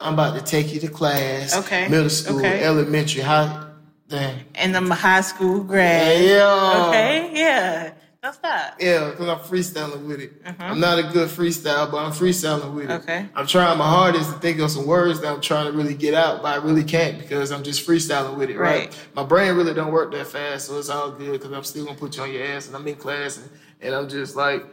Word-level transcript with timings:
I'm 0.00 0.14
about 0.14 0.36
to 0.38 0.44
take 0.44 0.72
you 0.72 0.80
to 0.80 0.88
class. 0.88 1.56
Okay. 1.56 1.88
Middle 1.88 2.08
school, 2.10 2.38
Okay. 2.38 2.62
elementary, 2.62 3.22
high. 3.22 3.64
Damn. 4.08 4.38
And 4.54 4.76
I'm 4.76 4.90
a 4.90 4.94
high 4.94 5.20
school 5.22 5.62
grad. 5.64 6.22
Yeah. 6.24 6.86
Okay. 6.88 7.30
Yeah. 7.34 7.92
No 8.22 8.32
stop. 8.32 8.74
Yeah, 8.80 9.10
because 9.10 9.28
I'm 9.28 9.38
freestyling 9.38 10.06
with 10.06 10.20
it. 10.20 10.32
Uh-huh. 10.44 10.64
I'm 10.64 10.80
not 10.80 10.98
a 10.98 11.02
good 11.04 11.28
freestyle, 11.28 11.90
but 11.90 11.98
I'm 11.98 12.12
freestyling 12.12 12.74
with 12.74 12.90
it. 12.90 12.94
Okay. 13.02 13.26
I'm 13.34 13.46
trying 13.46 13.76
my 13.78 13.88
hardest 13.88 14.32
to 14.32 14.38
think 14.40 14.58
of 14.60 14.70
some 14.70 14.86
words 14.86 15.20
that 15.20 15.32
I'm 15.32 15.40
trying 15.40 15.70
to 15.70 15.76
really 15.76 15.94
get 15.94 16.14
out, 16.14 16.42
but 16.42 16.48
I 16.48 16.56
really 16.64 16.82
can't 16.84 17.18
because 17.18 17.52
I'm 17.52 17.62
just 17.62 17.86
freestyling 17.86 18.36
with 18.36 18.50
it, 18.50 18.58
right? 18.58 18.86
Right. 18.86 18.96
My 19.14 19.22
brain 19.24 19.54
really 19.54 19.74
don't 19.74 19.92
work 19.92 20.12
that 20.12 20.26
fast, 20.26 20.66
so 20.66 20.78
it's 20.78 20.88
all 20.88 21.10
good 21.12 21.32
because 21.32 21.52
I'm 21.52 21.62
still 21.64 21.84
gonna 21.84 21.98
put 21.98 22.16
you 22.16 22.22
on 22.22 22.32
your 22.32 22.44
ass, 22.44 22.66
and 22.66 22.74
I'm 22.74 22.86
in 22.88 22.96
class, 22.96 23.36
and, 23.36 23.48
and 23.82 23.94
I'm 23.94 24.08
just 24.08 24.34
like, 24.36 24.64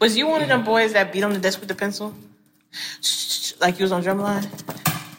Was 0.00 0.16
you 0.16 0.26
one 0.26 0.42
of 0.42 0.48
them 0.48 0.64
boys 0.64 0.92
that 0.94 1.12
beat 1.12 1.22
on 1.22 1.32
the 1.32 1.38
desk 1.38 1.60
with 1.60 1.68
the 1.68 1.74
pencil? 1.74 2.14
Like 3.60 3.78
you 3.78 3.84
was 3.84 3.92
on 3.92 4.02
drumline? 4.02 4.46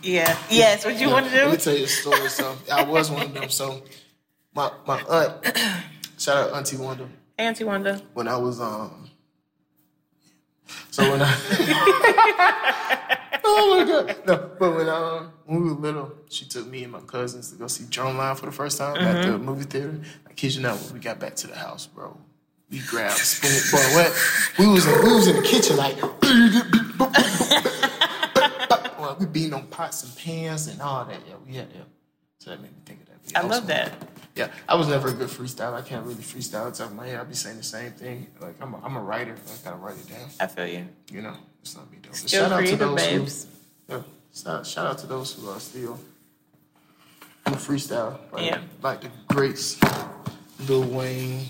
Yeah. 0.03 0.37
Yes. 0.49 0.85
What 0.85 0.99
you 0.99 1.09
want 1.09 1.25
to 1.27 1.31
do? 1.31 1.45
Let 1.45 1.51
me 1.51 1.57
tell 1.57 1.75
you 1.75 1.85
a 1.85 1.87
story. 1.87 2.29
So 2.29 2.55
I 2.71 2.83
was 2.83 3.11
one 3.11 3.23
of 3.23 3.33
them. 3.33 3.49
So 3.49 3.81
my 4.53 4.71
my 4.85 5.01
aunt, 5.01 5.57
shout 6.17 6.37
out 6.49 6.53
Auntie 6.55 6.77
Wanda, 6.77 7.07
Auntie 7.37 7.63
Wanda. 7.63 8.01
when 8.13 8.27
I 8.27 8.37
was 8.37 8.61
um. 8.61 9.09
So 10.91 11.09
when 11.09 11.21
I. 11.21 11.33
oh 13.43 13.77
my 13.77 13.85
god! 13.85 14.15
No, 14.25 14.51
but 14.59 14.75
when 14.75 14.89
um 14.89 15.31
when 15.45 15.63
we 15.63 15.69
were 15.69 15.79
little, 15.79 16.11
she 16.29 16.45
took 16.45 16.67
me 16.67 16.83
and 16.83 16.91
my 16.91 17.01
cousins 17.01 17.51
to 17.51 17.57
go 17.57 17.67
see 17.67 17.83
Drumline 17.85 18.37
for 18.37 18.45
the 18.47 18.51
first 18.51 18.77
time 18.77 18.97
at 18.97 19.25
the 19.25 19.37
movie 19.37 19.65
theater. 19.65 19.99
I 20.27 20.33
kid 20.33 20.55
you 20.55 20.61
not, 20.61 20.77
when 20.81 20.93
we 20.93 20.99
got 20.99 21.19
back 21.19 21.35
to 21.37 21.47
the 21.47 21.55
house, 21.55 21.87
bro, 21.87 22.17
we 22.69 22.79
grabbed 22.79 23.17
spoon. 23.17 23.51
Boy, 23.71 23.85
what? 23.95 24.13
We 24.59 24.67
was 24.67 24.85
in, 24.87 25.03
we 25.03 25.13
was 25.13 25.27
in 25.27 25.35
the 25.37 25.41
kitchen 25.43 25.77
like. 25.77 25.97
well, 28.99 29.15
we 29.19 29.25
beating 29.25 29.53
on 29.53 29.67
pots 29.67 30.03
and 30.03 30.15
pans 30.17 30.67
and 30.67 30.81
all 30.81 31.05
that. 31.05 31.19
Yeah, 31.27 31.35
we 31.45 31.53
had 31.55 31.69
that. 31.71 31.85
So 32.39 32.49
that 32.51 32.61
made 32.61 32.71
me 32.71 32.77
think 32.85 33.01
of 33.01 33.07
that. 33.07 33.15
Yeah, 33.31 33.39
I 33.39 33.41
love 33.43 33.63
one. 33.63 33.67
that. 33.67 33.93
Yeah, 34.35 34.49
I 34.69 34.75
was 34.75 34.87
never 34.87 35.09
a 35.09 35.13
good 35.13 35.29
freestyle. 35.29 35.73
I 35.73 35.81
can't 35.81 36.05
really 36.05 36.21
freestyle. 36.21 36.67
It's 36.69 36.79
out 36.79 36.89
of 36.91 36.95
my 36.95 37.07
head. 37.07 37.17
I'll 37.17 37.25
be 37.25 37.33
saying 37.33 37.57
the 37.57 37.63
same 37.63 37.91
thing. 37.91 38.27
Like 38.39 38.55
I'm 38.61 38.73
a, 38.73 38.81
I'm 38.85 38.95
a 38.95 39.01
writer. 39.01 39.33
I 39.35 39.63
gotta 39.63 39.77
write 39.77 39.95
it 39.97 40.07
down. 40.09 40.29
I 40.39 40.47
feel 40.47 40.67
you. 40.67 40.87
You 41.11 41.21
know, 41.23 41.33
it's 41.61 41.75
not 41.75 41.91
me 41.91 41.97
though. 42.03 42.11
Still 42.13 42.49
creative, 42.49 42.79
those 42.79 42.95
babes. 42.95 43.47
who, 43.87 43.95
yeah, 43.95 44.01
shout, 44.33 44.65
shout 44.67 44.85
out 44.85 44.97
to 44.99 45.07
those 45.07 45.33
who 45.33 45.49
are 45.49 45.59
still 45.59 45.99
who 47.47 47.55
freestyle. 47.55 48.19
Like, 48.31 48.45
Yeah. 48.45 48.61
like 48.83 49.01
the 49.01 49.09
greats, 49.27 49.79
Lil 50.67 50.83
Wayne, 50.83 51.45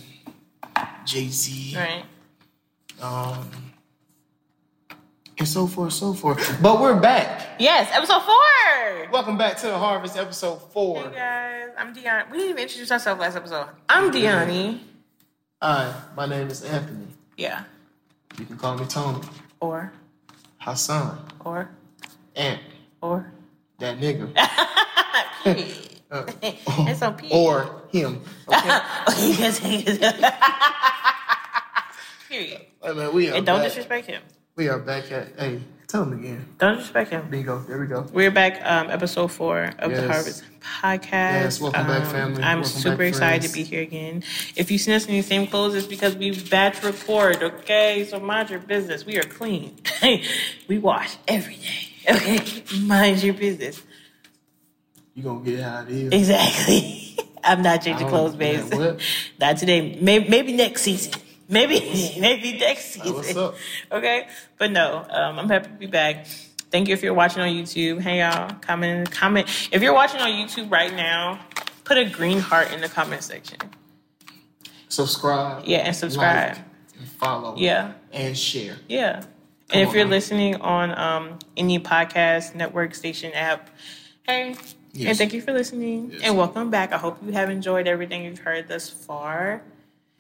Jay 1.06 1.28
Z, 1.28 1.76
Right. 1.76 2.04
um, 3.02 3.50
and 5.40 5.48
so 5.48 5.68
forth, 5.68 5.94
so 5.94 6.14
forth. 6.14 6.60
But 6.62 6.80
we're 6.82 7.00
back. 7.00 7.48
Yes. 7.60 7.90
Episode 7.94 8.22
four. 8.22 9.10
Welcome 9.12 9.38
back 9.38 9.58
to 9.58 9.68
the 9.68 9.78
Harvest 9.78 10.18
episode 10.18 10.58
four. 10.72 11.04
Hey 11.10 11.16
guys, 11.16 11.70
I'm 11.78 11.94
Dion. 11.94 12.26
We 12.32 12.38
didn't 12.38 12.50
even 12.52 12.64
introduce 12.64 12.92
ourselves 12.92 13.20
last 13.22 13.36
episode. 13.36 13.68
I'm 13.90 14.12
Diani. 14.12 14.80
Hi, 15.62 15.94
my 16.16 16.26
name 16.26 16.48
is 16.50 16.64
Anthony. 16.64 17.08
Yeah. 17.38 17.64
You 18.40 18.46
can 18.46 18.58
call 18.58 18.78
me 18.78 18.86
Tony, 18.86 19.22
Or, 19.60 19.92
Hassan, 20.60 21.18
or, 21.44 21.70
Ant, 22.36 22.62
or. 23.02 23.32
that 23.80 24.00
nigga. 24.00 24.32
Uh, 26.10 26.24
It's 26.42 27.02
on 27.02 27.16
P. 27.18 27.28
or 27.32 27.82
him. 27.92 28.22
Okay? 28.48 28.80
Period. 32.30 32.62
Hey, 32.82 32.94
man, 32.94 33.14
we 33.14 33.30
are 33.30 33.34
And 33.36 33.46
don't 33.46 33.58
back. 33.60 33.68
disrespect 33.68 34.08
him. 34.08 34.22
We 34.58 34.70
are 34.70 34.80
back 34.80 35.12
at. 35.12 35.28
Hey, 35.38 35.60
tell 35.88 36.04
them 36.04 36.18
again. 36.20 36.44
Don't 36.58 36.78
disrespect 36.78 37.12
him. 37.12 37.30
Bingo. 37.30 37.60
There 37.60 37.80
we 37.80 37.86
go. 37.86 38.08
We're 38.12 38.32
back, 38.32 38.60
um, 38.66 38.90
episode 38.90 39.28
four 39.32 39.72
of 39.78 39.92
the 39.92 39.98
Yes. 40.02 40.10
Harvest 40.10 40.44
podcast. 40.62 41.12
Yes, 41.12 41.62
welcome 41.62 41.86
back, 41.86 42.06
Um, 42.06 42.12
family. 42.12 42.44
I'm 42.44 42.62
Welcome 42.62 42.82
super 42.82 42.98
back, 42.98 43.08
excited 43.10 43.42
friends. 43.42 43.52
to 43.52 43.58
be 43.60 43.64
here 43.64 43.84
again. 43.84 44.24
If 44.56 44.72
you 44.72 44.80
see 44.80 44.96
us 44.96 45.06
in 45.06 45.12
the 45.14 45.22
same 45.22 45.46
clothes, 45.46 45.76
it's 45.76 45.86
because 45.86 46.16
we 46.16 46.32
batch 46.32 46.82
record, 46.82 47.44
okay? 47.44 48.04
So 48.10 48.20
mind 48.20 48.50
your 48.50 48.58
business. 48.58 49.06
We 49.06 49.20
are 49.20 49.24
clean. 49.24 49.78
we 50.68 50.80
wash 50.80 51.18
every 51.28 51.58
day, 51.58 52.16
okay? 52.16 52.64
Mind 52.82 53.22
your 53.22 53.36
business. 53.36 53.80
You 55.14 55.22
gonna 55.22 55.46
get 55.46 55.60
how 55.60 55.82
it 55.84 55.90
is. 55.90 56.12
Exactly. 56.12 57.16
I'm 57.44 57.62
not 57.62 57.84
changing 57.84 58.08
clothes, 58.08 58.36
man. 58.36 58.98
Not 59.40 59.58
today. 59.58 60.00
Maybe, 60.02 60.28
maybe 60.28 60.54
next 60.54 60.82
season. 60.82 61.14
Maybe 61.50 62.16
maybe 62.20 62.58
next 62.58 62.86
season. 62.94 63.14
what's 63.14 63.36
up? 63.36 63.56
Okay, 63.92 64.28
but 64.58 64.72
no, 64.72 65.06
um, 65.10 65.40
I'm 65.40 65.50
happy 65.50 65.68
to 65.68 65.74
be 65.74 65.88
back. 65.88 66.26
Thank 66.70 66.88
you 66.90 66.94
if 66.94 67.02
you're 67.02 67.14
watching 67.14 67.42
on 67.42 67.50
YouTube. 67.50 68.02
Hey 68.02 68.20
y'all, 68.20 68.52
comment 68.62 69.10
comment. 69.12 69.48
If 69.72 69.82
you're 69.82 69.94
watching 69.94 70.20
on 70.20 70.30
YouTube 70.30 70.70
right 70.72 70.94
now, 70.94 71.40
put 71.86 71.98
a 71.98 72.06
green 72.06 72.40
heart 72.40 72.72
in 72.74 72.82
the 72.82 72.90
comment 72.90 73.24
section. 73.24 73.58
Subscribe. 74.90 75.64
Yeah, 75.66 75.80
and 75.80 75.96
subscribe. 75.96 76.56
like, 76.58 76.66
and 77.00 77.08
follow. 77.08 77.56
Yeah, 77.58 77.94
And 78.12 78.38
share. 78.38 78.78
yeah. 78.88 79.22
Come 79.70 79.82
and 79.82 79.90
if 79.90 79.94
you're 79.94 80.06
listening 80.06 80.56
on 80.62 80.98
um, 80.98 81.40
any 81.58 81.78
podcast 81.78 82.56
network 82.56 82.96
station 82.96 83.34
app, 83.34 83.70
hey. 84.26 84.56
And 85.00 85.16
thank 85.18 85.32
you 85.34 85.42
for 85.42 85.52
listening 85.54 86.12
Yes. 86.14 86.22
and 86.24 86.38
welcome 86.38 86.72
back. 86.72 86.92
I 86.92 86.98
hope 86.98 87.20
you 87.24 87.32
have 87.34 87.50
enjoyed 87.52 87.86
everything 87.88 88.24
you've 88.24 88.40
heard 88.40 88.68
thus 88.68 88.90
far 88.90 89.62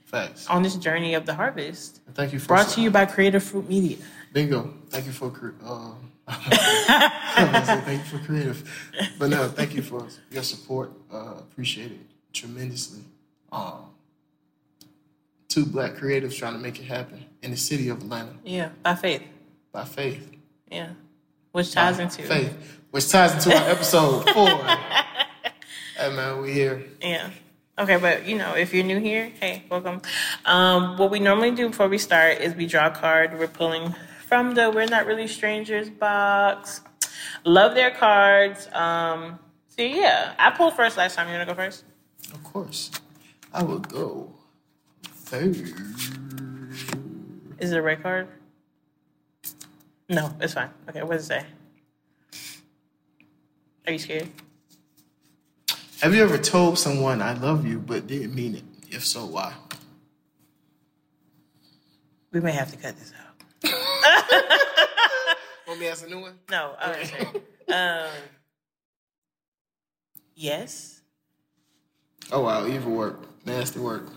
Facts. 0.07 0.47
on 0.47 0.63
this 0.63 0.75
journey 0.75 1.13
of 1.15 1.25
the 1.25 1.33
harvest. 1.33 2.01
Thank 2.13 2.33
you 2.33 2.39
for 2.39 2.47
Brought 2.47 2.69
to 2.69 2.81
you 2.81 2.89
by 2.89 3.05
Creative 3.05 3.43
Fruit 3.43 3.69
Media. 3.69 3.97
Bingo. 4.33 4.73
Thank 4.89 5.05
you 5.05 5.11
for 5.11 5.27
uh, 5.65 5.91
I 6.27 7.43
was 7.43 7.51
gonna 7.51 7.65
say 7.65 7.81
thank 7.85 7.99
you 8.11 8.17
for 8.17 8.25
creative, 8.25 8.89
but 9.19 9.29
no, 9.29 9.47
thank 9.49 9.75
you 9.75 9.81
for 9.81 10.07
your 10.31 10.43
support. 10.43 10.91
Uh, 11.11 11.35
appreciate 11.39 11.91
it 11.91 11.99
tremendously. 12.33 13.01
Um, 13.51 13.91
two 15.47 15.65
black 15.65 15.95
creatives 15.95 16.37
trying 16.37 16.53
to 16.53 16.59
make 16.59 16.79
it 16.79 16.85
happen 16.85 17.25
in 17.41 17.51
the 17.51 17.57
city 17.57 17.89
of 17.89 18.01
Atlanta 18.01 18.31
Yeah, 18.43 18.69
by 18.83 18.95
faith. 18.95 19.23
by 19.71 19.85
faith. 19.85 20.31
Yeah. 20.71 20.89
Which 21.51 21.71
ties 21.71 21.97
By 21.97 22.03
into 22.03 22.21
faith, 22.23 22.79
which 22.91 23.09
ties 23.09 23.33
into 23.33 23.57
our 23.57 23.69
episode 23.69 24.29
four. 24.29 24.47
hey 25.97 26.15
man, 26.15 26.41
we 26.41 26.53
here. 26.53 26.83
Yeah. 27.01 27.29
Okay, 27.79 27.97
but 27.97 28.25
you 28.25 28.35
know, 28.35 28.55
if 28.55 28.73
you're 28.73 28.83
new 28.83 28.99
here, 28.99 29.31
hey, 29.39 29.61
welcome. 29.69 30.01
Um, 30.45 30.97
what 30.97 31.11
we 31.11 31.19
normally 31.19 31.51
do 31.51 31.69
before 31.69 31.87
we 31.87 31.99
start 31.99 32.39
is 32.41 32.55
we 32.55 32.65
draw 32.65 32.87
a 32.87 32.91
card. 32.91 33.37
We're 33.37 33.47
pulling 33.47 33.93
from 34.27 34.55
the 34.55 34.71
We're 34.71 34.87
Not 34.87 35.05
Really 35.05 35.27
Strangers 35.27 35.87
box. 35.87 36.81
Love 37.45 37.75
their 37.75 37.91
cards. 37.91 38.67
Um, 38.73 39.37
so 39.67 39.83
yeah, 39.83 40.33
I 40.39 40.49
pulled 40.49 40.73
first 40.73 40.97
last 40.97 41.15
time. 41.15 41.27
You 41.27 41.33
wanna 41.33 41.45
go 41.45 41.53
first? 41.53 41.83
Of 42.33 42.43
course, 42.43 42.89
I 43.53 43.61
will 43.61 43.77
go 43.77 44.33
first. 45.13 45.75
Is 47.59 47.71
it 47.71 47.77
a 47.77 47.81
red 47.81 48.01
card? 48.01 48.27
No, 50.09 50.33
it's 50.41 50.55
fine. 50.55 50.71
Okay, 50.89 51.03
what 51.03 51.11
does 51.11 51.25
it 51.25 51.27
say? 51.27 51.45
Are 53.85 53.93
you 53.93 53.99
scared? 53.99 54.29
Have 56.01 56.13
you 56.13 56.23
ever 56.23 56.37
told 56.37 56.77
someone 56.77 57.21
I 57.21 57.33
love 57.33 57.65
you 57.65 57.79
but 57.79 58.07
didn't 58.07 58.35
mean 58.35 58.55
it? 58.55 58.63
If 58.89 59.05
so, 59.05 59.25
why? 59.25 59.53
We 62.31 62.39
may 62.39 62.51
have 62.51 62.71
to 62.71 62.77
cut 62.77 62.95
this 62.97 63.13
out. 63.13 63.23
Want 65.67 65.79
me 65.79 65.87
to 65.87 65.91
ask 65.91 66.05
a 66.05 66.09
new 66.09 66.21
one? 66.21 66.35
No, 66.49 66.75
I'm 66.79 66.93
gonna. 66.93 67.41
Um, 67.69 68.09
yes. 70.35 71.01
Oh 72.31 72.41
wow, 72.41 72.65
evil 72.67 72.93
work, 72.93 73.19
nasty 73.45 73.79
work. 73.79 74.07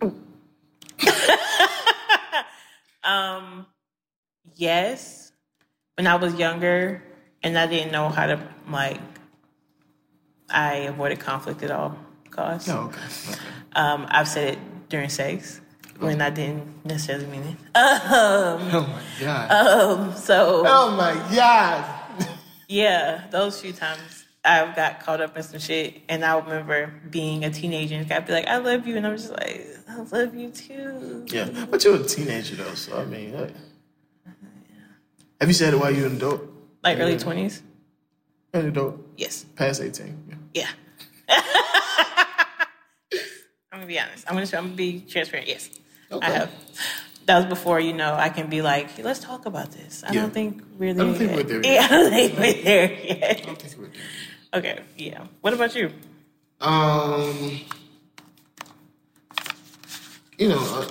Um, 3.06 3.66
yes. 4.56 5.32
When 5.96 6.06
I 6.06 6.16
was 6.16 6.34
younger 6.34 7.02
and 7.42 7.56
I 7.56 7.66
didn't 7.66 7.92
know 7.92 8.08
how 8.08 8.26
to 8.26 8.40
like, 8.68 9.00
I 10.48 10.74
avoided 10.88 11.20
conflict 11.20 11.62
at 11.62 11.70
all 11.70 11.96
costs. 12.30 12.68
Oh, 12.68 12.84
okay. 12.86 13.00
okay. 13.32 13.40
Um, 13.74 14.06
I've 14.08 14.28
said 14.28 14.54
it 14.54 14.58
during 14.88 15.08
sex 15.08 15.60
when 15.98 16.20
I 16.20 16.30
didn't 16.30 16.84
necessarily 16.84 17.26
mean 17.26 17.42
it. 17.42 17.56
Oh 17.74 18.58
my 18.86 19.24
god. 19.24 19.50
Um, 19.50 20.14
so 20.14 20.62
oh 20.66 20.90
my 20.96 21.14
god. 21.34 22.28
yeah, 22.68 23.24
those 23.30 23.60
few 23.60 23.72
times 23.72 24.24
I 24.44 24.72
got 24.74 25.00
caught 25.00 25.20
up 25.20 25.36
in 25.36 25.42
some 25.42 25.58
shit, 25.58 26.02
and 26.08 26.24
I 26.24 26.38
remember 26.38 26.92
being 27.10 27.44
a 27.44 27.50
teenager 27.50 27.96
and 27.96 28.10
I'd 28.10 28.26
be 28.26 28.32
like, 28.32 28.46
"I 28.46 28.58
love 28.58 28.86
you," 28.86 28.96
and 28.96 29.06
I'm 29.06 29.16
just 29.16 29.30
like, 29.30 29.66
"I 29.88 29.96
love 30.02 30.34
you 30.34 30.50
too." 30.50 31.24
yeah, 31.28 31.66
but 31.70 31.82
you're 31.84 31.96
a 31.96 32.04
teenager 32.04 32.56
though, 32.56 32.74
so 32.74 32.98
I 32.98 33.04
mean, 33.04 33.34
like, 33.34 33.54
have 35.40 35.48
you 35.48 35.54
said 35.54 35.74
it 35.74 35.80
while 35.80 35.90
you're 35.90 36.06
an 36.06 36.16
adult? 36.16 36.42
Like 36.84 36.98
early 36.98 37.18
twenties. 37.18 37.62
An 38.52 38.68
adult, 38.68 39.00
Yes. 39.16 39.44
past 39.56 39.80
eighteen. 39.80 40.14
Yeah. 40.54 40.68
Yeah. 41.28 41.40
I'm 43.72 43.80
gonna 43.80 43.86
be 43.86 43.98
honest. 44.00 44.24
I'm 44.28 44.34
gonna 44.34 44.46
I'm 44.56 44.64
gonna 44.64 44.74
be 44.76 45.00
transparent. 45.00 45.48
Yes, 45.48 45.70
Okay. 46.10 46.26
I 46.26 46.30
have. 46.30 46.50
that 47.26 47.36
was 47.36 47.46
before 47.46 47.80
you 47.80 47.92
know 47.92 48.14
I 48.14 48.28
can 48.30 48.48
be 48.48 48.62
like, 48.62 48.98
let's 49.02 49.20
talk 49.20 49.46
about 49.46 49.70
this. 49.72 50.02
I 50.06 50.12
Yeah. 50.12 50.22
don't 50.22 50.32
think 50.34 50.62
we're 50.78 50.90
I 50.90 50.94
don't 50.94 51.14
think 51.14 51.30
yet. 51.32 51.36
we're 51.46 51.60
there 51.60 51.72
Yeah. 51.74 51.84
I 51.84 51.88
don't 51.88 52.10
think 52.10 52.38
we're 52.38 52.62
there 52.62 52.88
I 52.88 53.02
yet. 53.02 53.42
don't 53.44 53.58
think 53.60 53.76
we're 53.78 53.86
there. 53.88 54.02
Okay, 54.54 54.80
yeah. 54.96 55.26
What 55.42 55.52
about 55.52 55.74
you? 55.74 55.90
Um, 56.60 57.60
you 60.38 60.48
know, 60.48 60.58
uh, 60.58 60.86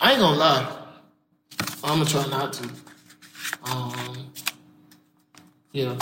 I 0.00 0.12
ain't 0.12 0.20
gonna 0.20 0.38
lie. 0.38 0.76
I'm 1.84 1.98
gonna 1.98 2.04
try 2.06 2.26
not 2.28 2.52
to. 2.54 2.64
Um, 3.64 4.09
yeah, 5.72 5.96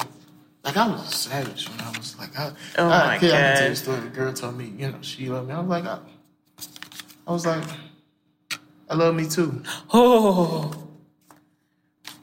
like 0.65 0.77
I 0.77 0.89
was 0.89 1.09
a 1.09 1.13
savage 1.15 1.69
when 1.69 1.81
I 1.81 1.91
was 1.97 2.19
like, 2.19 2.37
I, 2.39 2.53
Oh 2.79 2.87
I, 2.87 2.89
my 2.89 3.15
I 3.15 3.19
can 3.19 3.31
tell 3.31 3.41
you 3.41 3.55
God. 3.55 3.63
a 3.73 3.77
story. 3.77 4.01
The 4.01 4.09
girl 4.09 4.33
told 4.33 4.57
me, 4.57 4.73
you 4.77 4.91
know, 4.91 4.99
she 5.03 5.29
loved 5.29 5.49
me. 5.49 5.55
I 5.55 5.61
was 5.61 5.69
like, 5.69 5.85
I, 5.85 5.99
I 7.27 7.33
was 7.33 7.47
like, 7.47 7.65
I 8.91 8.95
love 8.95 9.15
me 9.15 9.29
too, 9.29 9.63
Oh, 9.93 10.73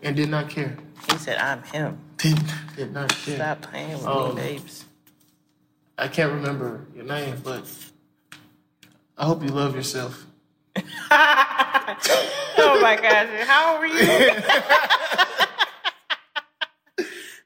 and 0.02 0.16
did 0.16 0.30
not 0.30 0.50
care. 0.50 0.78
he 1.12 1.18
said 1.18 1.38
I'm 1.38 1.62
him. 1.64 1.98
Did, 2.18 2.40
did 2.76 2.94
not 2.94 3.10
care. 3.10 3.36
Stop 3.36 3.62
playing 3.62 3.92
with 3.98 4.08
Oh. 4.08 4.26
me, 4.26 4.30
um, 4.32 4.36
babes. 4.36 4.86
I 5.98 6.08
can't 6.10 6.34
remember 6.34 6.86
your 6.96 7.06
name, 7.06 7.36
but 7.44 7.64
I 9.18 9.26
hope 9.26 9.42
you 9.44 9.50
love 9.50 9.76
yourself. 9.76 10.26
oh 10.78 10.82
my 12.82 12.98
gosh, 13.02 13.30
how 13.48 13.78
are 13.78 13.88
you? 13.88 13.96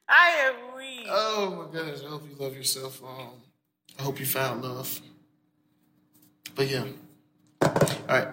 I 0.09 0.29
am 0.47 0.75
weak. 0.75 1.07
Oh 1.07 1.55
my 1.55 1.71
goodness, 1.71 2.03
I 2.03 2.09
hope 2.09 2.23
you 2.27 2.35
love 2.43 2.55
yourself. 2.55 3.01
Um, 3.03 3.29
I 3.99 4.01
hope 4.01 4.19
you 4.19 4.25
found 4.25 4.63
love. 4.63 4.99
But 6.55 6.67
yeah. 6.67 6.85
All 7.61 7.69
right. 8.07 8.27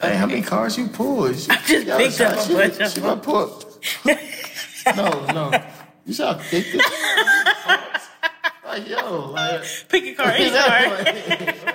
Hey, 0.00 0.16
how 0.16 0.26
many 0.26 0.40
cars 0.40 0.78
you 0.78 0.88
pulled? 0.88 1.38
She, 1.38 1.50
I 1.50 1.56
just 1.56 1.86
yo, 1.86 1.98
picked 1.98 2.20
up 2.22 2.48
a 2.48 2.52
bunch 2.54 2.80
of 2.80 2.94
them. 2.94 3.04
might 3.04 3.22
pull- 3.22 3.64
no, 4.96 5.26
no. 5.26 5.62
You 6.06 6.14
saw 6.14 6.38
addicted. 6.38 6.80
like 8.64 8.88
yo, 8.88 9.32
like. 9.32 9.62
Pick 9.90 10.04
a 10.04 10.14
car, 10.14 10.32
any 10.32 10.50
car. 10.50 11.00
okay, 11.00 11.74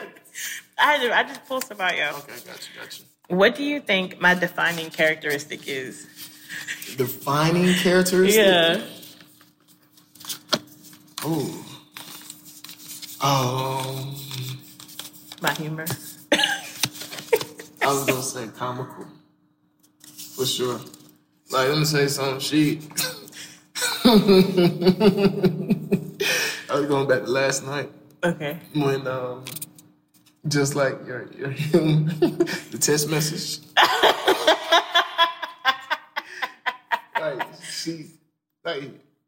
I 0.80 0.98
just, 0.98 1.12
I 1.14 1.24
just 1.24 1.46
pulled 1.46 1.64
some 1.64 1.80
out, 1.80 1.96
y'all. 1.96 2.14
got 2.14 2.28
you, 2.28 2.82
got 2.82 3.00
you. 3.00 3.06
What 3.28 3.56
do 3.56 3.64
you 3.64 3.80
think 3.80 4.20
my 4.20 4.34
defining 4.34 4.90
characteristic 4.90 5.68
is? 5.68 6.08
Defining 6.98 7.74
characteristic. 7.76 8.46
Yeah. 8.46 8.82
Oh. 11.24 11.62
Um, 13.22 14.16
My 15.42 15.52
humor. 15.54 15.86
I 16.32 17.88
was 17.88 18.06
gonna 18.06 18.22
say 18.22 18.48
comical. 18.58 19.06
For 20.36 20.46
sure. 20.46 20.80
Like, 21.52 21.70
let 21.70 21.78
me 21.78 21.86
say 21.86 22.08
something. 22.08 22.40
She. 22.40 22.82
I 26.70 26.80
was 26.80 26.86
going 26.88 27.08
back 27.08 27.24
to 27.24 27.30
last 27.32 27.66
night 27.66 27.90
Okay. 28.24 28.58
when, 28.74 29.08
um, 29.08 29.44
just 30.48 30.76
like 30.76 30.96
your, 31.08 31.28
your 31.38 31.50
the 31.50 32.78
text 32.80 33.10
message. 33.10 33.60
like, 37.88 37.98
she, 37.98 38.06
like, 38.64 38.84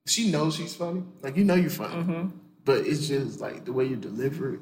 she 0.05 0.31
knows 0.31 0.55
she's 0.55 0.75
funny. 0.75 1.03
Like, 1.21 1.37
you 1.37 1.43
know 1.43 1.55
you're 1.55 1.69
funny. 1.69 1.95
Mm-hmm. 1.95 2.27
But 2.65 2.85
it's 2.85 3.07
just 3.07 3.39
like 3.39 3.65
the 3.65 3.71
way 3.73 3.85
you 3.85 3.95
deliver 3.95 4.55
it, 4.55 4.59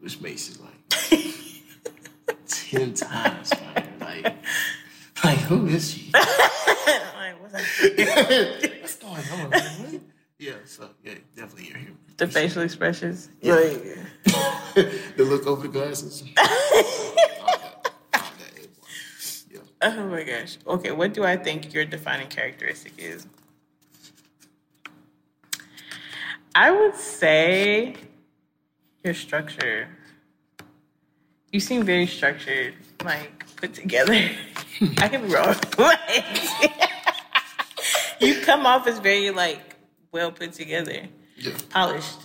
which 0.00 0.20
makes 0.20 0.50
it 0.50 0.58
like 0.60 0.90
10 2.46 2.94
times 2.94 3.50
funnier. 3.54 3.92
Like, 4.00 4.36
like, 5.24 5.38
who 5.38 5.66
is 5.66 5.92
she? 5.92 6.12
Like, 7.20 7.40
what's? 7.42 7.82
What's 8.80 8.96
going 8.96 9.52
on? 9.52 10.00
Yeah, 10.38 10.54
so 10.64 10.88
yeah, 11.04 11.14
definitely 11.36 11.68
your 11.68 11.76
humor. 11.78 11.98
the 12.16 12.26
facial 12.26 12.62
expressions. 12.62 13.28
Like, 13.42 13.82
the 14.74 15.24
look 15.24 15.46
over 15.46 15.62
the 15.62 15.68
glasses. 15.68 16.22
All 16.22 16.44
that, 16.44 17.92
all 18.14 18.20
that, 18.38 18.68
yeah. 19.50 19.60
Oh 19.82 20.04
my 20.08 20.22
gosh. 20.24 20.58
Okay, 20.66 20.90
what 20.90 21.12
do 21.14 21.24
I 21.24 21.36
think 21.36 21.72
your 21.74 21.84
defining 21.84 22.28
characteristic 22.28 22.92
is? 22.98 23.26
I 26.54 26.70
would 26.70 26.96
say 26.96 27.94
your 29.04 29.14
structure. 29.14 29.88
You 31.52 31.60
seem 31.60 31.84
very 31.84 32.06
structured, 32.06 32.74
like 33.04 33.44
put 33.56 33.74
together. 33.74 34.14
I 34.98 35.08
can 35.08 35.22
be 35.26 35.34
wrong. 35.34 35.54
Like, 35.78 36.24
you 38.20 38.40
come 38.42 38.66
off 38.66 38.86
as 38.86 38.98
very 38.98 39.30
like 39.30 39.76
well 40.12 40.30
put 40.32 40.52
together, 40.52 41.06
Yeah, 41.36 41.52
polished. 41.70 42.18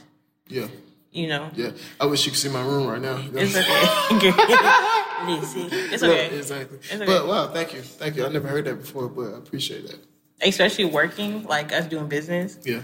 yeah, 0.48 0.68
You 1.15 1.27
know, 1.27 1.50
yeah. 1.56 1.71
I 2.00 2.07
wish 2.07 2.25
you 2.25 2.31
could 2.33 2.39
see 2.39 2.50
my 2.50 2.62
room 2.62 2.88
right 2.88 3.01
now. 3.01 3.17
it's 3.33 3.56
okay. 3.56 4.31
It's 5.27 6.03
okay. 6.03 6.38
exactly. 6.38 6.77
okay. 6.94 7.06
But 7.06 7.25
wow, 7.25 7.47
thank 7.47 7.73
you, 7.73 7.81
thank 7.81 8.17
you. 8.17 8.25
I 8.25 8.29
never 8.29 8.50
heard 8.50 8.65
that 8.65 8.75
before, 8.75 9.07
but 9.07 9.33
I 9.33 9.38
appreciate 9.38 9.88
that. 9.88 9.97
Especially 10.41 10.83
working, 10.85 11.45
like 11.45 11.71
us 11.71 11.85
doing 11.85 12.07
business. 12.07 12.59
Yeah, 12.65 12.81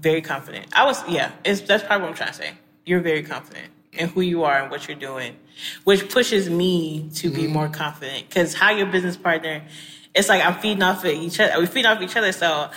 very 0.00 0.20
confident. 0.20 0.66
I 0.72 0.84
was, 0.84 1.08
yeah, 1.08 1.30
it's, 1.44 1.60
that's 1.60 1.84
probably 1.84 2.02
what 2.02 2.10
I'm 2.10 2.16
trying 2.16 2.30
to 2.30 2.34
say. 2.34 2.50
You're 2.84 3.00
very 3.00 3.22
confident 3.22 3.68
in 3.92 4.08
who 4.08 4.20
you 4.20 4.42
are 4.42 4.62
and 4.62 4.70
what 4.70 4.88
you're 4.88 4.96
doing, 4.96 5.36
which 5.84 6.08
pushes 6.10 6.50
me 6.50 7.08
to 7.14 7.30
be 7.30 7.44
mm-hmm. 7.44 7.52
more 7.52 7.68
confident. 7.68 8.28
Because 8.28 8.54
how 8.54 8.72
your 8.72 8.86
business 8.86 9.16
partner, 9.16 9.62
it's 10.14 10.28
like 10.28 10.44
I'm 10.44 10.54
feeding 10.60 10.82
off 10.82 11.04
of 11.04 11.10
each 11.12 11.38
other. 11.38 11.60
We 11.60 11.66
feed 11.66 11.86
off 11.86 12.00
each 12.02 12.16
other, 12.16 12.32
so 12.32 12.70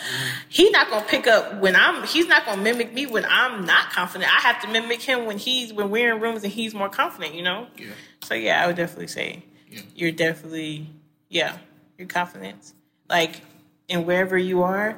he's 0.49 0.71
not 0.71 0.89
gonna 0.89 1.05
pick 1.05 1.25
up 1.27 1.59
when 1.59 1.75
I'm. 1.75 2.05
He's 2.05 2.27
not 2.27 2.45
gonna 2.45 2.61
mimic 2.61 2.93
me 2.93 3.05
when 3.07 3.25
I'm 3.25 3.65
not 3.65 3.89
confident. 3.91 4.31
I 4.31 4.39
have 4.41 4.61
to 4.61 4.67
mimic 4.67 5.01
him 5.01 5.25
when 5.25 5.37
he's 5.39 5.73
when 5.73 5.89
we're 5.89 6.13
in 6.15 6.21
rooms 6.21 6.43
and 6.43 6.53
he's 6.53 6.73
more 6.75 6.89
confident. 6.89 7.33
You 7.35 7.41
know. 7.43 7.67
yeah, 7.77 7.87
So 8.23 8.35
yeah, 8.35 8.63
I 8.63 8.67
would 8.67 8.75
definitely 8.75 9.07
say 9.07 9.43
Yeah. 9.69 9.81
you're 9.95 10.11
definitely 10.11 10.87
yeah, 11.29 11.57
your 11.97 12.07
confidence. 12.07 12.73
Like 13.09 13.41
and 13.89 14.05
wherever 14.05 14.37
you 14.37 14.61
are, 14.63 14.97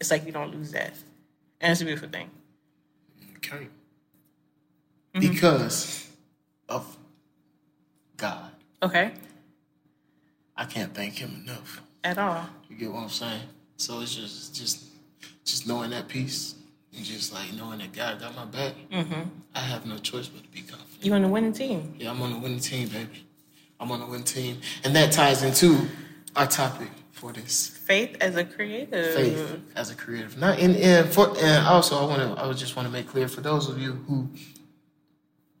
it's 0.00 0.10
like 0.12 0.26
you 0.26 0.32
don't 0.32 0.54
lose 0.54 0.70
that. 0.72 0.94
And 1.60 1.72
it's 1.72 1.80
a 1.80 1.84
beautiful 1.84 2.08
thing. 2.08 2.30
okay. 3.38 3.66
Mm-hmm. 5.14 5.20
Because 5.32 6.08
of 6.68 6.96
God, 8.16 8.50
Okay. 8.82 9.12
I 10.56 10.64
can't 10.64 10.94
thank 10.94 11.14
Him 11.14 11.42
enough. 11.44 11.82
At 12.02 12.18
all. 12.18 12.46
You 12.68 12.76
get 12.76 12.92
what 12.92 13.02
I'm 13.04 13.08
saying? 13.08 13.42
So 13.76 14.00
it's 14.00 14.14
just, 14.14 14.54
just, 14.54 14.84
just 15.44 15.66
knowing 15.66 15.90
that 15.90 16.08
peace 16.08 16.54
and 16.96 17.04
just 17.04 17.32
like 17.32 17.52
knowing 17.54 17.78
that 17.78 17.92
God 17.92 18.20
got 18.20 18.36
my 18.36 18.44
back. 18.44 18.74
Mm-hmm. 18.92 19.22
I 19.54 19.60
have 19.60 19.86
no 19.86 19.98
choice 19.98 20.28
but 20.28 20.42
to 20.42 20.48
be 20.50 20.60
confident. 20.60 21.04
You 21.04 21.12
on 21.14 21.22
the 21.22 21.28
winning 21.28 21.52
team. 21.52 21.94
Yeah, 21.98 22.10
I'm 22.10 22.22
on 22.22 22.32
the 22.32 22.38
winning 22.38 22.60
team, 22.60 22.88
baby. 22.88 23.24
I'm 23.80 23.90
on 23.90 24.00
the 24.00 24.06
winning 24.06 24.24
team, 24.24 24.60
and 24.84 24.94
that 24.96 25.12
ties 25.12 25.42
into 25.42 25.88
our 26.36 26.46
topic 26.46 26.88
for 27.12 27.32
this 27.32 27.68
Faith 27.68 28.16
as 28.20 28.36
a 28.36 28.44
creative. 28.44 29.14
faith 29.14 29.60
as 29.76 29.90
a 29.90 29.94
creative. 29.94 30.38
Not 30.38 30.58
and 30.58 30.76
and 30.76 31.08
for 31.12 31.34
and 31.38 31.66
also 31.66 31.98
I 31.98 32.04
want 32.04 32.36
to 32.36 32.44
I 32.44 32.52
just 32.52 32.76
want 32.76 32.86
to 32.86 32.92
make 32.92 33.08
clear 33.08 33.28
for 33.28 33.40
those 33.40 33.68
of 33.68 33.78
you 33.78 33.92
who 33.92 34.28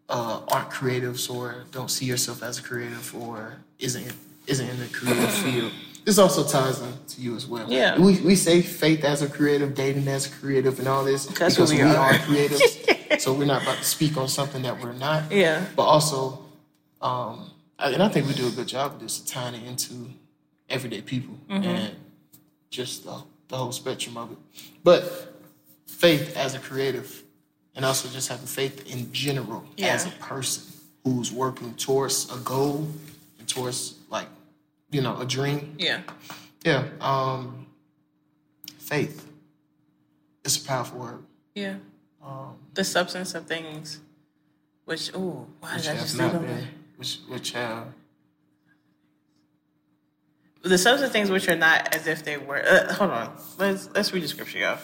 uh, 0.08 0.40
aren't 0.48 0.70
creatives 0.70 1.32
or 1.32 1.64
don't 1.70 1.90
see 1.90 2.06
yourself 2.06 2.42
as 2.42 2.58
a 2.58 2.62
creative 2.62 3.14
or 3.14 3.56
isn't 3.78 4.14
isn't 4.46 4.68
in 4.68 4.78
the 4.78 4.86
creative 4.86 5.30
field. 5.44 5.72
This 6.04 6.18
also 6.18 6.44
ties 6.44 6.80
into 6.82 7.20
you 7.22 7.34
as 7.34 7.46
well. 7.46 7.66
Yeah. 7.70 7.98
we 7.98 8.20
we 8.20 8.34
say 8.36 8.60
faith 8.60 9.04
as 9.04 9.22
a 9.22 9.28
creative, 9.28 9.74
dating 9.74 10.06
as 10.08 10.26
a 10.26 10.30
creative, 10.30 10.78
and 10.78 10.86
all 10.88 11.04
this 11.04 11.26
That's 11.26 11.54
because 11.56 11.70
we 11.72 11.78
we 11.78 11.82
are 11.82 11.96
are. 11.96 12.12
creatives. 12.14 13.20
so 13.20 13.32
we're 13.32 13.46
not 13.46 13.62
about 13.62 13.78
to 13.78 13.84
speak 13.84 14.16
on 14.18 14.28
something 14.28 14.62
that 14.62 14.78
we're 14.82 14.92
not. 14.92 15.32
Yeah. 15.32 15.64
But 15.74 15.84
also, 15.84 16.44
um, 17.00 17.50
I- 17.78 17.90
and 17.92 18.02
I 18.02 18.08
think 18.08 18.26
we 18.26 18.34
do 18.34 18.46
a 18.48 18.50
good 18.50 18.68
job 18.68 18.94
of 18.94 19.00
this 19.00 19.20
tying 19.20 19.54
it 19.54 19.66
into 19.66 20.10
everyday 20.68 21.00
people 21.00 21.36
Mm-hmm. 21.48 21.64
and 21.64 21.94
just 22.70 23.04
the, 23.04 23.22
the 23.48 23.56
whole 23.56 23.72
spectrum 23.72 24.16
of 24.18 24.32
it. 24.32 24.38
But 24.82 25.34
faith 25.86 26.36
as 26.36 26.54
a 26.54 26.58
creative, 26.58 27.22
and 27.76 27.84
also 27.84 28.08
just 28.08 28.28
having 28.28 28.46
faith 28.46 28.86
in 28.92 29.10
general 29.12 29.64
as 29.78 30.06
a 30.06 30.10
person 30.20 30.64
who's 31.04 31.32
working 31.32 31.72
towards 31.74 32.30
a 32.30 32.36
goal 32.38 32.86
and 33.38 33.48
towards 33.48 33.78
like, 33.86 34.03
you 34.94 35.00
know, 35.00 35.20
a 35.20 35.26
dream. 35.26 35.74
Yeah. 35.76 36.02
Yeah. 36.64 36.86
Um, 37.00 37.66
faith. 38.78 39.28
It's 40.44 40.56
a 40.56 40.64
powerful 40.64 41.00
word. 41.00 41.24
Yeah. 41.54 41.76
Um, 42.22 42.54
The 42.74 42.84
substance 42.84 43.34
of 43.34 43.46
things. 43.46 44.00
Which 44.84 45.10
oh, 45.14 45.46
why 45.60 45.74
which 45.74 45.82
did 45.84 45.92
I 45.92 45.94
just 45.96 46.16
think 46.16 46.32
of 46.32 46.42
that? 46.42 46.64
which 46.96 47.18
which 47.28 47.52
have 47.52 47.88
The 50.62 50.78
substance 50.78 51.08
of 51.08 51.12
things 51.12 51.30
which 51.30 51.48
are 51.48 51.56
not 51.56 51.94
as 51.94 52.06
if 52.06 52.24
they 52.24 52.36
were. 52.36 52.62
Uh, 52.64 52.92
hold 52.92 53.10
on. 53.10 53.36
Let's 53.58 53.88
let's 53.94 54.12
read 54.12 54.22
the 54.22 54.28
scripture, 54.28 54.58
y'all. 54.58 54.78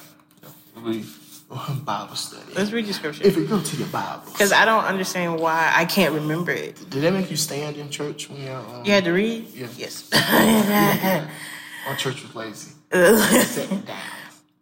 we 0.82 1.04
Bible 1.84 2.14
study. 2.14 2.52
Let's 2.54 2.70
read 2.70 2.86
the 2.86 2.92
scripture. 2.92 3.26
If 3.26 3.36
you 3.36 3.44
go 3.46 3.60
to 3.60 3.76
your 3.76 3.88
Bible, 3.88 4.22
Because 4.32 4.52
I 4.52 4.64
don't 4.64 4.84
understand 4.84 5.40
why 5.40 5.72
I 5.74 5.84
can't 5.84 6.14
remember 6.14 6.52
it. 6.52 6.76
did 6.90 7.02
that 7.02 7.12
make 7.12 7.30
you 7.30 7.36
stand 7.36 7.76
in 7.76 7.90
church 7.90 8.30
when 8.30 8.40
you're 8.42 8.56
um, 8.56 8.82
You 8.84 8.92
had 8.92 9.04
to 9.04 9.12
read? 9.12 9.48
Yeah. 9.52 9.66
Yes. 9.76 10.08
or 11.88 11.94
church 11.96 12.22
was 12.22 12.34
lazy? 12.36 12.72
Down. 12.92 13.98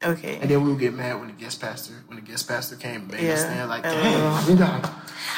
okay. 0.02 0.38
And 0.40 0.50
then 0.50 0.62
we 0.62 0.70
would 0.70 0.78
get 0.80 0.94
mad 0.94 1.18
when 1.18 1.28
the 1.28 1.34
guest 1.34 1.60
pastor 1.60 1.94
when 2.06 2.16
the 2.16 2.22
guest 2.24 2.48
pastor 2.48 2.76
came 2.76 3.02
and 3.02 3.08
made 3.10 3.20
us 3.20 3.22
Yeah. 3.22 3.36
stand 3.36 3.68
like, 3.68 3.82
dang, 3.82 4.84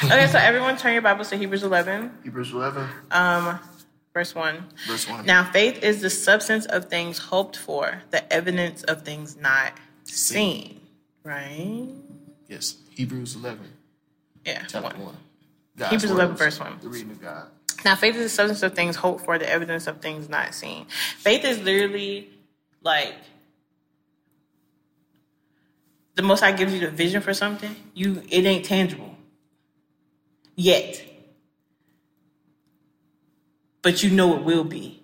Okay, 0.05 0.27
so 0.27 0.37
everyone 0.39 0.77
turn 0.77 0.93
your 0.93 1.01
Bibles 1.01 1.29
to 1.29 1.37
Hebrews 1.37 1.63
11, 1.63 2.11
Hebrews 2.23 2.51
11, 2.53 2.87
um, 3.11 3.59
verse 4.13 4.33
1. 4.35 4.63
verse 4.87 5.07
1. 5.07 5.25
Now, 5.25 5.43
faith 5.51 5.83
is 5.83 6.01
the 6.01 6.09
substance 6.09 6.65
of 6.65 6.85
things 6.85 7.17
hoped 7.17 7.57
for, 7.57 8.01
the 8.11 8.31
evidence 8.31 8.83
of 8.83 9.03
things 9.03 9.35
not 9.37 9.73
seen. 10.05 10.80
Right? 11.23 11.87
yes, 12.47 12.77
Hebrews 12.91 13.35
11, 13.35 13.59
Yeah. 14.45 14.63
chapter 14.67 14.97
one. 14.97 15.15
1. 15.77 15.89
Hebrews 15.89 16.11
11, 16.11 16.35
verse 16.35 16.59
1. 16.59 16.79
The 16.81 16.89
reading 16.89 17.11
of 17.11 17.21
God. 17.21 17.47
Now, 17.85 17.95
faith 17.95 18.15
is 18.15 18.23
the 18.23 18.29
substance 18.29 18.63
of 18.63 18.75
things 18.75 18.95
hoped 18.95 19.25
for, 19.25 19.37
the 19.39 19.49
evidence 19.49 19.87
of 19.87 20.01
things 20.01 20.29
not 20.29 20.53
seen. 20.53 20.85
Faith 21.17 21.43
is 21.45 21.59
literally 21.61 22.29
like 22.83 23.15
the 26.15 26.21
Most 26.21 26.43
I 26.43 26.51
gives 26.51 26.73
you 26.73 26.79
the 26.79 26.89
vision 26.91 27.21
for 27.21 27.33
something. 27.33 27.75
You, 27.93 28.21
it 28.29 28.45
ain't 28.45 28.65
tangible 28.65 29.15
yet, 30.55 31.03
but 33.81 34.03
you 34.03 34.11
know 34.11 34.35
it 34.37 34.43
will 34.43 34.63
be. 34.63 35.00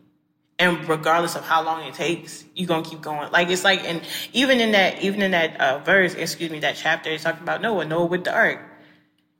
And 0.60 0.90
regardless 0.90 1.36
of 1.36 1.44
how 1.44 1.64
long 1.64 1.84
it 1.84 1.94
takes, 1.94 2.44
you're 2.56 2.68
gonna 2.68 2.84
keep 2.84 3.02
going. 3.02 3.32
Like 3.32 3.50
it's 3.50 3.64
like, 3.64 3.84
and 3.84 4.02
even 4.34 4.60
in 4.60 4.72
that, 4.72 5.02
even 5.04 5.22
in 5.22 5.32
that 5.32 5.60
uh, 5.62 5.80
verse, 5.80 6.16
excuse 6.16 6.50
me, 6.50 6.60
that 6.62 6.76
chapter, 6.76 7.12
it's 7.12 7.24
talking 7.24 7.44
about 7.44 7.62
Noah, 7.62 7.86
Noah 7.86 8.06
with 8.06 8.24
the 8.24 8.34
ark. 8.34 8.60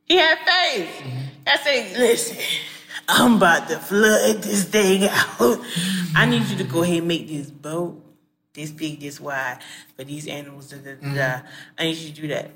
He 0.04 0.16
had 0.16 0.38
faith. 0.38 1.02
I 1.46 1.56
say, 1.56 1.98
listen, 1.98 2.38
I'm 3.08 3.36
about 3.36 3.68
to 3.68 3.78
flood 3.78 4.42
this 4.42 4.64
thing 4.64 5.08
out. 5.10 5.60
I 6.14 6.26
need 6.26 6.44
you 6.44 6.56
to 6.58 6.64
go 6.64 6.82
ahead 6.82 6.98
and 6.98 7.08
make 7.08 7.28
this 7.28 7.50
boat 7.50 8.04
this 8.58 8.70
big, 8.72 9.00
this 9.00 9.20
wide 9.20 9.58
for 9.96 10.04
these 10.04 10.26
animals. 10.26 10.70
Da, 10.70 10.78
da, 10.78 10.94
da, 10.94 11.14
da. 11.14 11.40
I 11.78 11.84
need 11.84 11.96
you 11.96 12.12
to 12.12 12.20
do 12.20 12.28
that. 12.28 12.50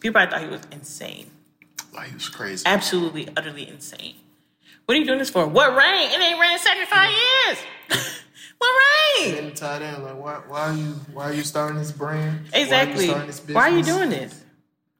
People 0.00 0.12
probably 0.12 0.30
thought 0.30 0.42
he 0.42 0.48
was 0.48 0.62
insane. 0.70 1.30
Like, 1.92 2.08
he 2.08 2.14
was 2.14 2.28
crazy. 2.28 2.62
Absolutely, 2.64 3.28
utterly 3.36 3.68
insane. 3.68 4.14
What 4.86 4.96
are 4.96 4.98
you 5.00 5.04
doing 5.04 5.18
this 5.18 5.30
for? 5.30 5.46
What 5.46 5.76
rain? 5.76 6.10
It 6.12 6.20
ain't 6.20 6.40
rained 6.40 6.60
75 6.60 7.10
years. 7.10 7.58
what 8.58 8.82
rain? 9.18 9.34
Getting 9.34 9.54
tied 9.54 9.82
in, 9.82 10.02
like, 10.04 10.16
why, 10.16 10.40
why 10.46 10.60
are 10.60 10.72
you, 10.74 10.92
why 11.12 11.24
are 11.24 11.32
you 11.34 11.42
starting 11.42 11.76
this 11.76 11.90
brand? 11.90 12.46
Exactly. 12.52 13.08
Why 13.08 13.14
are 13.14 13.20
you, 13.20 13.26
this 13.26 13.48
Why 13.48 13.70
are 13.70 13.76
you 13.76 13.82
doing 13.82 14.10
this? 14.10 14.42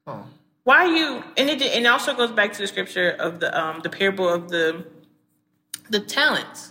Oh, 0.08 0.26
Why 0.64 0.78
are 0.78 0.88
you? 0.88 1.22
And 1.36 1.48
it 1.48 1.62
and 1.62 1.84
it 1.84 1.88
also 1.88 2.14
goes 2.14 2.32
back 2.32 2.52
to 2.54 2.58
the 2.58 2.66
scripture 2.66 3.10
of 3.10 3.40
the 3.40 3.56
um 3.56 3.80
the 3.80 3.90
parable 3.90 4.28
of 4.28 4.48
the 4.48 4.84
the 5.90 6.00
talents. 6.00 6.70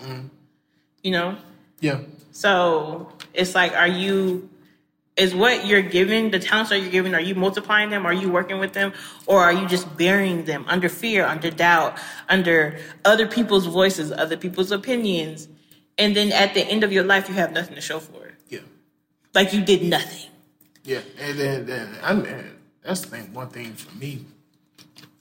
You 1.04 1.12
know, 1.12 1.38
yeah, 1.82 2.00
so 2.32 3.12
it's 3.34 3.56
like, 3.56 3.74
are 3.74 3.88
you? 3.88 4.50
Is 5.18 5.34
what 5.34 5.66
you're 5.66 5.82
giving 5.82 6.32
the 6.32 6.40
talents 6.40 6.72
that 6.72 6.80
you're 6.82 6.92
giving? 6.92 7.16
Are 7.16 7.22
you 7.22 7.36
multiplying 7.36 7.90
them? 7.90 8.06
Are 8.06 8.12
you 8.14 8.30
working 8.30 8.60
with 8.60 8.74
them, 8.74 8.92
or 9.28 9.42
are 9.42 9.54
you 9.54 9.66
just 9.66 9.96
burying 9.98 10.44
them 10.44 10.66
under 10.68 10.90
fear, 10.90 11.26
under 11.26 11.50
doubt, 11.50 11.98
under 12.28 12.78
other 13.06 13.26
people's 13.26 13.66
voices, 13.66 14.12
other 14.12 14.36
people's 14.36 14.72
opinions, 14.72 15.48
and 15.98 16.14
then 16.18 16.34
at 16.34 16.54
the 16.54 16.62
end 16.68 16.84
of 16.84 16.92
your 16.92 17.06
life, 17.06 17.30
you 17.30 17.36
have 17.36 17.54
nothing 17.54 17.76
to 17.76 17.82
show 17.82 18.00
for 18.00 18.26
it. 18.26 18.36
yeah, 18.50 18.60
Like 19.34 19.54
you 19.54 19.64
did 19.64 19.84
nothing. 19.84 20.30
yeah. 20.84 21.00
And 21.18 21.38
then, 21.40 21.66
then 21.66 21.96
I 22.04 22.14
mean, 22.14 22.52
that's 22.84 23.02
the 23.02 23.08
thing. 23.16 23.34
One 23.34 23.48
thing 23.48 23.72
for 23.74 23.96
me, 23.98 24.26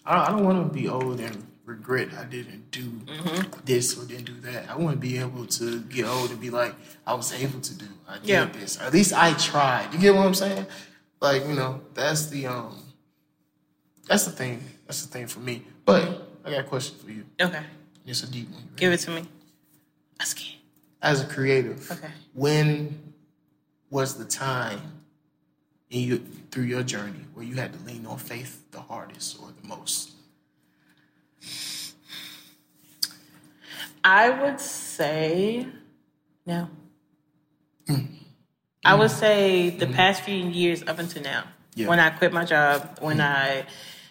I, 0.05 0.27
I 0.27 0.31
don't 0.33 0.45
want 0.45 0.67
to 0.67 0.75
be 0.75 0.89
old 0.89 1.21
and 1.21 1.47
regret 1.65 2.09
I 2.19 2.25
didn't 2.25 2.71
do 2.71 2.83
Mm-hmm. 2.83 3.61
this 3.65 3.99
or 3.99 4.05
didn't 4.07 4.27
do 4.27 4.41
that. 4.51 4.69
I 4.71 4.77
want 4.77 4.95
to 4.97 4.99
be 5.01 5.19
able 5.19 5.47
to 5.47 5.81
get 5.83 6.05
old 6.07 6.31
and 6.31 6.41
be 6.41 6.51
like, 6.51 6.75
I 7.07 7.15
was 7.15 7.33
able 7.33 7.61
to 7.61 7.75
do. 7.79 7.87
I 8.09 8.19
did 8.19 8.29
Yeah. 8.29 8.45
this. 8.47 8.79
Or 8.81 8.85
at 8.85 8.93
least 8.93 9.13
I 9.15 9.33
tried. 9.35 9.93
You 9.93 9.99
get 9.99 10.15
what 10.15 10.27
I'm 10.27 10.35
saying? 10.35 10.67
Like 11.21 11.47
you 11.47 11.55
know, 11.55 11.81
that's 11.95 12.27
the 12.27 12.47
um, 12.47 12.83
that's 14.09 14.25
the 14.25 14.33
thing. 14.33 14.63
That's 14.87 15.03
the 15.05 15.09
thing 15.11 15.27
for 15.27 15.41
me. 15.41 15.65
But 15.85 16.29
I 16.45 16.51
got 16.51 16.61
a 16.61 16.65
question 16.65 16.99
for 16.99 17.11
you. 17.11 17.25
Okay, 17.41 17.63
It's 18.07 18.23
a 18.23 18.31
deep 18.31 18.51
one. 18.51 18.69
give 18.77 18.93
it 18.93 18.99
to 19.01 19.11
me. 19.11 19.25
I'm 20.21 20.27
scared. 20.27 20.57
As 21.01 21.23
a 21.23 21.27
creative, 21.27 21.91
Okay. 21.91 22.11
when 22.35 23.13
was 23.91 24.17
the 24.19 24.25
time 24.25 24.81
in 25.91 26.01
you 26.03 26.19
through 26.51 26.65
your 26.65 26.83
journey 26.83 27.25
where 27.35 27.45
you 27.45 27.55
had 27.55 27.73
to 27.73 27.79
lean 27.85 28.05
on 28.07 28.19
faith 28.19 28.71
the 28.71 28.81
hardest 28.81 29.39
or 29.41 29.49
the 29.61 29.67
most? 29.69 30.13
I 34.03 34.29
would 34.29 34.61
say 34.61 35.67
no. 36.45 36.69
Mm. 37.89 38.09
I 38.85 38.95
would 38.95 39.11
say 39.11 39.71
the 39.71 39.87
past 39.87 40.23
few 40.23 40.35
years 40.35 40.83
up 40.87 40.99
until 40.99 41.23
now. 41.23 41.45
Yeah. 41.75 41.89
When 41.89 41.99
I 41.99 42.11
quit 42.11 42.33
my 42.33 42.45
job, 42.45 42.99
when 43.01 43.19
mm. 43.19 43.25
I 43.25 43.67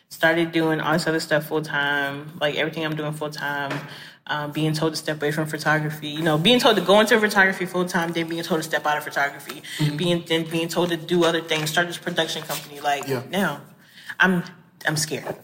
started 0.09 0.51
doing 0.51 0.79
all 0.79 0.93
this 0.93 1.07
other 1.07 1.19
stuff 1.19 1.45
full 1.45 1.61
time, 1.61 2.37
like 2.41 2.55
everything 2.55 2.83
I'm 2.85 2.95
doing 2.95 3.13
full 3.13 3.29
time, 3.29 3.87
um, 4.27 4.51
being 4.51 4.73
told 4.73 4.93
to 4.93 4.97
step 4.97 5.21
away 5.21 5.31
from 5.31 5.47
photography, 5.47 6.07
you 6.07 6.21
know, 6.21 6.37
being 6.37 6.59
told 6.59 6.75
to 6.77 6.81
go 6.81 6.99
into 6.99 7.19
photography 7.19 7.65
full 7.65 7.85
time, 7.85 8.13
then 8.13 8.27
being 8.27 8.43
told 8.43 8.61
to 8.61 8.67
step 8.67 8.85
out 8.85 8.97
of 8.97 9.03
photography, 9.03 9.61
mm-hmm. 9.77 9.97
being 9.97 10.23
then 10.27 10.49
being 10.49 10.69
told 10.69 10.89
to 10.89 10.97
do 10.97 11.23
other 11.23 11.41
things, 11.41 11.69
start 11.69 11.87
this 11.87 11.97
production 11.97 12.41
company. 12.41 12.79
Like 12.79 13.07
Yeah. 13.07 13.23
now, 13.29 13.61
I'm 14.19 14.43
I'm 14.87 14.97
scared. 14.97 15.35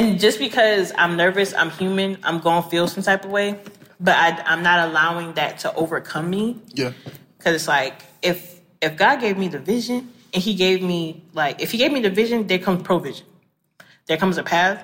And 0.00 0.18
just 0.18 0.38
because 0.38 0.92
I'm 0.96 1.18
nervous, 1.18 1.52
I'm 1.52 1.68
human, 1.68 2.16
I'm 2.22 2.38
going 2.40 2.62
to 2.62 2.68
feel 2.70 2.88
some 2.88 3.02
type 3.02 3.26
of 3.26 3.30
way, 3.30 3.58
but 4.00 4.16
I, 4.16 4.30
I'm 4.46 4.62
not 4.62 4.88
allowing 4.88 5.34
that 5.34 5.58
to 5.58 5.74
overcome 5.74 6.30
me. 6.30 6.56
Yeah. 6.72 6.92
Because 7.36 7.54
it's 7.54 7.68
like, 7.68 8.00
if 8.22 8.60
if 8.80 8.96
God 8.96 9.20
gave 9.20 9.36
me 9.36 9.48
the 9.48 9.58
vision 9.58 10.10
and 10.32 10.42
He 10.42 10.54
gave 10.54 10.82
me, 10.82 11.22
like, 11.34 11.60
if 11.60 11.70
He 11.70 11.76
gave 11.76 11.92
me 11.92 12.00
the 12.00 12.08
vision, 12.08 12.46
there 12.46 12.58
comes 12.58 12.82
provision. 12.82 13.26
There 14.06 14.16
comes 14.16 14.38
a 14.38 14.42
path. 14.42 14.82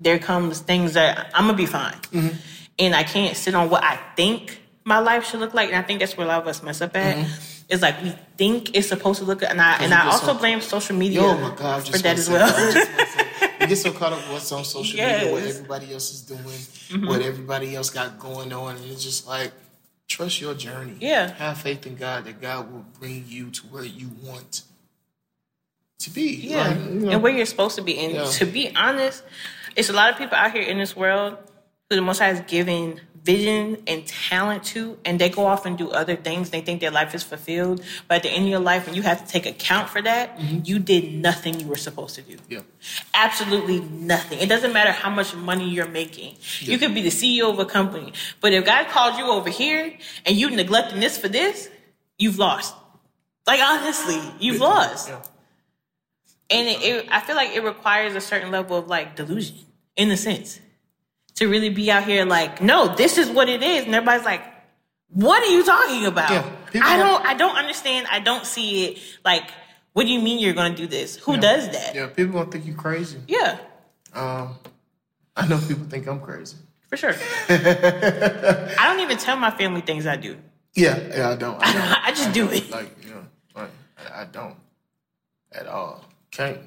There 0.00 0.18
comes 0.18 0.58
things 0.58 0.94
that 0.94 1.30
I'm 1.34 1.44
going 1.44 1.56
to 1.56 1.62
be 1.62 1.66
fine. 1.66 2.34
And 2.80 2.96
I 2.96 3.04
can't 3.04 3.36
sit 3.36 3.54
on 3.54 3.70
what 3.70 3.84
I 3.84 3.96
think 4.16 4.60
my 4.84 4.98
life 4.98 5.24
should 5.24 5.38
look 5.38 5.54
like. 5.54 5.68
And 5.68 5.76
I 5.76 5.82
think 5.82 6.00
that's 6.00 6.16
where 6.16 6.26
a 6.26 6.28
lot 6.28 6.42
of 6.42 6.48
us 6.48 6.64
mess 6.64 6.80
up 6.80 6.96
at. 6.96 7.28
It's 7.68 7.82
like 7.82 8.02
we 8.02 8.10
think 8.36 8.74
it's 8.74 8.88
supposed 8.88 9.18
to 9.20 9.26
look, 9.26 9.42
and 9.42 9.60
I 9.60 9.76
and 9.84 9.92
I 9.92 10.06
also 10.06 10.32
so- 10.32 10.38
blame 10.38 10.60
social 10.62 10.96
media 10.96 11.20
Yo, 11.20 11.38
my 11.38 11.54
God, 11.54 11.86
for 11.86 11.98
that 11.98 12.18
as 12.18 12.28
well. 12.30 12.48
That. 13.68 13.74
I 13.74 13.82
was 13.82 13.84
just 13.84 13.84
gonna 13.84 13.92
say, 13.92 13.92
You 13.92 13.92
get 13.92 13.92
so 13.92 13.92
caught 13.92 14.12
up 14.12 14.18
with 14.18 14.32
what's 14.32 14.52
on 14.52 14.64
social 14.64 14.98
media, 14.98 15.32
what 15.32 15.42
everybody 15.42 15.92
else 15.92 16.12
is 16.12 16.22
doing, 16.22 16.40
mm-hmm. 16.40 17.06
what 17.06 17.22
everybody 17.22 17.76
else 17.76 17.90
got 17.90 18.18
going 18.18 18.52
on, 18.52 18.76
and 18.76 18.84
it's 18.84 19.02
just 19.02 19.26
like 19.26 19.52
trust 20.08 20.40
your 20.40 20.54
journey. 20.54 20.96
Yeah. 21.00 21.32
Have 21.34 21.58
faith 21.58 21.86
in 21.86 21.96
God 21.96 22.24
that 22.24 22.40
God 22.40 22.72
will 22.72 22.84
bring 22.98 23.24
you 23.28 23.50
to 23.50 23.66
where 23.66 23.84
you 23.84 24.10
want 24.24 24.62
to 26.00 26.10
be. 26.10 26.34
Yeah, 26.36 26.68
Like, 26.68 26.76
you 26.78 26.84
know, 26.84 27.10
and 27.10 27.22
where 27.22 27.32
you're 27.32 27.46
supposed 27.46 27.76
to 27.76 27.82
be. 27.82 27.98
And 27.98 28.14
Yeah. 28.14 28.24
to 28.24 28.46
be 28.46 28.74
honest, 28.74 29.22
it's 29.76 29.90
a 29.90 29.92
lot 29.92 30.10
of 30.10 30.16
people 30.16 30.36
out 30.36 30.52
here 30.52 30.62
in 30.62 30.78
this 30.78 30.96
world 30.96 31.36
who 31.90 31.96
the 31.96 32.02
Most 32.02 32.18
High 32.18 32.28
has 32.28 32.40
given 32.42 33.00
vision 33.28 33.76
and 33.86 34.06
talent 34.06 34.64
to, 34.64 34.98
and 35.04 35.18
they 35.20 35.28
go 35.28 35.44
off 35.44 35.66
and 35.66 35.76
do 35.76 35.90
other 35.90 36.16
things. 36.16 36.48
They 36.48 36.62
think 36.62 36.80
their 36.80 36.90
life 37.00 37.14
is 37.14 37.22
fulfilled, 37.22 37.84
but 38.06 38.14
at 38.16 38.22
the 38.22 38.30
end 38.30 38.44
of 38.44 38.50
your 38.50 38.64
life, 38.72 38.86
when 38.86 38.94
you 38.94 39.02
have 39.02 39.18
to 39.22 39.28
take 39.30 39.44
account 39.44 39.90
for 39.90 40.00
that, 40.00 40.38
mm-hmm. 40.38 40.60
you 40.64 40.78
did 40.78 41.12
nothing 41.12 41.60
you 41.60 41.66
were 41.66 41.82
supposed 41.88 42.14
to 42.14 42.22
do. 42.22 42.36
yeah. 42.48 42.60
Absolutely 43.12 43.80
nothing. 43.80 44.38
It 44.38 44.48
doesn't 44.48 44.72
matter 44.72 44.92
how 44.92 45.10
much 45.10 45.34
money 45.34 45.68
you're 45.68 45.94
making. 46.02 46.36
You 46.60 46.78
could 46.78 46.94
be 46.94 47.02
the 47.02 47.10
CEO 47.20 47.50
of 47.52 47.58
a 47.58 47.66
company, 47.66 48.14
but 48.40 48.54
if 48.54 48.64
God 48.64 48.88
called 48.88 49.18
you 49.18 49.26
over 49.26 49.50
here 49.50 49.92
and 50.24 50.34
you 50.34 50.48
neglecting 50.48 51.00
this 51.00 51.18
for 51.18 51.28
this, 51.28 51.68
you've 52.16 52.38
lost. 52.38 52.74
Like 53.46 53.60
honestly, 53.60 54.20
you've 54.40 54.60
lost 54.60 55.08
Yeah. 55.08 55.22
and 56.56 56.68
it, 56.68 56.78
it, 56.82 57.08
I 57.10 57.20
feel 57.20 57.36
like 57.36 57.50
it 57.54 57.62
requires 57.62 58.14
a 58.14 58.20
certain 58.20 58.50
level 58.50 58.78
of 58.78 58.88
like 58.88 59.16
delusion, 59.16 59.56
in 59.96 60.10
a 60.10 60.16
sense, 60.16 60.60
to 61.38 61.46
really 61.48 61.70
be 61.70 61.90
out 61.90 62.04
here 62.04 62.24
like, 62.24 62.60
no, 62.60 62.94
this 62.94 63.16
is 63.18 63.28
what 63.30 63.48
it 63.48 63.62
is, 63.62 63.84
and 63.84 63.94
everybody's 63.94 64.24
like, 64.24 64.42
what 65.10 65.42
are 65.42 65.46
you 65.52 65.64
talking 65.64 66.04
about? 66.06 66.30
Yeah, 66.30 66.44
I 66.84 66.96
don't, 66.98 67.24
I 67.24 67.34
don't 67.34 67.56
understand. 67.56 68.06
I 68.10 68.20
don't 68.20 68.44
see 68.44 68.84
it. 68.86 68.98
Like, 69.24 69.44
what 69.92 70.04
do 70.04 70.10
you 70.12 70.20
mean 70.20 70.38
you're 70.38 70.52
going 70.54 70.72
to 70.74 70.76
do 70.76 70.86
this? 70.86 71.16
Who 71.16 71.36
does 71.38 71.68
that? 71.70 71.94
Yeah, 71.94 72.06
people 72.08 72.34
gonna 72.34 72.50
think 72.50 72.66
you're 72.66 72.76
crazy. 72.76 73.18
Yeah, 73.26 73.58
Um, 74.12 74.56
I 75.36 75.46
know 75.46 75.58
people 75.66 75.86
think 75.88 76.06
I'm 76.06 76.20
crazy. 76.20 76.56
for 76.88 76.96
sure. 76.96 77.14
I 77.48 78.84
don't 78.86 79.00
even 79.00 79.16
tell 79.18 79.36
my 79.36 79.50
family 79.50 79.80
things 79.80 80.06
I 80.06 80.16
do. 80.16 80.36
Yeah, 80.74 80.98
yeah, 81.16 81.30
I 81.30 81.36
don't. 81.36 81.56
I 81.64 81.72
don't. 81.72 82.04
I 82.06 82.10
just 82.10 82.32
do 82.32 82.48
it. 82.50 82.70
like, 82.70 82.90
you 83.04 83.10
know, 83.10 83.24
like, 83.56 83.70
I, 83.98 84.22
I 84.22 84.24
don't 84.26 84.56
at 85.52 85.66
all. 85.66 86.04
Can't. 86.30 86.58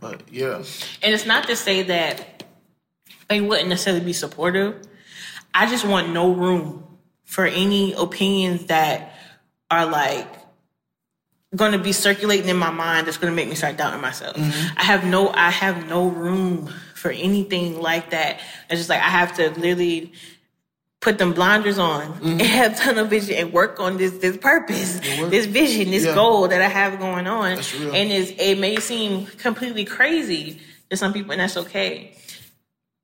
But 0.00 0.22
yeah, 0.30 0.62
And 1.02 1.12
it's 1.14 1.26
not 1.26 1.46
to 1.48 1.56
say 1.56 1.82
that 1.82 2.33
they 3.28 3.40
wouldn't 3.40 3.68
necessarily 3.68 4.04
be 4.04 4.12
supportive. 4.12 4.76
I 5.52 5.68
just 5.68 5.84
want 5.84 6.10
no 6.10 6.32
room 6.32 6.84
for 7.24 7.46
any 7.46 7.92
opinions 7.92 8.66
that 8.66 9.14
are 9.70 9.86
like 9.86 10.28
going 11.56 11.72
to 11.72 11.78
be 11.78 11.92
circulating 11.92 12.48
in 12.48 12.56
my 12.56 12.70
mind 12.70 13.06
that's 13.06 13.16
going 13.16 13.32
to 13.32 13.36
make 13.36 13.48
me 13.48 13.54
start 13.54 13.76
doubting 13.76 14.00
myself. 14.00 14.36
Mm-hmm. 14.36 14.78
I 14.78 14.82
have 14.82 15.04
no 15.04 15.28
I 15.30 15.50
have 15.50 15.88
no 15.88 16.08
room 16.08 16.66
for 16.94 17.10
anything 17.10 17.80
like 17.80 18.10
that. 18.10 18.40
It's 18.68 18.80
just 18.80 18.90
like 18.90 19.00
I 19.00 19.08
have 19.08 19.36
to 19.36 19.50
literally 19.50 20.12
put 21.00 21.18
them 21.18 21.32
blinders 21.32 21.78
on 21.78 22.02
Mm-hmm. 22.14 22.26
and 22.26 22.40
have 22.42 22.76
tunnel 22.78 23.04
vision 23.04 23.36
and 23.36 23.52
work 23.52 23.78
on 23.78 23.98
this 23.98 24.12
this 24.18 24.36
purpose, 24.36 24.98
this 25.28 25.46
vision, 25.46 25.90
this 25.90 26.04
Yeah. 26.04 26.14
goal 26.14 26.48
that 26.48 26.60
I 26.60 26.68
have 26.68 26.98
going 26.98 27.26
on. 27.28 27.52
And 27.52 28.10
it's, 28.10 28.32
it 28.38 28.58
may 28.58 28.76
seem 28.80 29.26
completely 29.26 29.84
crazy 29.84 30.60
to 30.90 30.96
some 30.96 31.12
people, 31.12 31.32
and 31.32 31.40
that's 31.40 31.56
okay. 31.58 32.16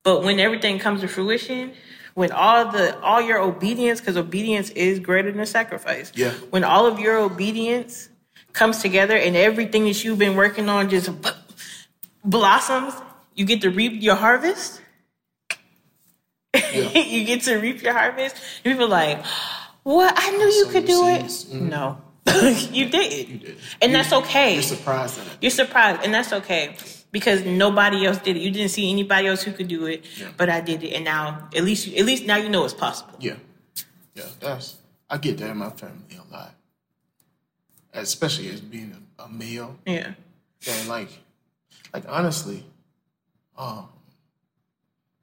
But 0.03 0.23
when 0.23 0.41
everything 0.41 0.79
comes 0.79 1.03
to 1.03 1.09
fruition, 1.09 1.73
when 2.15 2.33
all 2.33 2.71
the 2.71 2.99
all 3.01 3.21
your 3.21 3.39
obedience, 3.39 4.01
because 4.01 4.17
obedience 4.17 4.71
is 4.71 4.99
greater 4.99 5.31
than 5.31 5.45
sacrifice. 5.47 6.13
Yeah. 6.15 6.33
When 6.51 6.65
all 6.65 6.87
of 6.87 6.99
your 6.99 7.19
obedience 7.19 8.09
comes 8.53 8.79
together 8.79 9.17
and 9.17 9.37
everything 9.37 9.85
that 9.85 10.03
you've 10.03 10.19
been 10.19 10.37
working 10.37 10.69
on 10.69 10.89
just 10.89 11.11
blossoms, 12.25 12.95
you 13.35 13.45
get 13.45 13.61
to 13.63 13.71
reap 13.71 14.03
your 14.03 14.17
harvest. 14.17 14.81
Yeah. 16.55 16.91
you 16.99 17.25
get 17.25 17.43
to 17.43 17.57
reap 17.57 17.83
your 17.83 17.93
harvest. 17.93 18.37
And 18.65 18.73
people 18.75 18.87
are 18.87 18.89
like, 18.89 19.25
what? 19.83 20.13
I 20.17 20.31
knew 20.31 20.47
you 20.47 20.67
could 20.67 20.87
do 20.87 21.07
it. 21.09 21.23
Mhm. 21.25 21.69
No, 21.69 21.99
you 22.73 22.89
did. 22.89 23.29
You 23.29 23.39
did. 23.39 23.57
And 23.83 23.95
that's 23.95 24.13
okay. 24.13 24.55
You're 24.55 24.63
surprised 24.63 25.21
at 25.21 25.27
it. 25.27 25.33
You're 25.43 25.51
surprised, 25.51 26.03
and 26.03 26.15
that's 26.15 26.33
okay 26.33 26.75
because 27.13 27.45
nobody 27.45 28.07
else 28.07 28.19
did 28.19 28.37
it. 28.37 28.41
You 28.41 28.51
didn't 28.51 28.71
see 28.71 28.91
anybody 28.91 29.27
else 29.29 29.43
who 29.43 29.53
could 29.53 29.69
do 29.69 29.87
it, 29.87 30.05
Yeah. 30.19 30.29
but 30.37 30.49
I 30.49 30.61
did 30.61 30.83
it, 30.83 30.93
and 30.95 31.05
now 31.05 31.49
at 31.55 31.65
least 31.65 31.89
at 31.89 32.05
least 32.05 32.25
now 32.27 32.37
you 32.37 32.49
know 32.49 32.65
it's 32.65 32.75
possible. 32.75 33.15
Yeah, 33.21 33.37
yeah. 34.15 34.25
That's 34.41 34.77
I 35.09 35.19
get 35.19 35.39
that 35.39 35.51
in 35.51 35.57
my 35.59 35.71
family 35.71 36.17
a 36.17 36.33
lot, 36.33 36.55
especially 37.93 38.49
as 38.51 38.61
being 38.61 38.95
a, 39.19 39.25
a 39.25 39.29
male. 39.29 39.77
Yeah, 39.87 40.13
And 40.69 40.89
like, 40.89 41.09
like 41.93 42.05
honestly, 42.09 42.65
um, 43.59 43.89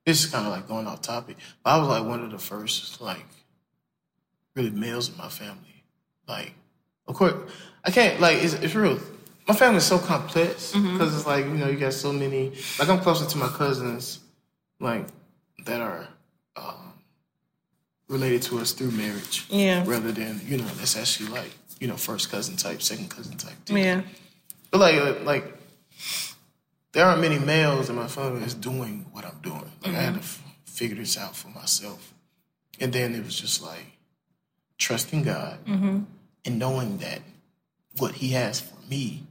this 0.05 0.23
is 0.23 0.29
kind 0.31 0.45
of 0.45 0.51
like 0.53 0.67
going 0.67 0.87
off 0.87 1.01
topic. 1.01 1.37
But 1.63 1.69
I 1.71 1.77
was 1.79 1.87
like 1.87 2.03
one 2.05 2.23
of 2.23 2.31
the 2.31 2.39
first 2.39 2.99
like 3.01 3.25
really 4.55 4.71
males 4.71 5.09
in 5.09 5.17
my 5.17 5.29
family. 5.29 5.83
Like, 6.27 6.53
of 7.07 7.15
course, 7.15 7.33
I 7.85 7.91
can't 7.91 8.19
like 8.19 8.43
it's, 8.43 8.53
it's 8.55 8.75
real. 8.75 8.99
My 9.47 9.55
family's 9.55 9.85
so 9.85 9.97
complex 9.97 10.73
mm-hmm. 10.73 10.93
because 10.93 11.15
it's 11.15 11.25
like 11.25 11.45
you 11.45 11.53
know 11.53 11.69
you 11.69 11.77
got 11.77 11.93
so 11.93 12.11
many. 12.11 12.51
Like 12.79 12.89
I'm 12.89 12.99
closer 12.99 13.25
to 13.25 13.37
my 13.37 13.47
cousins, 13.47 14.19
like 14.79 15.05
that 15.65 15.81
are 15.81 16.07
um, 16.55 16.93
related 18.09 18.41
to 18.43 18.59
us 18.59 18.71
through 18.73 18.91
marriage, 18.91 19.45
Yeah. 19.49 19.83
rather 19.85 20.11
than 20.11 20.41
you 20.45 20.57
know 20.57 20.65
that's 20.75 20.97
actually 20.97 21.29
like 21.29 21.51
you 21.79 21.87
know 21.87 21.95
first 21.95 22.29
cousin 22.29 22.57
type, 22.57 22.81
second 22.81 23.09
cousin 23.09 23.37
type. 23.37 23.53
deal. 23.65 23.77
yeah, 23.77 24.01
But 24.71 24.79
like, 24.79 25.23
like, 25.23 25.57
there 26.93 27.05
aren't 27.05 27.21
many 27.21 27.39
males 27.39 27.89
in 27.89 27.95
my 27.95 28.07
family 28.07 28.39
that's 28.39 28.53
doing 28.53 29.05
what 29.11 29.25
I'm 29.25 29.39
doing. 29.41 29.71
Like, 29.83 29.93
I 29.93 30.01
had 30.01 30.13
to 30.15 30.19
mm-hmm. 30.19 30.19
f- 30.19 30.43
figure 30.65 30.97
this 30.97 31.17
out 31.17 31.35
for 31.35 31.49
myself, 31.49 32.13
and 32.79 32.91
then 32.91 33.15
it 33.15 33.23
was 33.23 33.39
just 33.39 33.61
like 33.61 33.97
trusting 34.77 35.23
God 35.23 35.59
mm-hmm. 35.65 35.99
and 36.45 36.59
knowing 36.59 36.97
that 36.97 37.21
what 37.97 38.15
He 38.15 38.29
has 38.29 38.59
for 38.59 38.75
me 38.89 39.26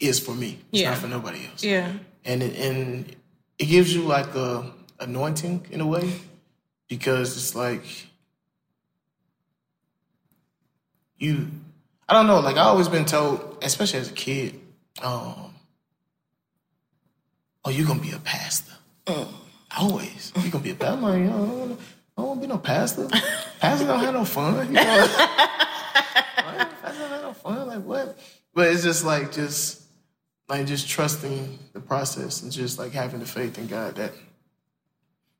is 0.00 0.18
for 0.20 0.34
me. 0.34 0.58
It's 0.72 0.80
Yeah. 0.82 0.90
not 0.90 0.98
for 0.98 1.08
nobody 1.08 1.46
else. 1.46 1.62
yeah, 1.64 1.92
And 2.24 2.42
it, 2.42 2.56
and 2.56 3.16
it 3.58 3.66
gives 3.66 3.94
you 3.94 4.02
like 4.02 4.34
a 4.34 4.72
anointing 5.00 5.66
in 5.70 5.80
a 5.80 5.86
way 5.86 6.12
because 6.88 7.36
it's 7.36 7.54
like 7.54 7.82
you 11.18 11.48
I 12.08 12.14
don't 12.14 12.26
know, 12.26 12.40
like 12.40 12.56
I 12.56 12.60
always 12.62 12.88
been 12.88 13.04
told, 13.04 13.58
especially 13.62 13.98
as 14.00 14.08
a 14.08 14.14
kid, 14.14 14.58
um, 15.02 15.54
oh, 17.64 17.70
you're 17.70 17.86
gonna 17.86 18.00
be 18.00 18.12
a 18.12 18.18
pastor. 18.18 18.72
Always. 19.76 20.32
You're 20.40 20.50
gonna 20.50 20.64
be 20.64 20.70
a 20.70 20.74
pastor. 20.74 20.94
I'm 20.96 21.02
like, 21.02 21.18
yo, 21.20 21.26
I 21.26 21.30
don't 21.36 21.58
wanna, 21.58 21.74
I 21.74 21.76
don't 22.22 22.28
wanna 22.28 22.40
be 22.40 22.46
no 22.46 22.58
pastor. 22.58 23.08
Pastor 23.60 23.86
don't 23.88 23.98
have 24.00 24.14
no 24.14 24.24
fun. 24.24 24.68
You 24.68 24.72
know? 24.74 24.82
Pastor 25.16 26.98
don't 26.98 27.10
have 27.10 27.22
no 27.22 27.32
fun. 27.34 27.66
Like 27.66 27.82
what? 27.82 28.18
But 28.54 28.68
it's 28.68 28.82
just 28.84 29.04
like 29.04 29.32
just 29.32 29.82
like 30.48 30.66
just 30.66 30.88
trusting 30.88 31.58
the 31.72 31.80
process 31.80 32.42
and 32.42 32.50
just 32.50 32.78
like 32.78 32.92
having 32.92 33.20
the 33.20 33.26
faith 33.26 33.58
in 33.58 33.66
God 33.66 33.96
that 33.96 34.12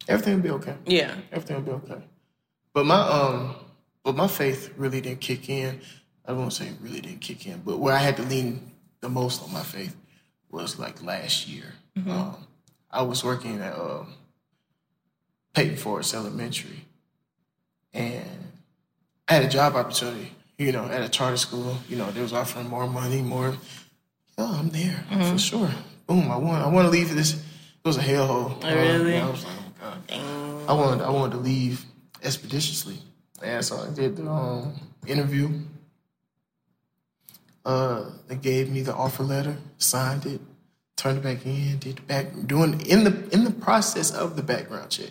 everything 0.06 0.36
will 0.36 0.42
be 0.42 0.50
okay 0.50 0.76
yeah, 0.86 1.14
everything 1.32 1.56
will 1.56 1.78
be 1.78 1.92
okay. 1.92 2.02
But 2.72 2.86
my 2.86 3.00
um, 3.00 3.56
but 4.04 4.14
my 4.16 4.28
faith 4.28 4.72
really 4.76 5.00
didn't 5.00 5.20
kick 5.20 5.48
in. 5.48 5.80
I 6.26 6.32
won't 6.32 6.52
say 6.52 6.72
really 6.80 7.00
didn't 7.00 7.20
kick 7.20 7.46
in, 7.46 7.60
but 7.64 7.78
where 7.78 7.94
I 7.94 7.98
had 7.98 8.16
to 8.18 8.22
lean 8.22 8.72
the 9.00 9.08
most 9.08 9.42
on 9.42 9.52
my 9.52 9.62
faith 9.62 9.96
was 10.50 10.78
like 10.78 11.02
last 11.02 11.48
year. 11.48 11.74
Um, 12.10 12.46
I 12.90 13.02
was 13.02 13.24
working 13.24 13.60
at 13.60 13.74
um, 13.74 14.14
Peyton 15.54 15.76
Forest 15.76 16.14
Elementary, 16.14 16.84
and 17.92 18.52
I 19.26 19.34
had 19.34 19.44
a 19.44 19.48
job 19.48 19.74
opportunity. 19.74 20.32
You 20.58 20.72
know, 20.72 20.86
at 20.86 21.02
a 21.02 21.08
charter 21.08 21.36
school. 21.36 21.76
You 21.88 21.96
know, 21.96 22.10
they 22.10 22.20
was 22.20 22.32
offering 22.32 22.68
more 22.68 22.86
money, 22.86 23.22
more. 23.22 23.56
Oh, 24.40 24.56
I'm 24.60 24.70
there 24.70 25.04
for 25.10 25.38
sure. 25.38 25.70
Boom! 26.06 26.30
I 26.30 26.36
want. 26.36 26.64
I 26.64 26.68
want 26.68 26.86
to 26.86 26.90
leave 26.90 27.12
this. 27.12 27.34
It 27.34 27.84
was 27.84 27.96
a 27.96 28.00
hellhole. 28.00 28.64
Uh, 28.64 28.74
really? 28.74 29.16
I 29.16 29.28
was 29.28 29.44
like, 29.44 29.54
oh 29.82 29.98
god. 30.06 30.68
I 30.68 30.72
wanted 30.72 31.04
I 31.04 31.10
wanted 31.10 31.32
to 31.32 31.38
leave 31.38 31.84
expeditiously. 32.22 32.98
And 33.42 33.64
so 33.64 33.78
I 33.78 33.90
did 33.92 34.16
the 34.16 34.30
um, 34.30 34.74
interview. 35.06 35.50
Uh, 37.64 38.10
they 38.28 38.36
gave 38.36 38.70
me 38.70 38.82
the 38.82 38.94
offer 38.94 39.24
letter, 39.24 39.56
signed 39.78 40.24
it, 40.24 40.40
turned 40.96 41.18
it 41.18 41.22
back 41.22 41.44
in, 41.44 41.78
did 41.78 41.96
the 41.96 42.02
back 42.02 42.26
doing 42.46 42.80
in 42.82 43.02
the 43.02 43.28
in 43.32 43.42
the 43.42 43.50
process 43.50 44.12
of 44.12 44.36
the 44.36 44.42
background 44.42 44.90
check. 44.90 45.10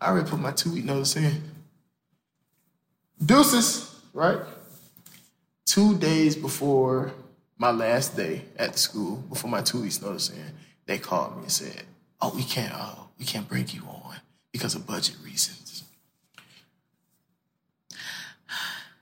I 0.00 0.08
already 0.08 0.28
put 0.28 0.40
my 0.40 0.50
two 0.50 0.72
week 0.72 0.84
notice 0.84 1.14
in. 1.16 1.42
Deuces, 3.24 3.94
right? 4.12 4.40
Two 5.64 5.96
days 5.96 6.34
before 6.34 7.12
my 7.58 7.70
last 7.70 8.16
day 8.16 8.42
at 8.56 8.72
the 8.72 8.78
school, 8.78 9.16
before 9.28 9.50
my 9.50 9.62
two 9.62 9.82
weeks 9.82 10.00
notice 10.02 10.30
in, 10.30 10.52
they 10.86 10.98
called 10.98 11.36
me 11.36 11.42
and 11.44 11.52
said, 11.52 11.82
"Oh, 12.20 12.32
we 12.34 12.42
can't, 12.42 12.72
uh, 12.74 12.94
we 13.18 13.24
can't 13.24 13.48
bring 13.48 13.68
you 13.68 13.82
on 13.82 14.16
because 14.52 14.74
of 14.74 14.86
budget 14.86 15.16
reasons." 15.24 15.84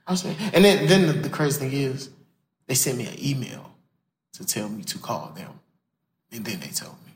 I 0.05 0.15
said, 0.15 0.35
and 0.53 0.65
then 0.65 0.87
then 0.87 1.07
the, 1.07 1.13
the 1.13 1.29
crazy 1.29 1.59
thing 1.59 1.71
is, 1.73 2.09
they 2.67 2.73
sent 2.75 2.97
me 2.97 3.07
an 3.07 3.15
email 3.23 3.71
to 4.33 4.45
tell 4.45 4.67
me 4.67 4.83
to 4.83 4.97
call 4.97 5.31
them, 5.35 5.59
and 6.31 6.43
then 6.43 6.59
they 6.59 6.67
told 6.67 6.95
me, 7.05 7.13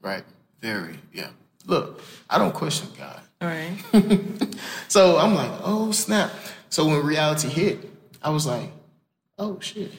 right? 0.00 0.24
Very, 0.60 0.98
yeah. 1.12 1.28
Look, 1.66 2.00
I 2.30 2.38
don't 2.38 2.54
question 2.54 2.88
God. 2.98 3.20
all 3.42 3.48
right, 3.48 3.76
So 4.88 5.18
I'm 5.18 5.34
like, 5.34 5.50
oh 5.62 5.92
snap. 5.92 6.30
So 6.70 6.86
when 6.86 7.04
reality 7.04 7.48
hit, 7.48 7.78
I 8.22 8.30
was 8.30 8.46
like, 8.46 8.70
oh 9.38 9.60
shit, 9.60 9.92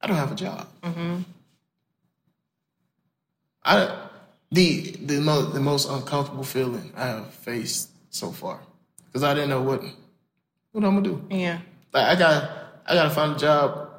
I 0.00 0.06
don't 0.06 0.16
have 0.16 0.32
a 0.32 0.34
job. 0.34 0.66
Mm-hmm. 0.82 1.18
I 3.64 4.06
the 4.50 4.92
the 5.04 5.20
most 5.20 5.52
the 5.54 5.60
most 5.60 5.88
uncomfortable 5.90 6.44
feeling 6.44 6.92
I 6.96 7.06
have 7.06 7.32
faced 7.34 7.90
so 8.10 8.30
far 8.32 8.60
because 9.06 9.22
I 9.22 9.34
didn't 9.34 9.50
know 9.50 9.62
what 9.62 9.82
what 10.72 10.84
I'm 10.84 10.94
gonna 10.94 11.02
do. 11.02 11.24
yeah, 11.30 11.60
Like 11.92 12.06
I 12.06 12.18
got 12.18 12.50
I 12.86 12.94
gotta 12.94 13.10
find 13.10 13.36
a 13.36 13.38
job 13.38 13.90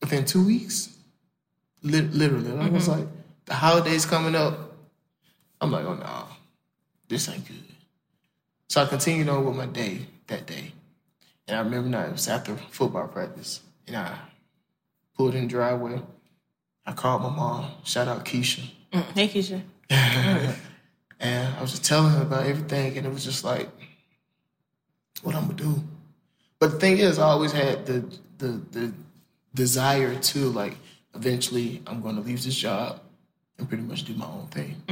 within 0.00 0.24
two 0.24 0.44
weeks, 0.44 0.88
Lit- 1.82 2.12
literally. 2.12 2.50
And 2.50 2.62
I 2.62 2.68
was 2.68 2.88
like, 2.88 3.06
the 3.44 3.54
holidays 3.54 4.06
coming 4.06 4.34
up. 4.34 4.72
I'm 5.60 5.70
like, 5.70 5.84
oh 5.84 5.94
no, 5.94 6.24
this 7.08 7.28
ain't 7.28 7.46
good. 7.46 7.56
So 8.68 8.82
I 8.82 8.86
continued 8.86 9.28
on 9.28 9.44
with 9.44 9.56
my 9.56 9.66
day 9.66 10.06
that 10.28 10.46
day, 10.46 10.72
and 11.46 11.56
I 11.58 11.60
remember 11.60 11.90
now 11.90 12.04
it 12.04 12.12
was 12.12 12.26
after 12.28 12.56
football 12.56 13.08
practice, 13.08 13.60
and 13.86 13.96
I 13.96 14.16
pulled 15.20 15.34
in 15.34 15.42
the 15.42 15.48
driveway. 15.48 16.00
I 16.86 16.92
called 16.92 17.20
my 17.20 17.28
mom. 17.28 17.70
Shout 17.84 18.08
out 18.08 18.24
Keisha. 18.24 18.64
Mm, 18.90 19.04
hey 19.14 19.28
Keisha, 19.28 19.60
And 21.20 21.54
I 21.54 21.60
was 21.60 21.72
just 21.72 21.84
telling 21.84 22.12
her 22.12 22.22
about 22.22 22.46
everything, 22.46 22.96
and 22.96 23.06
it 23.06 23.12
was 23.12 23.22
just 23.22 23.44
like, 23.44 23.68
what 25.22 25.34
I'm 25.34 25.42
gonna 25.42 25.58
do. 25.58 25.84
But 26.58 26.70
the 26.72 26.78
thing 26.78 26.96
is, 26.96 27.18
I 27.18 27.24
always 27.24 27.52
had 27.52 27.84
the 27.84 27.98
the 28.38 28.62
the 28.72 28.92
desire 29.54 30.14
to 30.18 30.38
like 30.60 30.76
eventually 31.14 31.82
I'm 31.86 32.00
gonna 32.00 32.22
leave 32.22 32.42
this 32.42 32.56
job 32.56 33.02
and 33.58 33.68
pretty 33.68 33.82
much 33.82 34.04
do 34.04 34.14
my 34.14 34.24
own 34.24 34.46
thing. 34.46 34.82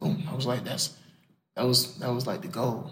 Boom. 0.00 0.28
I 0.30 0.34
was 0.34 0.44
like, 0.44 0.64
that's 0.64 0.98
that 1.54 1.64
was 1.64 1.94
that 2.00 2.12
was 2.12 2.26
like 2.26 2.42
the 2.42 2.48
goal. 2.48 2.90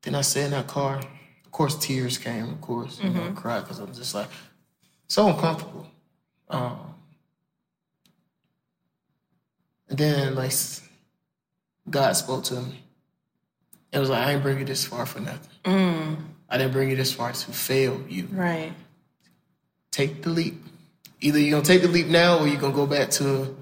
Then 0.00 0.14
I 0.14 0.22
sat 0.22 0.44
in 0.44 0.50
that 0.52 0.66
car. 0.66 0.96
Of 1.44 1.50
course, 1.50 1.76
tears 1.76 2.16
came. 2.16 2.48
Of 2.48 2.62
course, 2.62 2.98
you 3.02 3.10
know, 3.10 3.28
I 3.28 3.32
cried 3.32 3.60
because 3.60 3.80
I'm 3.80 3.92
just 3.92 4.14
like 4.14 4.28
so 5.08 5.28
uncomfortable. 5.28 5.86
Um, 6.48 6.94
and 9.88 9.98
then 9.98 10.34
like 10.34 10.52
God 11.88 12.12
spoke 12.12 12.44
to 12.44 12.54
me. 12.60 12.82
It 13.92 13.98
was 13.98 14.10
like 14.10 14.26
I 14.26 14.32
ain't 14.32 14.42
bring 14.42 14.58
you 14.58 14.64
this 14.64 14.84
far 14.84 15.06
for 15.06 15.20
nothing. 15.20 15.50
I 16.48 16.58
didn't 16.58 16.72
bring 16.72 16.90
you 16.90 16.96
this 16.96 17.12
far 17.12 17.32
to 17.32 17.52
fail 17.52 18.02
you, 18.08 18.28
right, 18.32 18.72
take 19.90 20.22
the 20.22 20.30
leap. 20.30 20.62
Either 21.20 21.38
you're 21.38 21.52
gonna 21.52 21.64
take 21.64 21.82
the 21.82 21.88
leap 21.88 22.08
now 22.08 22.38
or 22.38 22.46
you're 22.46 22.60
gonna 22.60 22.74
go 22.74 22.86
back 22.86 23.10
to 23.12 23.56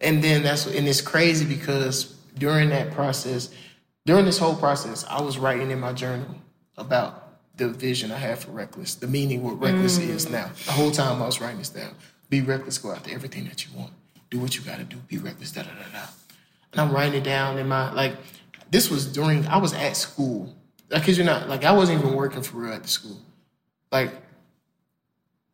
and 0.00 0.22
then 0.22 0.42
that's 0.42 0.66
and 0.66 0.86
it's 0.86 1.00
crazy 1.00 1.44
because 1.44 2.14
during 2.38 2.68
that 2.70 2.92
process, 2.92 3.50
during 4.04 4.24
this 4.24 4.38
whole 4.38 4.54
process, 4.54 5.04
I 5.08 5.20
was 5.22 5.38
writing 5.38 5.70
in 5.70 5.80
my 5.80 5.92
journal 5.92 6.34
about 6.76 7.25
the 7.56 7.68
vision 7.68 8.10
I 8.10 8.18
had 8.18 8.38
for 8.38 8.50
reckless, 8.50 8.94
the 8.94 9.06
meaning 9.06 9.42
what 9.42 9.60
reckless 9.60 9.98
is 9.98 10.26
mm. 10.26 10.32
now. 10.32 10.50
The 10.66 10.72
whole 10.72 10.90
time 10.90 11.22
I 11.22 11.26
was 11.26 11.40
writing 11.40 11.58
this 11.58 11.70
down. 11.70 11.94
Be 12.28 12.40
reckless, 12.40 12.78
go 12.78 12.92
after 12.92 13.12
everything 13.12 13.44
that 13.44 13.64
you 13.64 13.76
want. 13.76 13.92
Do 14.30 14.38
what 14.38 14.56
you 14.56 14.62
gotta 14.62 14.84
do, 14.84 14.96
be 15.08 15.18
reckless, 15.18 15.52
da 15.52 15.62
da 15.62 15.68
da 15.68 15.98
da. 15.98 16.06
And 16.72 16.80
I'm 16.80 16.90
writing 16.90 17.20
it 17.20 17.24
down 17.24 17.58
in 17.58 17.68
my 17.68 17.92
like 17.92 18.16
this 18.70 18.90
was 18.90 19.06
during 19.06 19.46
I 19.46 19.58
was 19.58 19.72
at 19.72 19.96
school. 19.96 20.54
I 20.92 21.00
kid 21.00 21.16
you 21.16 21.24
not, 21.24 21.48
like 21.48 21.64
I 21.64 21.72
wasn't 21.72 22.00
even 22.00 22.14
working 22.14 22.42
for 22.42 22.58
real 22.58 22.72
at 22.72 22.82
the 22.82 22.88
school. 22.88 23.18
Like 23.90 24.10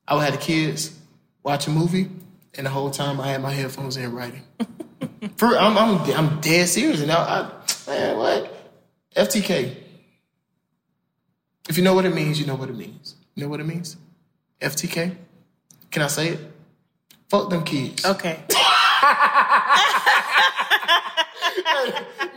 I 0.09 0.15
would 0.15 0.25
have 0.25 0.33
the 0.33 0.41
kids 0.41 0.99
watch 1.43 1.67
a 1.67 1.71
movie, 1.71 2.09
and 2.55 2.67
the 2.67 2.71
whole 2.71 2.91
time 2.91 3.21
I 3.21 3.29
had 3.29 3.43
my 3.43 3.53
headphones 3.53 3.97
in 3.97 4.13
writing. 4.13 4.43
for 5.37 5.57
I'm 5.57 5.77
I'm 5.77 6.11
I'm 6.13 6.41
dead 6.41 6.69
serious, 6.69 7.03
and 7.03 7.13
I, 7.13 7.17
I 7.17 7.91
man 7.91 8.17
what 8.17 8.73
FTK. 9.15 9.82
If 11.73 11.79
you 11.79 11.85
know 11.85 11.95
what 11.95 12.05
it 12.05 12.15
means, 12.15 12.39
you 12.39 12.45
know 12.45 12.55
what 12.55 12.69
it 12.69 12.77
means. 12.77 13.15
You 13.35 13.45
know 13.45 13.49
what 13.49 13.59
it 13.59 13.65
means? 13.65 13.97
FTK. 14.61 15.17
Can 15.91 16.03
I 16.03 16.07
say 16.09 16.29
it? 16.29 16.39
Fuck 17.31 17.49
them 17.49 17.65
kids. 17.65 18.05
Okay. 18.05 18.41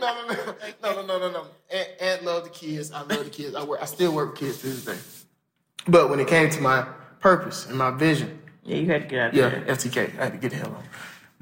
no, 0.00 0.24
no, 0.26 0.34
no, 0.82 0.94
no, 0.94 1.02
no, 1.06 1.18
no, 1.18 1.30
no. 1.30 1.46
Ant, 1.70 1.88
Ant 2.00 2.24
love 2.24 2.44
the 2.44 2.48
kids. 2.48 2.90
I 2.92 3.02
love 3.02 3.24
the 3.24 3.30
kids. 3.30 3.54
I 3.54 3.62
work. 3.62 3.82
I 3.82 3.84
still 3.84 4.14
work 4.14 4.30
with 4.30 4.40
kids 4.40 4.60
to 4.62 4.68
this 4.68 4.86
day. 4.86 4.96
But 5.86 6.08
when 6.08 6.18
it 6.18 6.28
came 6.28 6.48
to 6.48 6.60
my 6.62 6.86
purpose 7.20 7.66
and 7.66 7.76
my 7.76 7.90
vision, 7.90 8.40
Yeah, 8.64 8.76
you 8.76 8.86
had 8.86 9.02
to 9.02 9.06
get 9.06 9.18
out 9.20 9.28
of 9.28 9.34
yeah, 9.34 9.50
there. 9.50 9.64
FTK. 9.66 10.18
I 10.18 10.24
had 10.24 10.32
to 10.32 10.38
get 10.38 10.52
the 10.52 10.56
hell 10.56 10.74
on. 10.74 10.84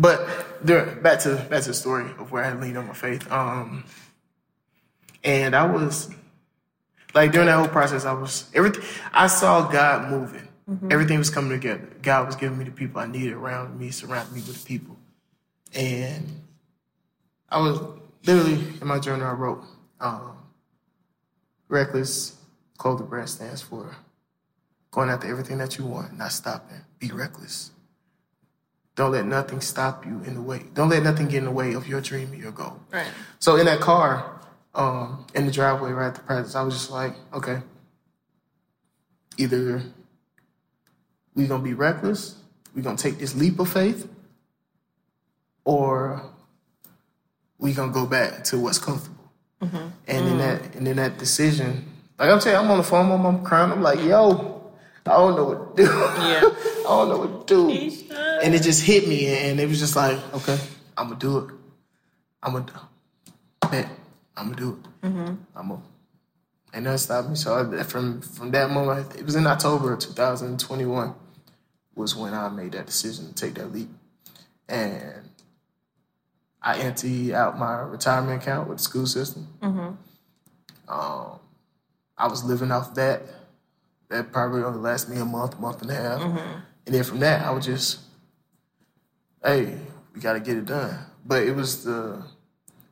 But 0.01 0.67
during, 0.67 1.01
back 1.01 1.21
to 1.21 1.37
back 1.49 1.63
to 1.63 1.69
the 1.69 1.75
story 1.75 2.11
of 2.19 2.33
where 2.33 2.43
I 2.43 2.55
leaned 2.55 2.77
on 2.77 2.89
my 2.89 2.95
faith. 2.95 3.31
Um, 3.31 3.85
and 5.23 5.55
I 5.55 5.65
was 5.65 6.11
like 7.15 7.33
during 7.33 7.47
that 7.47 7.57
whole 7.57 7.69
process, 7.69 8.05
I 8.05 8.13
was 8.13 8.51
everything. 8.55 8.85
I 9.13 9.27
saw 9.27 9.69
God 9.71 10.11
moving. 10.11 10.49
Everything 10.91 11.19
was 11.19 11.29
coming 11.29 11.51
together. 11.51 11.87
God 12.01 12.27
was 12.27 12.37
giving 12.37 12.57
me 12.57 12.65
the 12.65 12.71
people 12.71 12.99
I 12.99 13.07
needed 13.07 13.35
around 13.35 13.79
me, 13.79 13.91
surrounding 13.91 14.35
me 14.35 14.41
with 14.41 14.63
the 14.63 14.67
people. 14.67 14.97
And 15.75 16.41
I 17.51 17.61
was 17.61 17.81
literally 18.25 18.55
in 18.81 18.87
my 18.87 18.99
journal. 18.99 19.27
I 19.27 19.33
wrote, 19.33 19.63
um, 20.01 20.39
"Reckless 21.69 22.37
the 22.83 23.05
brand 23.05 23.31
stands 23.31 23.63
for 23.63 23.97
going 24.91 25.09
after 25.09 25.27
everything 25.27 25.59
that 25.59 25.79
you 25.79 25.87
want, 25.87 26.17
not 26.17 26.33
stopping. 26.33 26.85
Be 26.99 27.11
reckless. 27.11 27.71
Don't 28.95 29.11
let 29.11 29.27
nothing 29.27 29.61
stop 29.61 30.07
you 30.07 30.23
in 30.25 30.35
the 30.35 30.41
way. 30.41 30.67
Don't 30.75 30.89
let 30.89 31.03
nothing 31.03 31.27
get 31.27 31.39
in 31.39 31.47
the 31.47 31.51
way 31.51 31.73
of 31.73 31.89
your 31.89 32.01
dream 32.01 32.31
or 32.31 32.37
your 32.37 32.53
goal. 32.53 32.79
Right. 32.93 33.11
So 33.41 33.57
in 33.57 33.67
that 33.67 33.81
car, 33.81 34.34
um, 34.75 35.27
in 35.35 35.47
the 35.47 35.53
driveway 35.53 35.93
right 35.93 36.09
at 36.09 36.15
the 36.15 36.21
practice, 36.23 36.55
I 36.55 36.63
was 36.63 36.75
just 36.75 36.91
like, 36.91 37.15
okay, 37.33 37.61
either 39.37 39.83
we 41.35 41.47
gonna 41.47 41.63
be 41.63 41.75
reckless, 41.75 42.37
we 42.75 42.83
gonna 42.83 42.97
take 42.97 43.19
this 43.19 43.35
leap 43.35 43.59
of 43.59 43.69
faith, 43.73 44.09
or 45.65 46.23
we 47.59 47.73
gonna 47.73 47.93
go 47.93 48.07
back 48.07 48.45
to 48.45 48.59
what's 48.59 48.79
comfortable. 48.79 49.31
And 50.07 50.29
in 50.29 50.39
that 50.39 50.75
and 50.75 50.87
in 50.87 50.97
that 50.97 51.19
decision, 51.19 51.87
like 52.19 52.29
I'm 52.31 52.41
saying, 52.41 52.57
I'm 52.57 52.71
on 52.71 52.79
the 52.79 52.85
phone, 52.85 53.09
my 53.09 53.17
mom 53.17 53.45
crying. 53.45 53.73
I'm 53.73 53.81
like, 53.83 53.99
yo, 54.01 54.71
I 55.07 55.11
don't 55.13 55.37
know 55.37 55.45
what 55.45 55.77
to 55.77 55.83
do. 55.85 55.89
Yeah. 55.91 56.43
I 56.45 56.83
don't 56.85 57.09
know 57.09 57.19
what 57.19 57.47
to 57.49 57.55
do. 57.55 57.69
Keisha. 57.69 58.41
And 58.43 58.55
it 58.55 58.63
just 58.63 58.83
hit 58.85 59.09
me, 59.09 59.27
and 59.27 59.59
it 59.59 59.67
was 59.69 59.79
just 59.79 59.97
like, 59.97 60.19
okay, 60.35 60.59
I'm 60.99 61.09
gonna 61.09 61.19
do 61.19 61.39
it. 61.39 61.55
I'm 62.43 62.53
gonna 62.53 62.67
bet. 63.71 63.89
I'm 64.37 64.51
gonna 64.51 64.57
do 64.57 64.81
it. 64.83 65.07
I'm 65.55 65.69
gonna. 65.69 65.83
And 66.73 66.87
that 66.87 66.99
stopped 66.99 67.29
me. 67.29 67.37
So 67.37 67.55
I, 67.55 67.83
from 67.85 68.21
from 68.21 68.51
that 68.51 68.71
moment, 68.71 69.15
it 69.17 69.25
was 69.25 69.37
in 69.37 69.47
October 69.47 69.93
of 69.93 70.01
2021, 70.01 71.15
was 71.95 72.17
when 72.17 72.35
I 72.35 72.49
made 72.49 72.73
that 72.73 72.87
decision 72.87 73.29
to 73.29 73.35
take 73.35 73.55
that 73.55 73.73
leap, 73.73 73.91
and 74.69 75.31
I 76.61 76.79
emptied 76.79 77.33
out 77.33 77.59
my 77.59 77.81
retirement 77.81 78.43
account 78.43 78.69
with 78.69 78.79
the 78.79 78.85
school 78.85 79.07
system. 79.07 79.49
Mm-hmm. 79.61 79.95
Um, 80.89 81.39
I 82.17 82.27
was 82.29 82.43
living 82.43 82.73
off 82.73 82.95
that. 82.95 83.23
That 84.09 84.33
probably 84.33 84.63
only 84.63 84.81
lasted 84.81 85.15
me 85.15 85.21
a 85.21 85.25
month, 85.25 85.59
month 85.59 85.83
and 85.83 85.91
a 85.91 85.95
half. 85.95 86.21
Mm-hmm. 86.21 86.59
And 86.87 86.95
then 86.95 87.05
from 87.05 87.21
that, 87.21 87.45
I 87.45 87.51
was 87.51 87.65
just, 87.65 88.01
hey, 89.43 89.79
we 90.15 90.21
got 90.21 90.35
to 90.35 90.41
get 90.41 90.57
it 90.57 90.67
done. 90.67 90.99
But 91.25 91.43
it 91.43 91.55
was 91.55 91.85
the, 91.85 92.23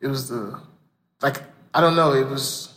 it 0.01 0.07
was 0.07 0.29
the, 0.29 0.59
like, 1.23 1.43
I 1.73 1.81
don't 1.81 1.97
know, 1.97 2.13
it 2.13 2.29
was 2.29 2.73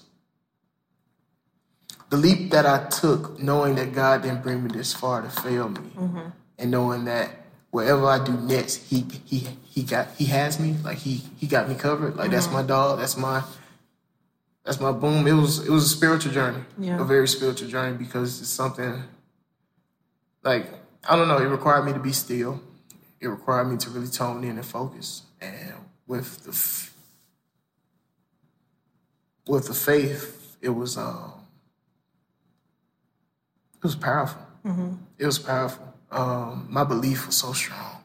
the 2.09 2.17
leap 2.17 2.51
that 2.51 2.65
I 2.65 2.87
took, 2.87 3.39
knowing 3.39 3.75
that 3.75 3.93
God 3.93 4.21
didn't 4.21 4.43
bring 4.43 4.63
me 4.63 4.71
this 4.71 4.93
far 4.93 5.21
to 5.21 5.29
fail 5.29 5.69
me, 5.69 5.79
mm-hmm. 5.79 6.29
and 6.57 6.71
knowing 6.71 7.05
that 7.05 7.29
wherever 7.71 8.05
I 8.05 8.23
do 8.23 8.33
next, 8.33 8.89
He 8.89 9.05
He 9.25 9.47
He 9.65 9.83
got 9.83 10.07
He 10.15 10.25
has 10.25 10.59
me, 10.59 10.75
like 10.83 10.99
He 10.99 11.23
He 11.37 11.47
got 11.47 11.67
me 11.67 11.75
covered. 11.75 12.15
Like 12.15 12.31
that's 12.31 12.45
mm-hmm. 12.45 12.55
my 12.55 12.63
dog. 12.63 12.99
That's 12.99 13.17
my 13.17 13.43
that's 14.63 14.79
my 14.79 14.91
boom. 14.91 15.27
It 15.27 15.33
was 15.33 15.65
it 15.65 15.69
was 15.69 15.85
a 15.85 15.89
spiritual 15.89 16.31
journey, 16.31 16.63
Yeah. 16.77 17.01
a 17.01 17.03
very 17.03 17.27
spiritual 17.27 17.67
journey 17.67 17.97
because 17.97 18.39
it's 18.39 18.49
something 18.49 19.03
like 20.43 20.67
I 21.07 21.15
don't 21.15 21.27
know. 21.27 21.37
It 21.37 21.47
required 21.47 21.85
me 21.85 21.93
to 21.93 21.99
be 21.99 22.13
still. 22.13 22.61
It 23.19 23.27
required 23.27 23.65
me 23.65 23.77
to 23.77 23.89
really 23.89 24.07
tone 24.07 24.43
in 24.43 24.57
and 24.57 24.65
focus. 24.65 25.23
And 25.41 25.73
with 26.07 26.43
the 26.43 26.53
with 29.47 29.67
the 29.67 29.73
faith, 29.73 30.57
it 30.61 30.69
was 30.69 30.97
um, 30.97 31.31
it 33.77 33.83
was 33.83 33.95
powerful. 33.95 34.41
It 35.19 35.25
was 35.25 35.37
powerful. 35.37 35.93
Um, 36.11 36.67
my 36.69 36.83
belief 36.83 37.27
was 37.27 37.35
so 37.35 37.53
strong, 37.53 37.97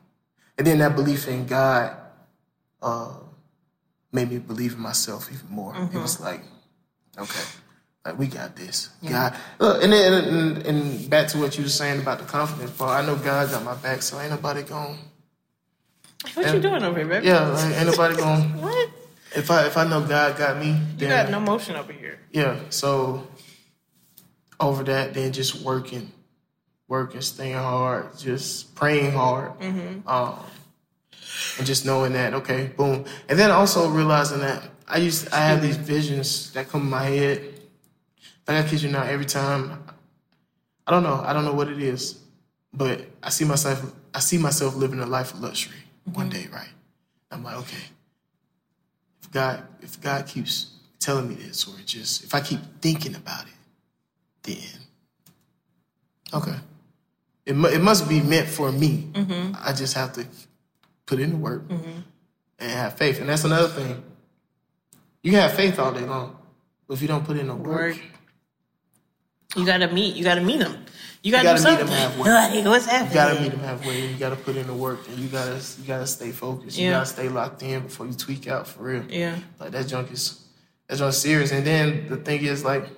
and 0.59 0.67
then 0.67 0.79
that 0.79 0.95
belief 0.95 1.27
in 1.29 1.47
God 1.47 1.97
uh, 2.83 3.13
made 4.13 4.31
me 4.31 4.39
believe 4.39 4.75
in 4.75 4.81
myself 4.81 5.31
even 5.33 5.49
more. 5.49 5.75
It 5.93 5.99
was 5.99 6.21
like, 6.21 6.43
okay, 7.19 7.45
like 8.05 8.19
we 8.19 8.27
got 8.27 8.57
this. 8.57 8.91
God, 9.09 9.35
look, 9.59 9.83
and 9.83 9.93
then 9.93 10.13
and, 10.25 10.67
and 10.67 11.09
back 11.11 11.29
to 11.29 11.39
what 11.39 11.57
you 11.57 11.63
were 11.63 11.71
saying 11.71 12.01
about 12.01 12.19
the 12.19 12.25
confidence 12.27 12.73
part. 12.73 13.03
I 13.03 13.07
know 13.07 13.17
God 13.17 13.51
got 13.51 13.65
my 13.65 13.75
back, 13.77 14.03
so 14.03 14.21
ain't 14.21 14.31
nobody 14.31 14.63
going. 14.63 14.99
What 16.35 16.53
you 16.53 16.61
doing 16.61 16.83
over 16.83 16.99
here, 16.99 17.07
baby? 17.09 17.27
Yeah, 17.27 17.49
like, 17.49 17.75
ain't 17.77 17.87
nobody 17.87 18.17
going. 18.17 18.43
What? 18.61 18.91
If 19.35 19.51
I 19.51 19.67
if 19.67 19.77
I 19.77 19.85
know 19.85 20.01
God 20.07 20.37
got 20.37 20.59
me, 20.59 20.71
You 20.71 20.79
then 20.97 21.09
got 21.11 21.31
no 21.31 21.41
motion 21.41 21.77
over 21.77 21.93
here. 21.93 22.19
yeah. 22.33 22.59
So 22.71 23.27
over 24.59 24.83
that, 24.85 25.15
then 25.15 25.33
just 25.33 25.63
working, 25.63 26.13
working, 26.89 27.21
staying 27.21 27.55
hard, 27.55 28.19
just 28.19 28.75
praying 28.75 29.13
hard, 29.13 29.53
um, 30.07 30.39
and 31.59 31.67
just 31.67 31.87
knowing 31.87 32.13
that 32.15 32.35
okay, 32.35 32.73
boom. 32.77 33.05
And 33.29 33.39
then 33.39 33.51
also 33.51 33.89
realizing 33.89 34.41
that 34.41 34.63
I 34.89 34.99
used 34.99 35.33
I 35.33 35.39
have 35.47 35.63
these 35.63 35.77
visions 35.77 36.53
that 36.53 36.69
come 36.69 36.83
in 36.83 36.91
my 36.91 37.05
head. 37.05 37.45
Like 38.49 38.65
I 38.65 38.69
kid 38.69 38.83
you 38.83 38.91
not, 38.91 39.07
every 39.07 39.27
time 39.27 39.85
I 40.87 40.91
don't 40.91 41.05
know, 41.05 41.23
I 41.25 41.33
don't 41.33 41.45
know 41.45 41.55
what 41.55 41.69
it 41.69 41.81
is, 41.81 42.19
but 42.73 43.03
I 43.23 43.31
see 43.31 43.45
myself 43.45 43.95
I 44.13 44.19
see 44.19 44.39
myself 44.39 44.75
living 44.75 44.99
a 44.99 45.07
life 45.07 45.33
of 45.35 45.41
luxury 45.41 45.77
one 46.05 46.29
day, 46.29 46.49
right? 46.53 46.69
I'm 47.31 47.45
like, 47.45 47.57
okay, 47.59 47.85
if 49.31 49.35
God 49.35 49.63
if 49.81 50.01
God 50.01 50.27
keeps 50.27 50.73
telling 50.99 51.29
me 51.29 51.35
this, 51.37 51.67
or 51.69 51.75
just 51.87 52.25
if 52.25 52.35
I 52.35 52.41
keep 52.41 52.61
thinking 52.81 53.15
about 53.15 53.45
it, 53.47 53.53
then 54.43 54.81
okay, 56.35 56.57
it 57.47 57.55
mu- 57.55 57.69
it 57.69 57.81
must 57.81 58.09
be 58.09 58.21
meant 58.21 58.49
for 58.49 58.73
me. 58.73 59.09
Mm-hmm. 59.13 59.55
I 59.63 59.73
just 59.73 59.95
have 59.95 60.13
to 60.15 60.27
put 61.07 61.21
in 61.21 61.31
the 61.31 61.37
work 61.37 61.67
mm-hmm. 61.69 62.01
and 62.59 62.71
have 62.71 62.95
faith, 62.99 63.21
and 63.21 63.29
that's 63.29 63.45
another 63.45 63.69
thing. 63.69 64.03
You 65.23 65.31
can 65.31 65.41
have 65.41 65.55
faith 65.55 65.79
all 65.79 65.93
day 65.93 66.05
long, 66.05 66.37
but 66.87 66.95
if 66.95 67.03
you 67.03 67.09
don't 67.09 67.25
put 67.25 67.37
in 67.37 67.47
the 67.47 67.55
work, 67.55 67.69
Work. 67.69 67.97
You 69.57 69.67
gotta 69.67 69.89
meet. 69.89 70.15
You 70.15 70.25
gotta 70.25 70.41
meet 70.41 70.61
them. 70.61 70.85
You 71.23 71.33
gotta, 71.33 71.45
gotta 71.45 71.63
do 71.63 71.69
meet 71.69 71.79
something. 71.79 71.95
'em 71.97 72.11
halfway. 72.11 72.63
Like, 72.63 72.65
what's 72.65 72.87
you 72.87 73.15
gotta 73.15 73.41
meet 73.41 73.51
them 73.51 73.61
halfway. 73.61 74.07
You 74.07 74.17
gotta 74.17 74.37
put 74.37 74.57
in 74.57 74.67
the 74.67 74.75
work, 74.75 75.07
and 75.09 75.19
you 75.19 75.29
gotta 75.29 75.57
you 75.79 75.87
gotta 75.87 76.07
stay 76.07 76.31
focused. 76.31 76.79
You 76.79 76.91
gotta 76.91 77.07
stay 77.07 77.29
locked 77.29 77.63
in 77.63 77.83
before 77.83 78.07
you 78.07 78.15
tweak 78.15 78.49
out 78.49 78.67
for 78.67 78.83
real. 78.85 79.05
Yeah. 79.09 79.37
Like 79.59 79.73
that 79.73 79.87
junk 79.87 80.11
is 80.13 80.41
that 80.89 80.97
junk 80.99 81.13
serious. 81.13 81.53
And 81.53 81.67
then 81.67 82.09
the 82.09 82.17
thing 82.17 82.43
is 82.45 82.65
like 82.65 82.89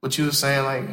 what 0.00 0.16
you 0.16 0.26
were 0.26 0.32
saying, 0.32 0.64
like 0.64 0.88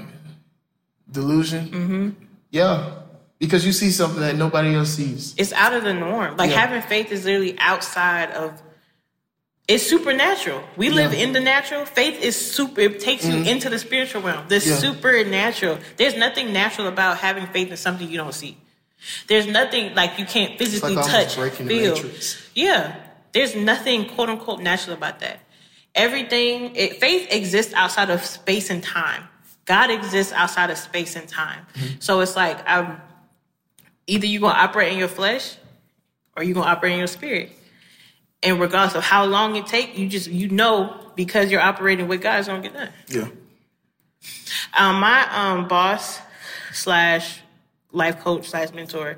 delusion. 1.12 1.68
Mm-hmm. 1.68 2.10
Yeah. 2.52 2.92
Because 3.38 3.66
you 3.66 3.74
see 3.74 3.92
something 3.92 4.22
that 4.22 4.36
nobody 4.38 4.74
else 4.74 4.90
sees. 4.92 5.36
It's 5.38 5.54
out 5.54 5.74
of 5.74 5.84
the 5.84 5.94
norm. 5.94 6.38
Like 6.38 6.50
Yeah. 6.52 6.60
having 6.66 6.82
faith 6.82 7.12
is 7.12 7.26
literally 7.26 7.56
outside 7.60 8.32
of 8.32 8.62
It's 9.68 9.84
supernatural. 9.88 10.64
We 10.76 10.90
live 10.92 11.14
Yeah. 11.14 11.24
in 11.24 11.34
the 11.34 11.40
natural. 11.40 11.86
Faith 11.86 12.22
is 12.22 12.36
super. 12.36 12.82
It 12.82 13.00
takes 13.00 13.26
you 13.26 13.38
into 13.38 13.68
the 13.70 13.80
spiritual 13.80 14.22
realm. 14.22 14.48
The 14.48 14.60
Yeah. 14.60 14.78
supernatural. 14.78 15.80
There's 15.98 16.16
nothing 16.16 16.54
natural 16.54 16.88
about 16.88 17.18
having 17.18 17.48
faith 17.48 17.72
in 17.72 17.78
something 17.78 18.08
you 18.08 18.18
don't 18.18 18.34
see. 18.34 18.58
There's 19.28 19.48
nothing 19.48 19.96
like 19.96 20.20
you 20.20 20.26
can't 20.26 20.58
physically 20.58 20.92
almost 20.96 21.10
touch, 21.10 21.36
breaking 21.36 21.68
the 21.68 21.96
feel. 21.96 22.12
Yeah, 22.54 22.96
there's 23.34 23.56
nothing 23.56 24.06
quote 24.10 24.30
unquote 24.30 24.62
natural 24.62 24.96
about 24.96 25.20
that. 25.20 25.40
Everything, 25.96 26.76
it, 26.76 27.00
faith 27.00 27.28
exists 27.32 27.74
outside 27.74 28.10
of 28.10 28.24
space 28.26 28.70
and 28.70 28.84
time. 28.84 29.28
God 29.66 29.90
exists 29.90 30.32
outside 30.34 30.70
of 30.70 30.78
space 30.78 31.16
and 31.16 31.28
time. 31.28 31.66
Mm-hmm. 31.76 31.96
So 32.00 32.20
it's 32.20 32.36
like 32.36 32.58
um, 32.70 33.02
either 34.06 34.28
you're 34.28 34.42
gonna 34.42 34.60
operate 34.60 34.92
in 34.94 35.00
your 35.00 35.08
flesh 35.08 35.56
or 36.36 36.44
you're 36.44 36.54
gonna 36.54 36.68
operate 36.70 36.94
in 36.94 37.00
your 37.00 37.08
spirit. 37.08 37.55
And 38.46 38.60
regardless 38.60 38.96
of 38.96 39.04
how 39.04 39.26
long 39.26 39.56
it 39.56 39.66
take, 39.66 39.98
you 39.98 40.08
just 40.08 40.28
you 40.30 40.50
know 40.50 40.96
because 41.16 41.52
you're 41.52 41.62
operating 41.62 42.08
with 42.08 42.22
God, 42.22 42.40
it's 42.40 42.48
gonna 42.48 42.62
get 42.62 42.74
done. 42.74 42.90
Yeah. 43.10 43.28
Um, 44.78 45.00
my 45.00 45.28
um 45.32 45.68
boss 45.68 46.20
slash 46.72 47.42
life 47.92 48.20
coach 48.20 48.50
slash 48.50 48.72
mentor, 48.72 49.18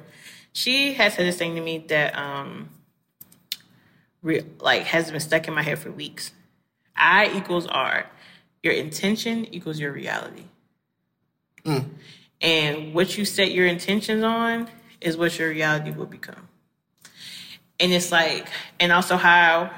she 0.54 0.94
has 0.94 1.16
said 1.16 1.28
this 1.28 1.38
thing 1.38 1.56
to 1.56 1.62
me 1.62 1.80
that 1.90 2.18
um 2.18 2.70
re- 4.22 4.46
like 4.60 4.84
has 4.84 5.12
been 5.12 5.20
stuck 5.20 5.48
in 5.48 5.54
my 5.54 5.64
head 5.64 5.80
for 5.80 5.92
weeks. 5.92 6.32
I 6.96 7.32
equals 7.36 7.68
R. 7.68 8.06
Your 8.64 8.74
intention 8.74 9.54
equals 9.54 9.80
your 9.80 9.92
reality. 9.92 10.46
And 12.42 12.94
what 12.94 13.18
you 13.18 13.26
set 13.26 13.52
your 13.52 13.68
intentions 13.68 14.24
on 14.24 14.70
is 15.02 15.18
what 15.18 15.38
your 15.38 15.50
reality 15.50 15.92
will 15.92 16.06
become. 16.06 16.47
And 17.80 17.92
it's 17.92 18.12
like, 18.12 18.48
and 18.80 18.92
also 18.92 19.18
how, 19.18 19.72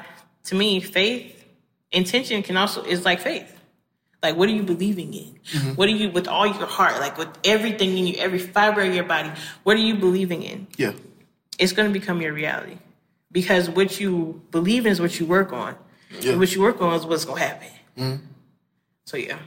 to 0.45 0.55
me, 0.55 0.79
faith, 0.79 1.45
intention 1.91 2.43
can 2.43 2.57
also 2.57 2.83
is 2.83 3.05
like 3.05 3.19
faith. 3.19 3.55
Like, 4.21 4.35
what 4.35 4.49
are 4.49 4.53
you 4.53 4.63
believing 4.63 5.13
in? 5.13 5.39
What 5.75 5.87
are 5.87 5.93
you, 5.93 6.09
with 6.11 6.27
all 6.27 6.45
your 6.45 6.67
heart, 6.67 6.99
like 6.99 7.17
with 7.17 7.29
everything 7.43 7.97
in 7.97 8.07
you, 8.07 8.15
every 8.17 8.39
fiber 8.39 8.81
of 8.81 8.93
your 8.93 9.05
body, 9.05 9.31
what 9.63 9.77
are 9.77 9.81
you 9.81 9.95
believing 9.95 10.43
in? 10.43 10.67
Yeah. 10.77 10.93
It's 11.57 11.71
going 11.71 11.91
to 11.91 11.97
become 11.97 12.21
your 12.21 12.33
reality. 12.33 12.77
Because 13.31 13.69
what 13.69 13.99
you 13.99 14.41
believe 14.51 14.85
in 14.85 14.91
is 14.91 14.99
what 14.99 15.19
you 15.19 15.25
work 15.25 15.53
on. 15.53 15.75
Yeah. 16.19 16.31
And 16.31 16.39
what 16.39 16.53
you 16.53 16.61
work 16.61 16.81
on 16.81 16.93
is 16.95 17.05
what's 17.05 17.23
going 17.23 17.39
to 17.39 17.47
happen. 17.47 17.67
Hmm. 17.97 18.15
So, 19.05 19.17
yeah. 19.17 19.39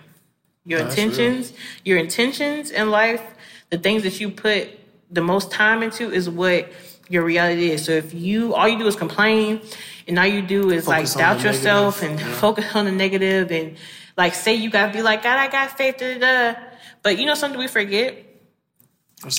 Your 0.65 0.79
That's 0.79 0.97
intentions, 0.97 1.53
your 1.85 1.99
intentions 1.99 2.71
in 2.71 2.91
life, 2.91 3.23
the 3.71 3.79
things 3.79 4.05
that 4.05 4.21
you 4.21 4.31
put 4.31 4.69
the 5.11 5.21
most 5.21 5.51
time 5.51 5.83
into 5.83 6.11
is 6.11 6.31
what 6.31 6.73
your 7.09 7.25
reality 7.25 7.71
is. 7.71 7.85
So 7.85 7.93
if 7.93 8.15
you 8.15 8.55
all 8.55 8.69
you 8.69 8.79
do 8.79 8.87
is 8.87 8.97
complain 8.97 9.61
and 10.09 10.19
all 10.19 10.27
you 10.27 10.43
do 10.43 10.71
is 10.71 10.85
Focus 10.87 11.15
like 11.17 11.25
doubt 11.25 11.43
yourself 11.45 12.03
negative, 12.03 12.21
and 12.25 12.31
yeah. 12.31 12.41
focus 12.41 12.65
on 12.75 12.85
the 12.85 12.93
negative 12.93 13.51
and 13.51 13.77
like 14.17 14.35
say 14.35 14.55
you 14.55 14.71
gotta 14.71 14.93
be 14.93 15.03
like 15.03 15.23
God, 15.23 15.39
I 15.39 15.49
got 15.49 15.77
faith, 15.77 15.99
da, 15.99 16.19
da, 16.19 16.53
da. 16.53 16.61
But 17.03 17.19
you 17.19 17.27
know 17.27 17.35
something 17.35 17.59
we 17.59 17.69
forget? 17.69 18.25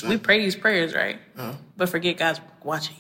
We 0.08 0.18
pray 0.18 0.40
these 0.40 0.56
prayers, 0.56 0.94
right? 0.94 1.20
Uh, 1.38 1.54
But 1.76 1.90
forget 1.90 2.18
God's 2.18 2.40
watching. 2.64 2.96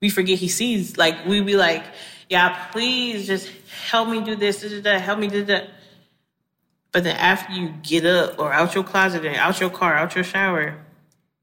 We 0.00 0.10
forget 0.10 0.38
He 0.38 0.48
sees. 0.48 0.96
Like 0.96 1.26
we 1.26 1.40
be 1.40 1.56
like, 1.56 1.84
yeah, 2.28 2.66
please 2.72 3.26
just 3.26 3.48
help 3.90 4.08
me 4.08 4.22
do 4.22 4.36
this, 4.36 4.62
da, 4.62 4.68
da, 4.68 4.80
da, 4.80 4.98
help 4.98 5.18
me 5.18 5.28
do 5.28 5.44
that. 5.44 5.70
But 6.92 7.04
then 7.04 7.16
after 7.16 7.52
you 7.52 7.74
get 7.82 8.06
up 8.06 8.38
or 8.38 8.52
out 8.52 8.74
your 8.74 8.84
closet 8.84 9.24
and 9.24 9.36
out 9.36 9.60
your 9.60 9.70
car, 9.70 9.94
out 9.94 10.14
your 10.14 10.24
shower, 10.24 10.76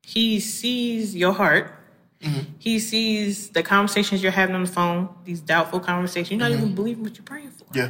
He 0.05 0.39
sees 0.39 1.15
your 1.15 1.33
heart. 1.33 1.73
Mm-hmm. 2.21 2.51
He 2.59 2.79
sees 2.79 3.49
the 3.49 3.63
conversations 3.63 4.21
you're 4.21 4.31
having 4.31 4.55
on 4.55 4.63
the 4.63 4.69
phone, 4.69 5.09
these 5.23 5.41
doubtful 5.41 5.79
conversations. 5.79 6.31
You're 6.31 6.39
not 6.39 6.51
mm-hmm. 6.51 6.63
even 6.63 6.75
believing 6.75 7.03
what 7.03 7.17
you're 7.17 7.25
praying 7.25 7.49
for. 7.49 7.65
yeah. 7.73 7.89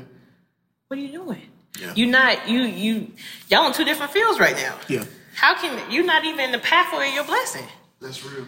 What 0.87 0.97
are 0.97 1.01
you 1.01 1.11
doing? 1.11 1.41
Yeah. 1.79 1.93
You're 1.95 2.09
not 2.09 2.47
you 2.47 2.61
you 2.61 3.11
y'all 3.49 3.67
in 3.67 3.73
two 3.73 3.83
different 3.83 4.13
fields 4.13 4.39
right 4.39 4.55
now. 4.55 4.77
Yeah. 4.87 5.03
How 5.33 5.55
can 5.55 5.91
you're 5.91 6.05
not 6.05 6.23
even 6.23 6.39
in 6.39 6.51
the 6.51 6.59
pathway 6.59 7.09
of 7.09 7.15
your 7.15 7.25
blessing? 7.25 7.65
That's 7.99 8.23
real. 8.23 8.45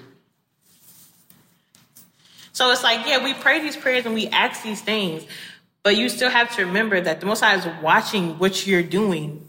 So 2.53 2.71
it's 2.71 2.83
like, 2.83 3.05
yeah, 3.05 3.23
we 3.23 3.33
pray 3.33 3.59
these 3.59 3.75
prayers 3.75 4.05
and 4.05 4.15
we 4.15 4.27
ask 4.29 4.63
these 4.63 4.81
things, 4.81 5.25
but 5.83 5.95
you 5.97 6.09
still 6.09 6.29
have 6.29 6.55
to 6.55 6.65
remember 6.65 6.99
that 6.99 7.19
the 7.19 7.25
Most 7.25 7.41
High 7.41 7.55
is 7.55 7.67
watching 7.83 8.39
what 8.39 8.65
you're 8.65 8.81
doing 8.81 9.46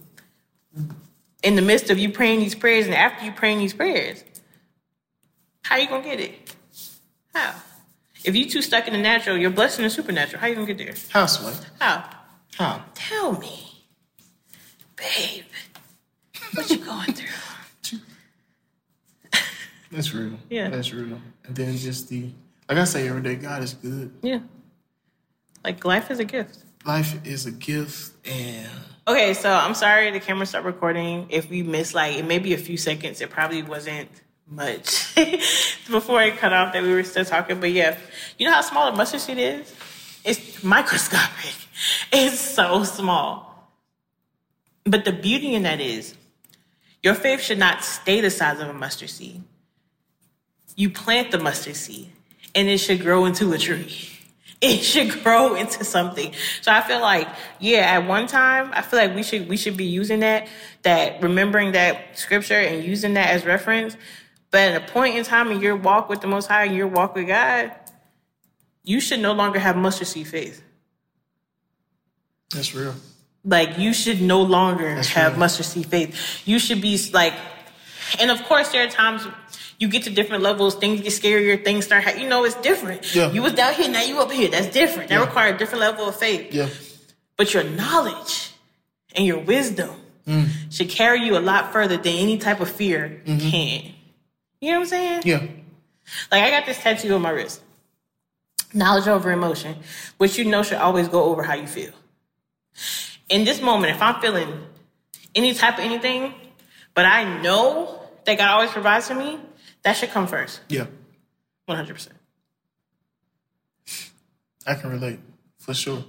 in 1.42 1.57
the 1.57 1.62
midst 1.62 1.90
of 1.90 1.98
you 1.98 2.11
praying 2.11 2.40
these 2.40 2.55
prayers 2.55 2.87
and 2.87 2.94
after 2.94 3.24
you 3.24 3.33
praying 3.33 3.59
these 3.59 3.74
prayers. 3.74 4.24
How 5.62 5.77
you 5.77 5.88
gonna 5.88 6.03
get 6.03 6.20
it? 6.20 6.55
How? 7.35 7.55
If 8.24 8.35
you 8.35 8.48
too 8.48 8.62
stuck 8.62 8.87
in 8.87 8.92
the 8.92 8.98
natural, 8.98 9.37
your 9.37 9.51
blessing 9.51 9.85
is 9.85 9.92
supernatural. 9.94 10.40
How 10.40 10.48
you 10.48 10.55
gonna 10.55 10.66
get 10.66 10.79
there? 10.79 10.94
How, 11.11 11.27
Sway? 11.27 11.53
How? 11.79 12.09
How? 12.57 12.85
Tell 12.94 13.33
me, 13.38 13.85
babe, 14.96 15.44
what 16.55 16.68
you 16.70 16.79
going 16.79 17.12
through? 17.12 17.98
That's 19.92 20.12
real. 20.12 20.38
Yeah. 20.51 20.68
That's 20.70 20.92
real. 20.92 21.20
And 21.44 21.55
then 21.55 21.77
just 21.77 22.09
the, 22.09 22.31
like 22.68 22.79
I 22.79 22.85
say 22.85 23.09
every 23.09 23.22
day, 23.22 23.37
God 23.37 23.62
is 23.62 23.74
good. 23.74 24.12
Yeah, 24.22 24.40
like 25.64 25.85
life 25.85 26.11
is 26.11 26.18
a 26.18 26.24
gift. 26.24 26.59
Life 26.85 27.24
is 27.27 27.46
a 27.46 27.51
gift, 27.53 28.12
and 28.27 28.70
Okay, 29.09 29.33
so 29.33 29.51
I'm 29.51 29.73
sorry 29.73 30.11
the 30.11 30.21
camera 30.21 30.44
stopped 30.44 30.66
recording. 30.66 31.29
If 31.31 31.49
we 31.49 31.62
missed 31.62 31.94
like 31.94 32.18
it 32.18 32.27
may 32.27 32.38
be 32.38 32.53
a 32.53 32.59
few 32.59 32.77
seconds, 32.77 33.23
it 33.23 33.31
probably 33.31 33.62
wasn't 33.62 34.11
much 34.47 35.14
before 35.90 36.23
it 36.23 36.37
cut 36.37 36.53
off 36.53 36.75
that 36.75 36.83
we 36.83 36.92
were 36.92 37.03
still 37.05 37.25
talking. 37.25 37.59
But 37.59 37.73
yeah, 37.73 37.97
you 38.37 38.44
know 38.44 38.53
how 38.53 38.61
small 38.61 38.87
a 38.87 38.94
mustard 38.94 39.23
seed 39.23 39.38
is? 39.38 39.75
It's 40.25 40.62
microscopic. 40.62 41.55
It's 42.12 42.38
so 42.38 42.83
small. 42.85 43.71
But 44.85 45.07
the 45.07 45.12
beauty 45.12 45.55
in 45.55 45.62
that 45.62 45.81
is 45.81 46.14
your 47.03 47.14
faith 47.14 47.40
should 47.40 47.59
not 47.59 47.85
stay 47.85 48.21
the 48.21 48.31
size 48.31 48.61
of 48.61 48.68
a 48.68 48.75
mustard 48.75 49.09
seed. 49.09 49.42
You 50.77 50.90
plant 50.90 51.31
the 51.31 51.38
mustard 51.38 51.77
seed 51.77 52.11
and 52.55 52.68
it 52.68 52.79
should 52.79 53.01
grow 53.01 53.25
into 53.25 53.53
a 53.53 53.59
tree. 53.59 54.17
It 54.61 54.83
should 54.83 55.23
grow 55.23 55.55
into 55.55 55.85
something. 55.85 56.33
So 56.62 56.73
I 56.73 56.81
feel 56.81 57.01
like, 57.01 57.29
yeah, 57.61 57.79
at 57.97 58.09
one 58.09 58.27
time, 58.27 58.71
I 58.75 58.83
feel 58.83 58.99
like 58.99 59.14
we 59.14 59.23
should 59.23 59.49
we 59.49 59.57
should 59.57 59.77
be 59.77 59.85
using 59.85 60.18
that, 60.21 60.49
that 60.83 61.23
remembering 61.23 61.73
that 61.73 62.18
scripture 62.18 62.59
and 62.59 62.83
using 62.85 63.14
that 63.14 63.31
as 63.31 63.44
reference. 63.44 63.97
But 64.51 64.73
at 64.73 64.83
a 64.83 64.92
point 64.92 65.16
in 65.16 65.23
time 65.25 65.53
in 65.53 65.61
your 65.61 65.77
walk 65.77 66.09
with 66.09 66.23
the 66.23 66.27
Most 66.27 66.47
High 66.49 66.64
and 66.64 66.75
your 66.75 66.88
walk 66.88 67.14
with 67.14 67.29
God, 67.29 67.71
you 68.83 69.01
should 69.01 69.21
no 69.21 69.33
longer 69.33 69.61
have 69.61 69.77
mustard 69.77 70.09
seed 70.09 70.27
faith. 70.27 70.61
that's 72.53 72.75
real. 72.75 72.94
Like 73.44 73.79
you 73.79 73.92
should 73.92 74.21
no 74.21 74.42
longer 74.42 74.94
That's 74.94 75.09
have 75.09 75.33
right. 75.33 75.38
mustard 75.38 75.66
seed 75.66 75.87
faith. 75.87 76.42
You 76.47 76.59
should 76.59 76.81
be 76.81 76.99
like, 77.12 77.35
and 78.18 78.31
of 78.31 78.42
course 78.44 78.71
there 78.73 78.85
are 78.87 78.90
times 78.90 79.27
you 79.79 79.88
get 79.88 80.03
to 80.05 80.11
different 80.11 80.43
levels, 80.43 80.75
things 80.75 81.01
get 81.01 81.12
scarier, 81.12 81.62
things 81.62 81.85
start, 81.87 82.05
ha- 82.05 82.19
you 82.19 82.29
know, 82.29 82.45
it's 82.45 82.57
different. 82.57 83.14
Yeah. 83.14 83.31
You 83.31 83.43
was 83.43 83.53
down 83.55 83.75
here, 83.75 83.88
now 83.88 84.03
you 84.03 84.19
up 84.21 84.31
here. 84.33 84.49
That's 84.51 84.67
different. 84.69 85.09
That 85.09 85.17
Yeah. 85.17 85.25
requires 85.25 85.55
a 85.55 85.59
different 85.59 85.81
level 85.81 86.09
of 86.09 86.17
faith. 86.17 86.53
Yeah. 86.53 86.69
But 87.37 87.55
your 87.55 87.62
knowledge 87.64 88.51
and 89.14 89.25
your 89.27 89.38
wisdom 89.38 89.91
Mm. 90.27 90.49
should 90.71 90.91
carry 90.91 91.25
you 91.25 91.38
a 91.38 91.41
lot 91.41 91.73
further 91.73 91.97
than 91.97 92.12
any 92.12 92.37
type 92.37 92.61
of 92.61 92.69
fear 92.71 93.23
can. 93.25 93.95
You 94.61 94.73
know 94.73 94.79
what 94.79 94.83
I'm 94.83 94.87
saying? 94.87 95.21
Mm-hmm. 95.21 95.29
Yeah. 95.29 95.43
Like 96.31 96.43
I 96.43 96.51
got 96.51 96.67
this 96.67 96.79
tattoo 96.79 97.14
on 97.14 97.23
my 97.23 97.31
wrist. 97.31 97.61
Knowledge 98.75 99.09
over 99.09 99.31
emotion, 99.33 99.77
which 100.19 100.37
you 100.37 100.45
know 100.45 100.62
should 100.62 100.77
always 100.79 101.09
go 101.09 101.25
over 101.25 101.43
how 101.43 101.55
you 101.55 101.67
feel. 101.67 101.93
In 103.31 103.45
this 103.45 103.62
moment, 103.62 103.95
if 103.97 104.03
I'm 104.03 104.21
feeling 104.21 104.67
any 105.35 105.55
type 105.55 105.79
of 105.79 105.85
anything, 105.85 106.35
but 106.95 107.07
I 107.07 107.41
know 107.41 108.01
that 108.27 108.37
God 108.37 108.49
always 108.51 108.71
provides 108.71 109.09
for 109.09 109.14
me, 109.14 109.38
that 109.88 109.96
should 109.96 110.11
come 110.11 110.27
first. 110.27 110.61
Yeah. 110.68 110.87
100%. 111.66 112.09
I 114.66 114.74
can 114.74 114.90
relate 114.90 115.18
for 115.57 115.72
sure. 115.72 116.05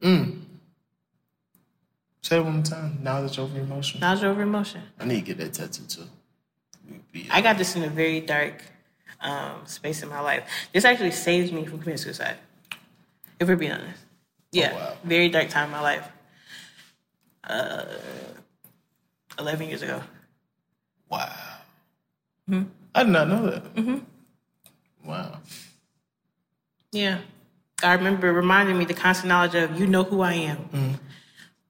Mm. 0.00 0.42
Say 2.22 2.36
it 2.36 2.44
one 2.44 2.54
more 2.54 2.62
time. 2.62 3.00
Knowledge 3.02 3.40
over 3.40 3.58
emotion. 3.58 3.98
Knowledge 3.98 4.22
over 4.22 4.42
emotion. 4.42 4.82
I 5.00 5.06
need 5.06 5.26
to 5.26 5.34
get 5.34 5.38
that 5.38 5.54
tattoo 5.54 5.82
too. 5.88 6.08
Be- 7.10 7.26
I 7.32 7.40
got 7.40 7.58
this 7.58 7.74
in 7.74 7.82
a 7.82 7.88
very 7.88 8.20
dark 8.20 8.62
um, 9.20 9.66
space 9.66 10.04
in 10.04 10.08
my 10.08 10.20
life. 10.20 10.44
This 10.72 10.84
actually 10.84 11.10
saved 11.10 11.52
me 11.52 11.64
from 11.64 11.80
committing 11.80 11.96
suicide, 11.96 12.36
if 13.40 13.48
we're 13.48 13.56
being 13.56 13.72
honest. 13.72 14.00
Yeah, 14.52 14.72
wow. 14.72 14.96
very 15.02 15.30
dark 15.30 15.48
time 15.48 15.64
in 15.64 15.72
my 15.72 15.80
life. 15.80 16.08
Uh, 17.42 17.86
11 19.36 19.66
years 19.66 19.82
ago. 19.82 20.00
Wow. 21.10 21.43
Hmm? 22.48 22.62
I 22.94 23.02
did 23.04 23.12
not 23.12 23.28
know 23.28 23.46
that. 23.50 23.74
Mm-hmm. 23.74 23.98
Wow. 25.08 25.38
Yeah. 26.92 27.18
I 27.82 27.92
remember 27.94 28.32
reminding 28.32 28.78
me 28.78 28.84
the 28.84 28.94
constant 28.94 29.28
knowledge 29.28 29.54
of 29.54 29.78
you 29.78 29.86
know 29.86 30.04
who 30.04 30.20
I 30.20 30.34
am. 30.34 30.98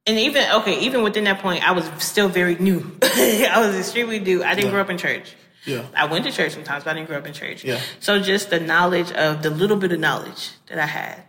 And 0.06 0.18
even 0.18 0.44
okay, 0.56 0.80
even 0.80 1.02
within 1.02 1.24
that 1.24 1.40
point, 1.40 1.66
I 1.66 1.72
was 1.72 1.88
still 1.98 2.28
very 2.28 2.56
new. 2.56 2.96
I 3.02 3.54
was 3.58 3.74
extremely 3.76 4.20
new. 4.20 4.44
I 4.44 4.50
didn't 4.54 4.66
Yeah. 4.66 4.70
grow 4.72 4.80
up 4.82 4.90
in 4.90 4.98
church. 4.98 5.34
Yeah. 5.64 5.87
I 5.96 6.04
went 6.04 6.26
to 6.26 6.30
church 6.32 6.52
sometimes, 6.52 6.84
but 6.84 6.90
I 6.90 6.94
didn't 6.94 7.08
grow 7.08 7.16
up 7.18 7.26
in 7.26 7.32
church. 7.32 7.64
Yeah. 7.64 7.80
So 8.00 8.20
just 8.20 8.50
the 8.50 8.60
knowledge 8.60 9.10
of 9.12 9.42
the 9.42 9.48
little 9.48 9.78
bit 9.78 9.92
of 9.92 10.00
knowledge 10.00 10.50
that 10.66 10.78
I 10.78 10.84
had 10.87 11.22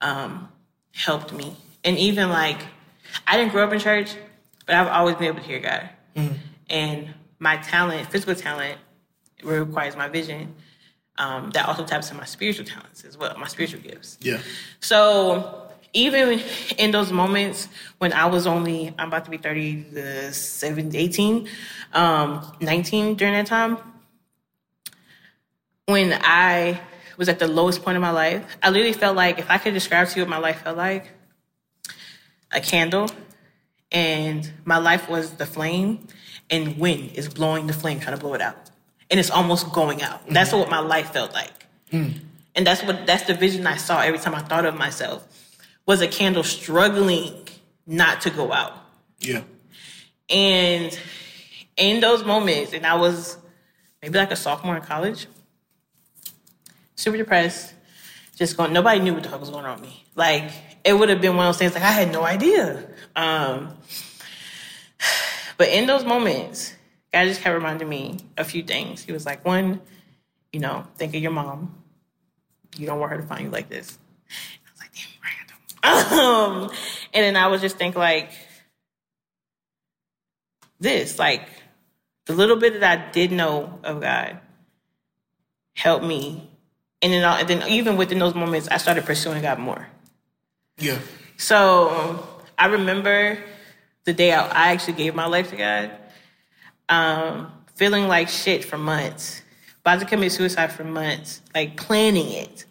um, 0.00 0.48
helped 0.94 1.34
me. 1.34 1.54
And 1.84 1.98
even 1.98 2.30
like, 2.30 2.60
I 3.26 3.36
didn't 3.36 3.52
grow 3.52 3.64
up 3.66 3.72
in 3.74 3.78
church, 3.78 4.14
but 4.64 4.74
I've 4.74 4.88
always 4.88 5.16
been 5.16 5.24
able 5.26 5.40
to 5.40 5.46
hear 5.46 5.60
God. 5.60 5.90
And 6.70 7.14
my 7.38 7.56
talent, 7.58 8.10
physical 8.10 8.34
talent, 8.34 8.78
requires 9.42 9.96
my 9.96 10.08
vision. 10.08 10.54
Um, 11.18 11.50
that 11.50 11.66
also 11.66 11.84
taps 11.84 12.10
into 12.10 12.20
my 12.20 12.26
spiritual 12.26 12.64
talents 12.64 13.02
as 13.04 13.18
well, 13.18 13.36
my 13.36 13.48
spiritual 13.48 13.80
gifts. 13.80 14.18
Yeah. 14.20 14.38
So 14.78 15.68
even 15.92 16.40
in 16.76 16.90
those 16.90 17.10
moments 17.10 17.68
when 17.98 18.12
I 18.12 18.26
was 18.26 18.46
only, 18.46 18.94
I'm 18.98 19.08
about 19.08 19.24
to 19.24 19.30
be 19.30 19.36
37, 19.36 20.94
18, 20.94 21.48
um, 21.92 22.56
19 22.60 23.14
during 23.16 23.34
that 23.34 23.46
time, 23.46 23.78
when 25.86 26.18
I 26.22 26.80
was 27.16 27.28
at 27.28 27.38
the 27.38 27.48
lowest 27.48 27.82
point 27.82 27.96
of 27.96 28.02
my 28.02 28.10
life, 28.10 28.56
I 28.62 28.70
literally 28.70 28.92
felt 28.92 29.16
like 29.16 29.38
if 29.38 29.50
I 29.50 29.58
could 29.58 29.74
describe 29.74 30.08
to 30.08 30.16
you 30.16 30.22
what 30.22 30.30
my 30.30 30.38
life 30.38 30.62
felt 30.62 30.76
like, 30.76 31.10
a 32.52 32.60
candle, 32.60 33.08
and 33.90 34.50
my 34.64 34.78
life 34.78 35.08
was 35.08 35.32
the 35.32 35.46
flame, 35.46 36.06
and 36.50 36.78
wind 36.78 37.12
is 37.14 37.28
blowing 37.28 37.66
the 37.66 37.72
flame, 37.72 38.00
trying 38.00 38.16
to 38.16 38.20
blow 38.20 38.34
it 38.34 38.40
out. 38.40 38.70
And 39.10 39.18
it's 39.18 39.30
almost 39.30 39.72
going 39.72 40.02
out. 40.02 40.26
That's 40.28 40.52
what 40.52 40.68
my 40.68 40.80
life 40.80 41.12
felt 41.12 41.32
like. 41.32 41.66
And 42.54 42.66
that's 42.66 42.82
what 42.82 43.06
that's 43.06 43.24
the 43.24 43.34
vision 43.34 43.66
I 43.66 43.76
saw 43.76 44.00
every 44.00 44.18
time 44.18 44.34
I 44.34 44.40
thought 44.40 44.66
of 44.66 44.76
myself 44.76 45.26
was 45.86 46.02
a 46.02 46.08
candle 46.08 46.42
struggling 46.42 47.48
not 47.86 48.20
to 48.22 48.30
go 48.30 48.52
out. 48.52 48.74
Yeah. 49.20 49.42
And 50.28 50.98
in 51.76 52.00
those 52.00 52.24
moments, 52.24 52.74
and 52.74 52.84
I 52.84 52.96
was 52.96 53.38
maybe 54.02 54.18
like 54.18 54.30
a 54.30 54.36
sophomore 54.36 54.76
in 54.76 54.82
college, 54.82 55.26
super 56.96 57.16
depressed, 57.16 57.72
just 58.36 58.56
going, 58.56 58.72
nobody 58.72 59.00
knew 59.00 59.14
what 59.14 59.22
the 59.22 59.28
fuck 59.30 59.40
was 59.40 59.50
going 59.50 59.64
on 59.64 59.80
with 59.80 59.88
me. 59.88 60.04
Like, 60.14 60.50
it 60.84 60.92
would 60.92 61.08
have 61.08 61.20
been 61.20 61.36
one 61.36 61.46
of 61.46 61.54
those 61.54 61.58
things 61.58 61.74
like 61.74 61.82
I 61.82 61.92
had 61.92 62.12
no 62.12 62.22
idea. 62.22 62.86
Um, 63.16 63.76
but 65.58 65.68
in 65.68 65.86
those 65.86 66.04
moments, 66.04 66.74
God 67.12 67.24
just 67.24 67.42
kept 67.42 67.54
reminding 67.54 67.88
me 67.88 68.18
a 68.38 68.44
few 68.44 68.62
things. 68.62 69.02
He 69.02 69.12
was 69.12 69.26
like, 69.26 69.44
one, 69.44 69.80
you 70.52 70.60
know, 70.60 70.86
think 70.96 71.14
of 71.14 71.20
your 71.20 71.32
mom. 71.32 71.74
You 72.76 72.86
don't 72.86 73.00
want 73.00 73.12
her 73.12 73.18
to 73.18 73.26
find 73.26 73.44
you 73.44 73.50
like 73.50 73.68
this. 73.68 73.98
I 74.30 74.70
was 74.70 74.80
like, 74.80 74.92
damn, 74.94 75.92
right, 75.92 76.12
Um, 76.12 76.70
and 77.12 77.24
then 77.24 77.36
I 77.36 77.48
was 77.48 77.60
just 77.60 77.76
think 77.76 77.96
like, 77.96 78.30
this, 80.80 81.18
like 81.18 81.48
the 82.26 82.34
little 82.34 82.56
bit 82.56 82.80
that 82.80 82.98
I 82.98 83.10
did 83.10 83.32
know 83.32 83.80
of 83.82 84.00
God 84.00 84.38
helped 85.74 86.04
me. 86.04 86.48
And 87.02 87.12
then, 87.12 87.24
and 87.24 87.48
then 87.48 87.68
even 87.68 87.96
within 87.96 88.20
those 88.20 88.34
moments, 88.34 88.68
I 88.68 88.76
started 88.76 89.04
pursuing 89.04 89.42
God 89.42 89.58
more. 89.58 89.88
Yeah. 90.78 90.98
So 91.36 92.28
I 92.56 92.66
remember 92.66 93.38
the 94.08 94.14
day 94.14 94.32
I, 94.32 94.46
I 94.46 94.72
actually 94.72 94.94
gave 94.94 95.14
my 95.14 95.26
life 95.26 95.50
to 95.50 95.56
God, 95.56 95.90
um, 96.88 97.52
feeling 97.74 98.08
like 98.08 98.30
shit 98.30 98.64
for 98.64 98.78
months, 98.78 99.42
about 99.82 100.00
to 100.00 100.06
commit 100.06 100.32
suicide 100.32 100.72
for 100.72 100.82
months, 100.82 101.42
like 101.54 101.76
planning 101.76 102.32
it. 102.32 102.64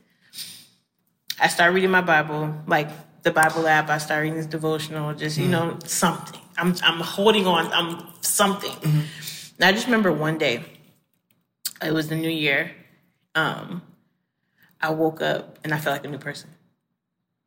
I 1.40 1.48
started 1.48 1.76
reading 1.76 1.92
my 1.92 2.02
Bible, 2.02 2.56
like 2.66 2.90
the 3.22 3.30
Bible 3.30 3.68
app. 3.68 3.88
I 3.90 4.00
started 4.00 4.24
reading 4.24 4.38
this 4.38 4.48
devotional, 4.48 5.14
just 5.14 5.38
you 5.38 5.48
know 5.48 5.78
something. 5.86 6.42
I'm 6.58 6.74
I'm 6.82 7.02
holding 7.02 7.46
on. 7.46 7.72
I'm 7.72 8.04
something. 8.22 8.76
And 8.84 9.64
I 9.64 9.72
just 9.72 9.86
remember 9.86 10.12
one 10.12 10.40
day, 10.40 10.64
it 11.84 11.94
was 11.94 12.08
the 12.08 12.16
new 12.16 12.30
year. 12.30 12.72
Um, 13.36 13.84
I 14.82 14.90
woke 14.90 15.22
up 15.22 15.60
and 15.64 15.72
I 15.72 15.78
felt 15.78 15.94
like 15.94 16.06
a 16.06 16.08
new 16.08 16.18
person. 16.18 16.50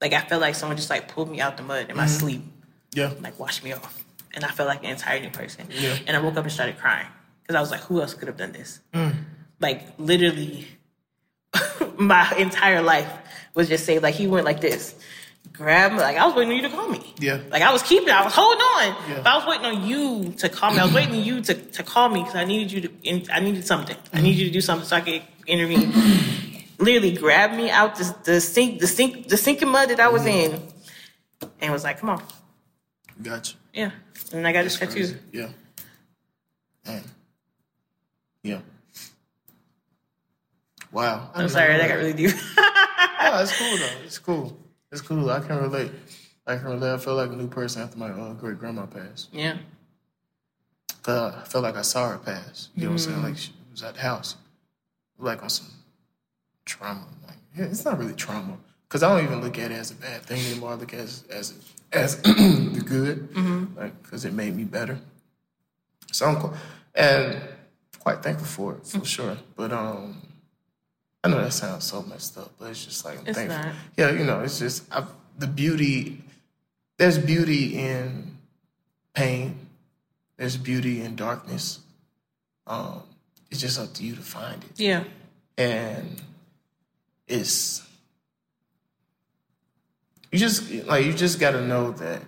Like 0.00 0.12
I 0.12 0.20
felt 0.20 0.40
like 0.40 0.54
someone 0.54 0.76
just 0.76 0.90
like 0.90 1.08
pulled 1.08 1.28
me 1.28 1.40
out 1.40 1.56
the 1.56 1.64
mud 1.64 1.90
in 1.90 1.96
my 1.96 2.06
sleep, 2.06 2.42
Yeah. 2.94 3.12
like 3.20 3.38
washed 3.38 3.62
me 3.62 3.72
off, 3.72 4.04
and 4.34 4.44
I 4.44 4.48
felt 4.48 4.68
like 4.68 4.80
an 4.84 4.90
entire 4.90 5.20
new 5.20 5.30
person. 5.30 5.66
Yeah. 5.70 5.96
And 6.06 6.16
I 6.16 6.20
woke 6.20 6.36
up 6.36 6.44
and 6.44 6.52
started 6.52 6.78
crying 6.78 7.06
because 7.42 7.56
I 7.56 7.60
was 7.60 7.70
like, 7.70 7.80
who 7.80 8.00
else 8.00 8.14
could 8.14 8.28
have 8.28 8.36
done 8.36 8.52
this? 8.52 8.80
Mm. 8.92 9.14
Like 9.60 9.82
literally, 9.98 10.66
my 11.98 12.32
entire 12.36 12.82
life 12.82 13.10
was 13.54 13.68
just 13.68 13.84
saved. 13.84 14.02
Like 14.02 14.14
he 14.14 14.26
went 14.26 14.44
like 14.44 14.60
this, 14.60 14.94
grab 15.52 15.92
me. 15.92 15.98
Like 15.98 16.16
I 16.16 16.26
was 16.26 16.34
waiting 16.34 16.52
on 16.52 16.56
you 16.56 16.62
to 16.62 16.74
call 16.74 16.88
me. 16.88 17.14
Yeah. 17.18 17.40
Like 17.50 17.62
I 17.62 17.72
was 17.72 17.82
keeping, 17.82 18.10
I 18.10 18.24
was 18.24 18.34
holding 18.34 18.60
on. 18.60 18.86
Yeah. 19.08 19.16
But 19.18 19.26
I 19.26 19.36
was 19.36 19.46
waiting 19.46 19.66
on 19.66 19.86
you 19.86 20.32
to 20.38 20.48
call 20.48 20.72
me. 20.72 20.78
I 20.78 20.84
was 20.84 20.94
waiting 20.94 21.14
on 21.14 21.24
you 21.24 21.40
to, 21.42 21.54
to 21.54 21.82
call 21.82 22.08
me 22.08 22.20
because 22.20 22.36
I 22.36 22.44
needed 22.44 22.72
you 22.72 22.80
to. 22.82 23.32
I 23.32 23.40
needed 23.40 23.66
something. 23.66 23.96
I 24.12 24.20
needed 24.20 24.38
you 24.38 24.46
to 24.46 24.52
do 24.52 24.60
something 24.60 24.86
so 24.86 24.96
I 24.96 25.00
could 25.00 25.22
intervene. 25.46 25.92
Literally 26.78 27.12
grabbed 27.12 27.56
me 27.56 27.68
out 27.68 27.96
the, 27.96 28.16
the 28.24 28.40
sink, 28.40 28.80
the 28.80 28.86
sink, 28.86 29.28
the 29.28 29.36
sinking 29.36 29.68
mud 29.68 29.90
that 29.90 30.00
I 30.00 30.08
was 30.08 30.22
mm. 30.22 30.44
in, 30.44 31.48
and 31.60 31.72
was 31.72 31.84
like, 31.84 31.98
"Come 31.98 32.08
on, 32.08 32.22
Gotcha. 33.22 33.56
yeah." 33.72 33.90
And 34.32 34.46
I 34.46 34.52
got 34.52 34.62
this 34.64 34.78
tattoo. 34.78 34.92
Crazy. 34.92 35.16
Yeah. 35.32 35.48
Man. 36.86 37.02
Yeah. 38.42 38.60
Wow. 40.92 41.30
I'm 41.34 41.48
sorry, 41.48 41.76
that 41.76 41.88
got 41.88 41.94
really 41.96 42.12
deep. 42.12 42.30
Oh, 43.22 43.42
it's 43.42 43.56
cool 43.56 43.76
though. 43.76 44.04
It's 44.04 44.18
cool. 44.18 44.58
It's 44.90 45.00
cool. 45.02 45.30
I 45.30 45.40
can 45.40 45.58
relate. 45.58 45.92
I 46.46 46.56
can 46.56 46.64
relate. 46.64 46.94
I 46.94 46.96
feel 46.96 47.14
like 47.14 47.30
a 47.30 47.36
new 47.36 47.46
person 47.48 47.82
after 47.82 47.98
my 47.98 48.08
uh, 48.08 48.32
great 48.32 48.58
grandma 48.58 48.86
passed. 48.86 49.28
yeah, 49.30 49.58
Cause 51.02 51.34
I 51.34 51.44
felt 51.44 51.62
like 51.62 51.76
I 51.76 51.82
saw 51.82 52.08
her 52.08 52.18
pass. 52.18 52.70
You 52.74 52.84
know 52.86 52.92
what 52.92 53.00
I'm 53.02 53.06
Mm. 53.06 53.10
saying? 53.12 53.22
Like 53.22 53.36
she 53.36 53.52
was 53.70 53.82
at 53.82 53.94
the 53.94 54.00
house, 54.00 54.36
like 55.18 55.42
on 55.42 55.50
some 55.50 55.66
trauma. 56.64 57.04
Like 57.26 57.36
yeah, 57.54 57.66
it's 57.66 57.84
not 57.84 57.98
really 57.98 58.14
trauma. 58.14 58.56
Cause 58.88 59.02
I 59.02 59.14
don't 59.14 59.24
even 59.26 59.42
look 59.42 59.58
at 59.58 59.70
it 59.70 59.74
as 59.74 59.90
a 59.90 59.94
bad 59.96 60.22
thing 60.22 60.40
anymore. 60.50 60.70
I 60.72 60.74
look 60.76 60.92
at 60.94 61.00
it 61.00 61.02
as 61.02 61.24
as, 61.30 61.54
as 61.92 62.16
the 62.22 62.82
good, 62.84 63.32
Mm-hmm. 63.34 63.78
like 63.78 64.02
because 64.02 64.24
it 64.24 64.32
made 64.32 64.54
me 64.56 64.64
better. 64.64 64.98
So 66.12 66.26
I'm 66.26 66.52
and 66.94 67.40
quite 67.98 68.22
thankful 68.22 68.46
for 68.46 68.74
it 68.74 68.86
for 68.86 69.04
sure. 69.04 69.36
But 69.56 69.72
um, 69.72 70.20
I 71.22 71.28
know 71.28 71.40
that 71.42 71.52
sounds 71.52 71.84
so 71.84 72.02
messed 72.02 72.36
up, 72.38 72.50
but 72.58 72.70
it's 72.70 72.84
just 72.84 73.04
like 73.04 73.18
I'm 73.20 73.26
It's 73.26 73.38
thankful. 73.38 73.62
not. 73.62 73.74
Yeah, 73.96 74.10
you 74.12 74.24
know, 74.24 74.40
it's 74.40 74.58
just 74.58 74.84
I, 74.92 75.04
the 75.38 75.46
beauty. 75.46 76.22
There's 76.98 77.18
beauty 77.18 77.78
in 77.78 78.36
pain. 79.14 79.66
There's 80.36 80.56
beauty 80.56 81.02
in 81.02 81.16
darkness. 81.16 81.80
Um, 82.66 83.02
it's 83.50 83.60
just 83.60 83.78
up 83.78 83.92
to 83.94 84.04
you 84.04 84.14
to 84.14 84.20
find 84.22 84.62
it, 84.64 84.78
yeah, 84.78 85.04
and 85.58 86.20
it's 87.26 87.86
you 90.32 90.38
just 90.38 90.70
like 90.86 91.04
you 91.06 91.12
just 91.12 91.38
got 91.40 91.52
to 91.52 91.66
know 91.66 91.90
that 91.92 92.22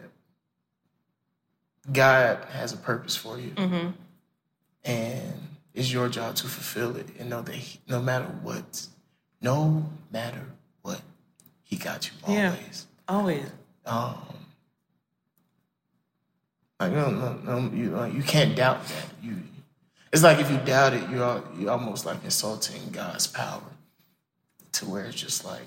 God 1.93 2.45
has 2.51 2.73
a 2.73 2.77
purpose 2.77 3.17
for 3.17 3.39
you, 3.39 3.53
and 4.85 5.49
it's 5.75 5.93
your 5.93 6.09
job 6.09 6.35
to 6.37 6.45
fulfill 6.47 6.97
it, 6.97 7.07
and 7.19 7.29
know 7.31 7.43
that 7.43 7.55
he, 7.55 7.81
no 7.89 8.01
matter 8.01 8.27
what, 8.43 8.87
no 9.41 9.89
matter 10.13 10.45
what, 10.83 11.01
He 11.63 11.77
got 11.77 12.07
you 12.09 12.13
Yeah. 12.29 12.51
always. 12.51 12.87
always. 13.09 13.47
Um, 13.85 14.17
like 16.79 16.93
no, 16.93 17.11
no, 17.11 17.33
no, 17.59 17.71
you 17.75 17.91
like, 17.91 18.13
you 18.15 18.23
can't 18.23 18.55
doubt 18.57 18.85
that. 18.87 19.07
You, 19.23 19.39
it's 20.13 20.23
like 20.23 20.39
if 20.39 20.51
you 20.51 20.59
doubt 20.59 20.93
it, 20.95 21.09
you're 21.11 21.43
you're 21.59 21.71
almost 21.71 22.05
like 22.07 22.23
insulting 22.25 22.91
God's 22.93 23.27
power, 23.27 23.63
to 24.73 24.85
where 24.87 25.05
it's 25.07 25.17
just 25.21 25.45
like, 25.45 25.67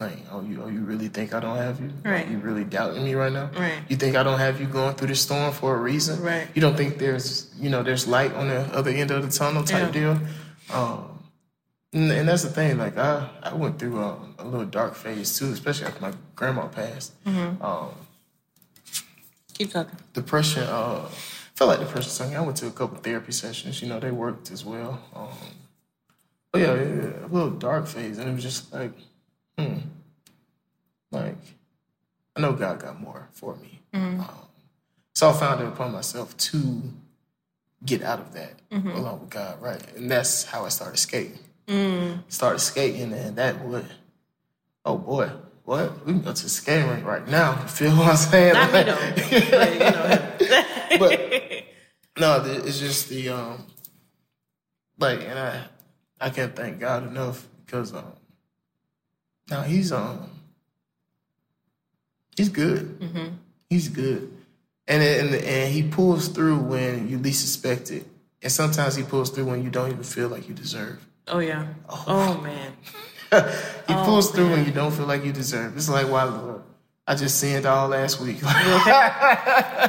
like 0.00 0.18
oh 0.30 0.40
you 0.42 0.62
oh 0.62 0.68
you 0.68 0.80
really 0.80 1.08
think 1.08 1.34
I 1.34 1.40
don't 1.40 1.56
have 1.56 1.80
you? 1.80 1.88
Like, 1.88 2.04
Right. 2.04 2.28
you 2.28 2.38
really 2.38 2.64
doubting 2.64 3.04
me 3.04 3.14
right 3.14 3.32
now? 3.32 3.50
Right. 3.58 3.78
You 3.88 3.96
think 3.96 4.14
I 4.16 4.22
don't 4.22 4.38
have 4.38 4.60
you 4.60 4.66
going 4.66 4.94
through 4.94 5.08
this 5.08 5.20
storm 5.22 5.52
for 5.52 5.74
a 5.74 5.78
reason? 5.80 6.22
Right. 6.22 6.46
You 6.54 6.60
don't 6.60 6.76
think 6.76 6.98
there's 6.98 7.50
you 7.58 7.68
know 7.68 7.82
there's 7.82 8.06
light 8.06 8.32
on 8.34 8.48
the 8.48 8.60
other 8.76 8.90
end 8.92 9.10
of 9.10 9.22
the 9.24 9.30
tunnel 9.36 9.64
type 9.64 9.92
Yeah. 9.94 10.00
deal? 10.14 10.20
Um, 10.72 11.18
and, 11.92 12.12
and 12.12 12.28
that's 12.28 12.42
the 12.42 12.50
thing. 12.50 12.78
Like 12.78 12.96
I, 12.96 13.28
I 13.42 13.54
went 13.54 13.78
through 13.80 13.98
um, 14.00 14.34
a 14.38 14.44
little 14.44 14.66
dark 14.66 14.94
phase 14.94 15.36
too, 15.38 15.50
especially 15.52 15.86
after 15.86 16.00
my 16.00 16.12
grandma 16.36 16.68
passed. 16.68 17.12
Um, 17.26 17.90
Keep 19.54 19.72
talking. 19.72 19.98
depression. 20.12 20.62
Uh, 20.62 21.06
felt 21.56 21.70
like 21.70 21.80
depression. 21.80 22.10
Something. 22.10 22.36
I 22.36 22.40
went 22.42 22.56
to 22.58 22.68
a 22.68 22.70
couple 22.70 22.98
therapy 22.98 23.32
sessions. 23.32 23.82
You 23.82 23.88
know, 23.88 23.98
they 23.98 24.12
worked 24.12 24.52
as 24.52 24.64
well. 24.64 25.00
Um, 25.16 25.28
but 26.52 26.60
yeah, 26.60 26.74
yeah, 26.74 26.82
yeah, 26.84 27.26
a 27.26 27.28
little 27.28 27.50
dark 27.50 27.86
phase, 27.88 28.18
and 28.18 28.28
it 28.30 28.32
was 28.32 28.42
just 28.42 28.72
like, 28.72 28.92
hmm, 29.58 29.78
like 31.10 31.36
I 32.36 32.40
know 32.40 32.52
God 32.52 32.80
got 32.80 33.00
more 33.00 33.28
for 33.32 33.56
me. 33.56 33.80
Um, 33.94 34.24
so 35.14 35.30
I 35.30 35.32
found 35.32 35.60
it 35.62 35.66
upon 35.66 35.92
myself 35.92 36.36
to 36.36 36.82
get 37.84 38.02
out 38.02 38.20
of 38.20 38.32
that 38.34 38.54
along 38.72 39.20
with 39.20 39.30
God, 39.30 39.60
right? 39.60 39.82
And 39.96 40.10
that's 40.10 40.44
how 40.44 40.64
I 40.64 40.68
started 40.68 40.98
skating. 40.98 41.38
Started 42.28 42.60
skating, 42.60 43.12
and 43.12 43.36
that 43.36 43.60
would, 43.64 43.84
oh 44.84 44.96
boy, 44.98 45.30
what? 45.64 46.06
We 46.06 46.12
can 46.12 46.22
go 46.22 46.32
to 46.32 46.42
the 46.42 46.48
skating 46.48 46.88
rink 46.88 47.04
right 47.04 47.26
now. 47.28 47.60
You 47.60 47.68
feel 47.68 47.90
what 47.96 48.08
I'm 48.08 48.16
saying? 48.16 48.54
Not 48.54 48.72
me 48.72 48.84
Like- 48.84 48.86
though. 48.86 48.98
but, 49.58 49.72
you 49.72 49.78
know, 49.80 50.98
but 50.98 51.64
no, 52.18 52.42
it's 52.64 52.78
just 52.78 53.08
the 53.08 53.28
um, 53.30 53.66
like, 54.98 55.20
and 55.22 55.38
I, 55.38 55.64
I 56.20 56.30
can't 56.30 56.54
thank 56.54 56.78
God 56.80 57.06
enough 57.06 57.46
because 57.66 57.92
um, 57.94 58.04
now 59.50 59.62
he's 59.62 59.92
um, 59.92 60.28
he's 62.36 62.48
good. 62.48 63.00
Mm-hmm. 63.00 63.28
He's 63.70 63.88
good, 63.88 64.32
and 64.86 65.02
and 65.02 65.34
and 65.34 65.72
he 65.72 65.82
pulls 65.82 66.28
through 66.28 66.58
when 66.58 67.08
you 67.08 67.18
least 67.18 67.44
expect 67.44 67.90
it, 67.90 68.06
and 68.42 68.50
sometimes 68.52 68.94
he 68.94 69.02
pulls 69.02 69.30
through 69.30 69.46
when 69.46 69.62
you 69.62 69.70
don't 69.70 69.90
even 69.90 70.04
feel 70.04 70.28
like 70.28 70.48
you 70.48 70.54
deserve. 70.54 71.04
Oh 71.30 71.40
yeah. 71.40 71.66
Oh, 71.88 72.40
man. 72.40 72.72
he 73.86 73.94
pulls 73.94 74.30
through 74.30 74.50
when 74.50 74.64
you 74.64 74.72
don't 74.72 74.92
feel 74.92 75.06
like 75.06 75.24
you 75.24 75.32
deserve. 75.32 75.76
It's 75.76 75.88
like 75.88 76.08
why 76.08 76.24
Lord, 76.24 76.62
I 77.06 77.14
just 77.14 77.38
sinned 77.38 77.66
all 77.66 77.88
last 77.88 78.20
week. 78.20 78.38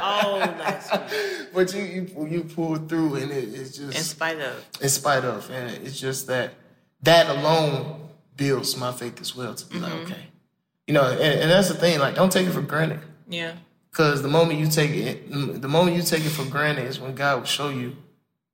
Oh, 0.02 0.38
last 0.58 0.92
week. 0.92 1.48
but 1.54 1.74
you 1.74 1.82
you 1.82 2.26
you 2.26 2.44
pulled 2.44 2.88
through, 2.88 3.16
and 3.16 3.30
it, 3.30 3.48
it's 3.54 3.76
just 3.76 3.96
In 3.96 4.02
spite 4.02 4.40
of. 4.40 4.64
in 4.80 4.88
spite 4.88 5.24
of, 5.24 5.50
and 5.50 5.70
it's 5.84 5.98
just 5.98 6.26
that 6.26 6.52
that 7.02 7.28
alone 7.28 7.99
builds 8.40 8.74
my 8.78 8.90
faith 8.90 9.20
as 9.20 9.36
well 9.36 9.54
to 9.54 9.66
be 9.66 9.78
like, 9.78 9.92
okay, 10.04 10.24
you 10.86 10.94
know, 10.94 11.04
and, 11.04 11.20
and 11.42 11.50
that's 11.50 11.68
the 11.68 11.74
thing. 11.74 11.98
Like, 12.00 12.14
don't 12.14 12.32
take 12.32 12.46
it 12.46 12.52
for 12.52 12.62
granted, 12.62 13.00
Yeah. 13.28 13.52
because 13.90 14.22
the 14.22 14.28
moment 14.28 14.58
you 14.58 14.66
take 14.68 14.90
it, 14.92 15.30
the 15.30 15.68
moment 15.68 15.94
you 15.96 16.02
take 16.02 16.24
it 16.24 16.30
for 16.30 16.46
granted 16.46 16.86
is 16.86 16.98
when 16.98 17.14
God 17.14 17.38
will 17.40 17.44
show 17.46 17.68
you, 17.68 17.96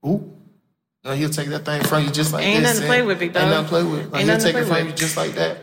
ooh. 0.05 0.32
No, 1.05 1.12
he'll 1.12 1.30
take 1.30 1.49
that 1.51 1.64
thing 1.64 1.84
from 1.84 2.03
you 2.05 2.11
just 2.11 2.32
like 2.32 2.43
Ain't 2.45 2.64
this. 2.64 2.80
nothing 2.80 2.82
to 2.82 2.87
play 2.89 2.99
and- 2.99 3.07
with, 3.07 3.18
big 3.20 3.28
Ain't 3.37 3.49
nothing 3.51 3.62
to 3.64 3.68
play 3.68 3.82
with. 3.84 4.12
Like, 4.12 4.20
Ain't 4.22 4.30
he'll 4.30 4.41
take 4.41 4.57
it 4.57 4.64
from 4.66 4.76
with. 4.78 4.87
you 4.89 4.93
just 4.93 5.16
like 5.16 5.32
that. 5.34 5.59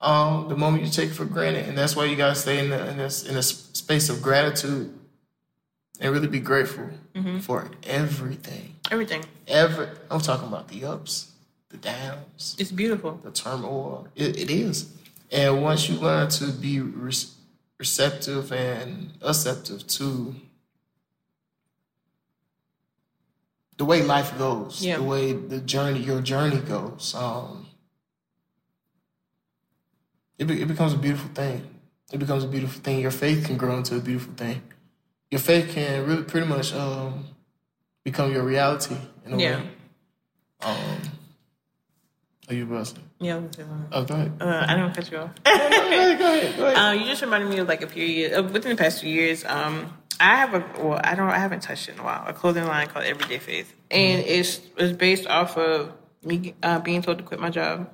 Um, 0.00 0.48
the 0.48 0.56
moment 0.56 0.82
you 0.84 0.90
take 0.90 1.10
it 1.10 1.14
for 1.14 1.24
granted, 1.24 1.68
and 1.68 1.78
that's 1.78 1.94
why 1.94 2.06
you 2.06 2.16
gotta 2.16 2.34
stay 2.34 2.58
in 2.58 2.70
the, 2.70 2.88
in 2.90 2.96
this 2.98 3.22
in 3.24 3.36
a 3.36 3.42
space 3.42 4.08
of 4.10 4.20
gratitude 4.20 4.92
and 6.00 6.12
really 6.12 6.26
be 6.26 6.40
grateful 6.40 6.90
Mm-hmm. 7.14 7.38
for 7.38 7.70
everything. 7.84 8.74
Everything. 8.90 9.24
Every 9.46 9.86
I'm 10.10 10.20
talking 10.20 10.48
about 10.48 10.66
the 10.66 10.84
ups, 10.84 11.30
the 11.74 11.88
downs, 11.92 12.54
It's 12.58 12.70
beautiful. 12.72 13.20
the 13.24 13.30
turmoil. 13.32 14.06
It, 14.14 14.38
it 14.38 14.50
is, 14.50 14.92
and 15.32 15.62
once 15.62 15.88
you 15.88 15.96
learn 15.96 16.28
to 16.30 16.46
be 16.52 16.80
re- 16.80 17.12
receptive 17.78 18.52
and 18.52 19.10
acceptive 19.22 19.86
to 19.98 20.34
the 23.76 23.84
way 23.84 24.02
life 24.02 24.36
goes, 24.38 24.84
Yeah. 24.84 24.96
the 24.98 25.02
way 25.02 25.32
the 25.32 25.58
journey, 25.60 26.00
your 26.00 26.20
journey 26.20 26.58
goes, 26.60 27.14
um, 27.14 27.66
it, 30.38 30.44
be, 30.46 30.62
it 30.62 30.68
becomes 30.68 30.92
a 30.92 30.98
beautiful 30.98 31.30
thing. 31.34 31.66
It 32.12 32.18
becomes 32.18 32.44
a 32.44 32.48
beautiful 32.48 32.80
thing. 32.82 33.00
Your 33.00 33.10
faith 33.10 33.46
can 33.46 33.56
grow 33.56 33.76
into 33.76 33.96
a 33.96 34.00
beautiful 34.00 34.34
thing. 34.34 34.62
Your 35.30 35.40
faith 35.40 35.72
can 35.74 36.06
really 36.06 36.22
pretty 36.22 36.46
much 36.46 36.72
um, 36.72 37.24
become 38.04 38.32
your 38.32 38.44
reality 38.44 38.96
in 39.26 39.32
a 39.32 39.38
Yeah. 39.38 39.56
way. 39.56 39.70
Um, 40.62 41.00
are 42.48 42.54
you 42.54 42.84
say? 42.84 42.98
Yeah. 43.20 43.36
I'm 43.36 43.44
it. 43.46 43.58
Oh, 43.92 44.04
go 44.04 44.14
ahead. 44.14 44.32
Uh, 44.40 44.66
I 44.68 44.74
don't 44.74 44.94
cut 44.94 45.10
you 45.10 45.18
off. 45.18 45.30
go 45.44 45.52
ahead, 45.52 46.18
go 46.18 46.26
ahead, 46.26 46.56
go 46.56 46.66
ahead. 46.66 46.76
Um, 46.76 47.00
you 47.00 47.06
just 47.06 47.22
reminded 47.22 47.48
me 47.48 47.58
of 47.58 47.68
like 47.68 47.82
a 47.82 47.86
period 47.86 48.34
uh, 48.34 48.42
within 48.42 48.76
the 48.76 48.76
past 48.76 49.00
few 49.00 49.12
years. 49.12 49.44
Um, 49.44 49.92
I 50.20 50.36
have 50.36 50.54
a 50.54 50.64
well, 50.82 51.00
I 51.02 51.14
don't, 51.14 51.28
I 51.28 51.38
haven't 51.38 51.60
touched 51.60 51.88
it 51.88 51.92
in 51.92 52.00
a 52.00 52.04
while. 52.04 52.24
A 52.26 52.32
clothing 52.32 52.64
line 52.64 52.88
called 52.88 53.04
Everyday 53.04 53.38
Faith, 53.38 53.74
and 53.90 54.22
it's 54.26 54.60
it's 54.76 54.96
based 54.96 55.26
off 55.26 55.56
of 55.56 55.92
me 56.22 56.54
uh, 56.62 56.78
being 56.80 57.02
told 57.02 57.18
to 57.18 57.24
quit 57.24 57.40
my 57.40 57.50
job, 57.50 57.90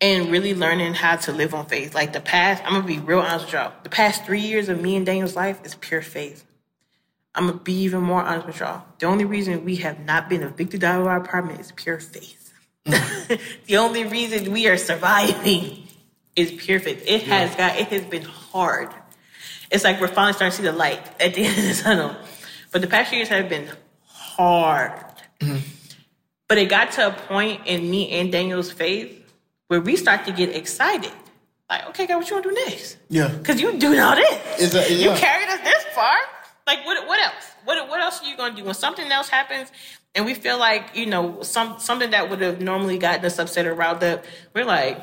and 0.00 0.30
really 0.30 0.54
learning 0.54 0.94
how 0.94 1.16
to 1.16 1.32
live 1.32 1.54
on 1.54 1.66
faith. 1.66 1.94
Like 1.94 2.12
the 2.12 2.20
past, 2.20 2.62
I'm 2.64 2.72
gonna 2.72 2.86
be 2.86 2.98
real 2.98 3.20
honest 3.20 3.46
with 3.46 3.54
y'all. 3.54 3.72
The 3.84 3.88
past 3.88 4.24
three 4.26 4.40
years 4.40 4.68
of 4.68 4.80
me 4.80 4.96
and 4.96 5.06
Daniel's 5.06 5.36
life 5.36 5.60
is 5.64 5.76
pure 5.76 6.02
faith. 6.02 6.44
I'm 7.34 7.46
gonna 7.46 7.58
be 7.58 7.72
even 7.82 8.02
more 8.02 8.22
honest 8.22 8.46
with 8.46 8.60
y'all. 8.60 8.82
The 8.98 9.06
only 9.06 9.24
reason 9.24 9.64
we 9.64 9.76
have 9.76 10.00
not 10.00 10.28
been 10.28 10.42
evicted 10.42 10.84
out 10.84 11.00
of 11.00 11.06
our 11.06 11.16
apartment 11.16 11.60
is 11.60 11.72
pure 11.72 11.98
faith. 11.98 12.52
the 12.84 13.76
only 13.76 14.04
reason 14.04 14.52
we 14.52 14.66
are 14.68 14.76
surviving 14.76 15.84
is 16.36 16.50
pure 16.52 16.80
faith. 16.80 17.02
It 17.06 17.22
has 17.24 17.54
got 17.56 17.76
it 17.78 17.88
has 17.88 18.02
been 18.04 18.22
hard. 18.24 18.90
It's 19.70 19.84
like 19.84 20.00
we're 20.00 20.08
finally 20.08 20.34
starting 20.34 20.50
to 20.50 20.56
see 20.58 20.62
the 20.62 20.72
light 20.76 21.00
at 21.20 21.34
the 21.34 21.44
end 21.46 21.58
of 21.58 21.76
the 21.76 21.82
tunnel. 21.82 22.16
But 22.70 22.82
the 22.82 22.86
past 22.88 23.08
few 23.10 23.16
years 23.18 23.28
have 23.28 23.48
been 23.48 23.68
hard. 24.06 24.92
But 26.48 26.58
it 26.58 26.68
got 26.68 26.92
to 26.92 27.06
a 27.08 27.10
point 27.12 27.62
in 27.66 27.90
me 27.90 28.10
and 28.10 28.30
Daniel's 28.30 28.70
faith 28.70 29.18
where 29.68 29.80
we 29.80 29.96
start 29.96 30.26
to 30.26 30.32
get 30.32 30.54
excited. 30.54 31.12
Like, 31.70 31.86
okay, 31.88 32.06
God, 32.06 32.18
what 32.18 32.28
you 32.28 32.36
want 32.36 32.44
to 32.44 32.50
do 32.50 32.56
next? 32.66 32.98
yeah. 33.08 33.28
Because 33.28 33.58
you 33.58 33.72
doing 33.78 33.98
all 33.98 34.14
this. 34.14 34.60
Is 34.60 34.72
that- 34.72 34.90
You 34.90 35.10
carried 35.12 35.48
us 35.48 35.60
this 35.60 35.84
far. 35.94 36.14
Like, 36.66 36.84
what, 36.86 37.06
what 37.06 37.20
else? 37.20 37.44
What, 37.64 37.88
what 37.88 38.00
else 38.00 38.22
are 38.22 38.26
you 38.28 38.36
going 38.36 38.52
to 38.54 38.60
do? 38.60 38.64
When 38.64 38.74
something 38.74 39.10
else 39.10 39.28
happens 39.28 39.70
and 40.14 40.24
we 40.24 40.34
feel 40.34 40.58
like, 40.58 40.94
you 40.96 41.06
know, 41.06 41.42
some 41.42 41.78
something 41.78 42.10
that 42.10 42.28
would 42.30 42.40
have 42.40 42.60
normally 42.60 42.98
gotten 42.98 43.24
us 43.24 43.38
upset 43.38 43.66
or 43.66 43.74
riled 43.74 44.02
up, 44.04 44.24
we're 44.54 44.64
like, 44.64 44.98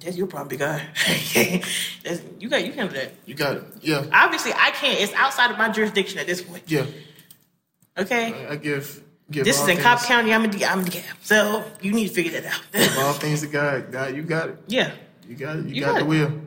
that's 0.00 0.16
your 0.16 0.26
problem, 0.26 0.48
big 0.48 0.60
guy. 0.60 0.82
You 2.38 2.48
got, 2.48 2.64
you 2.64 2.72
can 2.72 2.86
do 2.86 2.94
that. 2.94 3.12
You 3.24 3.34
got 3.34 3.56
it. 3.56 3.64
Yeah. 3.80 4.04
Obviously, 4.12 4.52
I 4.52 4.70
can't. 4.70 5.00
It's 5.00 5.12
outside 5.14 5.50
of 5.50 5.58
my 5.58 5.68
jurisdiction 5.70 6.18
at 6.20 6.26
this 6.26 6.40
point. 6.42 6.62
Yeah. 6.66 6.86
Okay? 7.98 8.46
I 8.46 8.56
give 8.56 9.02
give 9.30 9.44
This 9.44 9.60
is 9.60 9.66
in 9.68 9.78
Cobb 9.78 9.98
County. 10.00 10.32
I'm 10.32 10.44
in, 10.44 10.50
D- 10.50 10.64
I'm 10.64 10.80
in 10.80 10.84
DeKalb. 10.86 11.16
So 11.22 11.64
you 11.82 11.92
need 11.92 12.08
to 12.08 12.14
figure 12.14 12.40
that 12.40 12.46
out. 12.46 12.98
all 12.98 13.12
things 13.14 13.40
to 13.40 13.48
God. 13.48 13.90
God, 13.90 14.14
you 14.14 14.22
got 14.22 14.50
it. 14.50 14.58
yeah. 14.68 14.92
You 15.28 15.34
got 15.34 15.56
it. 15.56 15.64
You, 15.66 15.74
You 15.74 15.80
got, 15.80 15.86
got 15.94 15.98
the 15.98 16.04
it. 16.04 16.08
wheel. 16.08 16.40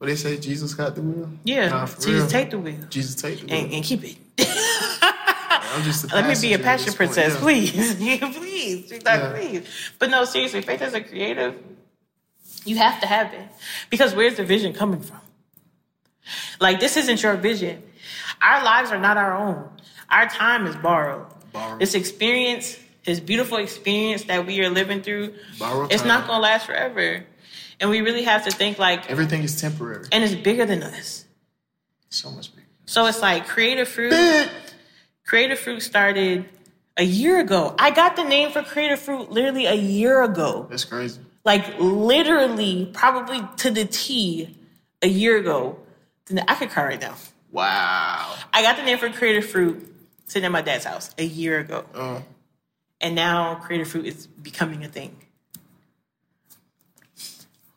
What 0.00 0.06
they 0.06 0.16
say, 0.16 0.38
Jesus 0.38 0.72
got 0.72 0.94
the 0.94 1.02
wheel. 1.02 1.28
Yeah. 1.44 1.68
Nah, 1.68 1.84
Jesus, 1.84 2.06
real. 2.06 2.26
take 2.26 2.48
the 2.50 2.58
wheel 2.58 2.78
Jesus 2.88 3.16
take 3.16 3.40
the 3.40 3.44
wheel. 3.46 3.54
and, 3.54 3.72
and 3.74 3.84
keep 3.84 4.02
it. 4.02 4.16
I'm 5.02 5.82
just 5.82 6.10
a 6.10 6.14
Let 6.14 6.26
me 6.26 6.34
be 6.40 6.54
a 6.54 6.58
passion 6.58 6.86
point, 6.86 6.96
princess, 6.96 7.34
yeah. 7.34 7.38
please. 7.40 8.00
Yeah, 8.00 8.32
please. 8.32 8.90
Like, 8.90 9.02
Yeah. 9.04 9.32
please. 9.34 9.68
But 9.98 10.08
no, 10.08 10.24
seriously, 10.24 10.62
faith 10.62 10.80
as 10.80 10.94
a 10.94 11.02
creative, 11.02 11.54
you 12.64 12.76
have 12.78 12.98
to 13.02 13.06
have 13.06 13.34
it. 13.34 13.46
Because 13.90 14.14
where's 14.14 14.38
the 14.38 14.44
vision 14.44 14.72
coming 14.72 15.00
from? 15.02 15.20
Like, 16.60 16.80
this 16.80 16.96
isn't 16.96 17.22
your 17.22 17.36
vision. 17.36 17.82
Our 18.40 18.64
lives 18.64 18.90
are 18.92 18.98
not 18.98 19.18
our 19.18 19.36
own. 19.36 19.68
Our 20.08 20.26
time 20.30 20.66
is 20.66 20.76
borrowed. 20.76 21.26
Borrowed. 21.52 21.78
This 21.78 21.94
experience, 21.94 22.78
this 23.10 23.18
beautiful 23.20 23.58
experience 23.58 24.22
that 24.24 24.46
we 24.46 24.60
are 24.64 24.70
living 24.70 25.02
through, 25.02 25.34
Borrowed 25.58 25.92
it's 25.92 26.02
time. 26.02 26.08
not 26.08 26.26
going 26.28 26.36
to 26.38 26.42
last 26.42 26.66
forever. 26.66 27.24
And 27.80 27.90
we 27.90 28.00
really 28.02 28.22
have 28.22 28.44
to 28.44 28.50
think 28.52 28.78
like, 28.78 29.10
Everything 29.10 29.42
is 29.42 29.60
temporary. 29.60 30.06
and 30.12 30.22
it's 30.22 30.34
bigger 30.34 30.64
than 30.64 30.82
us. 30.84 31.24
So 32.10 32.30
much 32.30 32.54
bigger. 32.54 32.66
So 32.86 33.06
it's 33.06 33.20
like 33.20 33.46
creative 33.46 33.88
fruit. 33.88 34.14
Creative 35.26 35.58
Fruit 35.58 35.80
started 35.80 36.44
a 36.96 37.04
year 37.04 37.38
ago. 37.40 37.74
I 37.78 37.90
got 37.92 38.16
the 38.16 38.24
name 38.24 38.50
for 38.50 38.62
Creative 38.62 38.98
Fruit 38.98 39.30
literally 39.30 39.66
a 39.66 39.74
year 39.74 40.22
ago. 40.24 40.66
That's 40.68 40.84
crazy. 40.84 41.20
Like 41.44 41.78
literally, 41.78 42.90
probably 42.92 43.40
to 43.58 43.70
the 43.70 43.84
T, 43.84 44.56
a 45.02 45.06
year 45.08 45.38
ago. 45.38 45.78
Then 46.26 46.44
I 46.48 46.54
could 46.56 46.70
cry 46.70 46.84
right 46.84 47.00
now. 47.00 47.14
Wow. 47.52 48.34
I 48.52 48.62
got 48.62 48.76
the 48.76 48.82
name 48.82 48.98
for 48.98 49.08
Creative 49.10 49.44
Fruit 49.48 49.86
sitting 50.26 50.46
at 50.46 50.52
my 50.52 50.62
dad's 50.62 50.84
house 50.84 51.14
a 51.18 51.24
year 51.24 51.58
ago, 51.60 51.84
Uh, 51.94 52.20
and 53.00 53.14
now 53.14 53.56
Creative 53.56 53.88
Fruit 53.88 54.06
is 54.06 54.26
becoming 54.26 54.84
a 54.84 54.88
thing. 54.88 55.16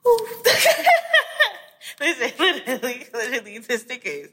Whew. 0.04 0.28
Listen, 2.00 2.32
literally, 2.40 3.06
literally, 3.14 3.58
the 3.60 3.78
stickers. 3.78 4.30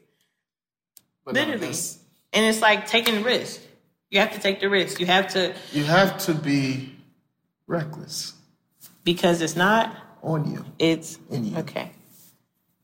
but 1.23 1.35
Literally. 1.35 1.59
that's- 1.59 1.99
And 2.33 2.45
it's 2.45 2.61
like 2.61 2.87
taking 2.87 3.23
risk. 3.23 3.61
You 4.09 4.19
have 4.19 4.33
to 4.33 4.39
take 4.39 4.59
the 4.59 4.69
risk. 4.69 4.99
You 4.99 5.05
have 5.05 5.29
to 5.29 5.53
you 5.71 5.83
have 5.85 6.17
to 6.25 6.33
be 6.33 6.95
reckless 7.67 8.33
because 9.03 9.41
it's 9.41 9.55
not. 9.55 9.95
on 10.23 10.51
you, 10.51 10.65
It's 10.79 11.17
In 11.29 11.45
you. 11.45 11.57
okay. 11.59 11.91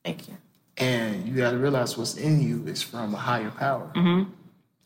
Thank 0.06 0.28
you. 0.30 0.38
and 0.78 1.28
you 1.28 1.36
got 1.36 1.52
to 1.52 1.58
realize 1.58 1.98
what's 1.98 2.16
in 2.16 2.42
you 2.42 2.66
is 2.68 2.82
from 2.82 3.14
a 3.14 3.18
higher 3.18 3.52
power. 3.52 3.92
Mm-hmm. 3.96 4.32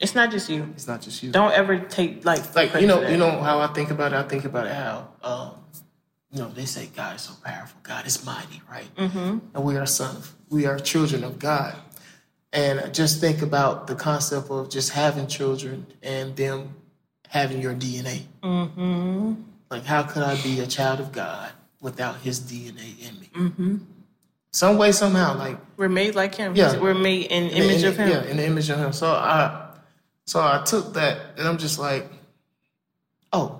It's 0.01 0.15
not 0.15 0.31
just 0.31 0.49
you. 0.49 0.67
It's 0.75 0.87
not 0.87 1.01
just 1.01 1.21
you. 1.21 1.31
Don't 1.31 1.53
ever 1.53 1.79
take 1.79 2.25
like 2.25 2.55
like 2.55 2.73
you 2.75 2.87
know, 2.87 3.07
you 3.07 3.17
know 3.17 3.41
how 3.41 3.59
I 3.59 3.67
think 3.67 3.91
about 3.91 4.13
it. 4.13 4.17
I 4.17 4.23
think 4.23 4.45
about 4.45 4.65
it 4.65 4.73
how 4.73 5.07
um, 5.23 5.51
you 6.31 6.39
know 6.39 6.49
they 6.49 6.65
say 6.65 6.87
God 6.95 7.15
is 7.15 7.21
so 7.21 7.33
powerful. 7.43 7.79
God 7.83 8.07
is 8.07 8.25
mighty, 8.25 8.61
right? 8.69 8.93
Mm-hmm. 8.95 9.37
And 9.53 9.63
we 9.63 9.77
are 9.77 9.85
sons. 9.85 10.17
Of, 10.17 10.35
we 10.49 10.65
are 10.65 10.79
children 10.79 11.23
of 11.23 11.37
God. 11.39 11.75
And 12.53 12.93
just 12.93 13.21
think 13.21 13.41
about 13.41 13.87
the 13.87 13.95
concept 13.95 14.49
of 14.49 14.69
just 14.69 14.89
having 14.89 15.27
children 15.27 15.85
and 16.03 16.35
them 16.35 16.75
having 17.29 17.61
your 17.61 17.73
DNA. 17.73 18.23
Mm-hmm. 18.43 19.35
Like, 19.69 19.85
how 19.85 20.03
could 20.03 20.23
I 20.23 20.35
be 20.41 20.59
a 20.59 20.67
child 20.67 20.99
of 20.99 21.13
God 21.13 21.51
without 21.79 22.17
His 22.17 22.41
DNA 22.41 23.07
in 23.07 23.19
me? 23.19 23.29
Mm-hmm. 23.33 23.77
Some 24.51 24.77
way, 24.77 24.91
somehow, 24.91 25.37
like 25.37 25.57
We're 25.77 25.87
made 25.87 26.15
like 26.15 26.35
him. 26.35 26.55
Yeah. 26.55 26.77
We're 26.77 26.93
made 26.93 27.27
in 27.27 27.43
in 27.43 27.49
the 27.49 27.55
image 27.55 27.83
im- 27.83 27.89
of 27.89 27.97
him. 27.97 28.09
Yeah, 28.09 28.23
in 28.23 28.35
the 28.37 28.45
image 28.45 28.69
of 28.69 28.79
him. 28.79 28.91
So 28.91 29.07
I, 29.13 29.70
so 30.31 30.39
I 30.39 30.63
took 30.63 30.93
that, 30.93 31.37
and 31.37 31.45
I'm 31.45 31.57
just 31.57 31.77
like, 31.77 32.09
oh, 33.33 33.59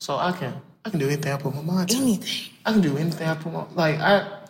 so 0.00 0.16
I 0.16 0.32
can, 0.32 0.60
I 0.84 0.90
can 0.90 0.98
do 0.98 1.06
anything 1.06 1.30
I 1.30 1.36
put 1.36 1.54
my 1.54 1.62
mind 1.62 1.90
to. 1.90 1.96
Anything. 1.96 2.52
I 2.66 2.72
can 2.72 2.80
do 2.80 2.96
anything 2.96 3.28
I 3.28 3.36
put 3.36 3.52
my 3.52 3.64
like 3.74 4.00
I. 4.00 4.40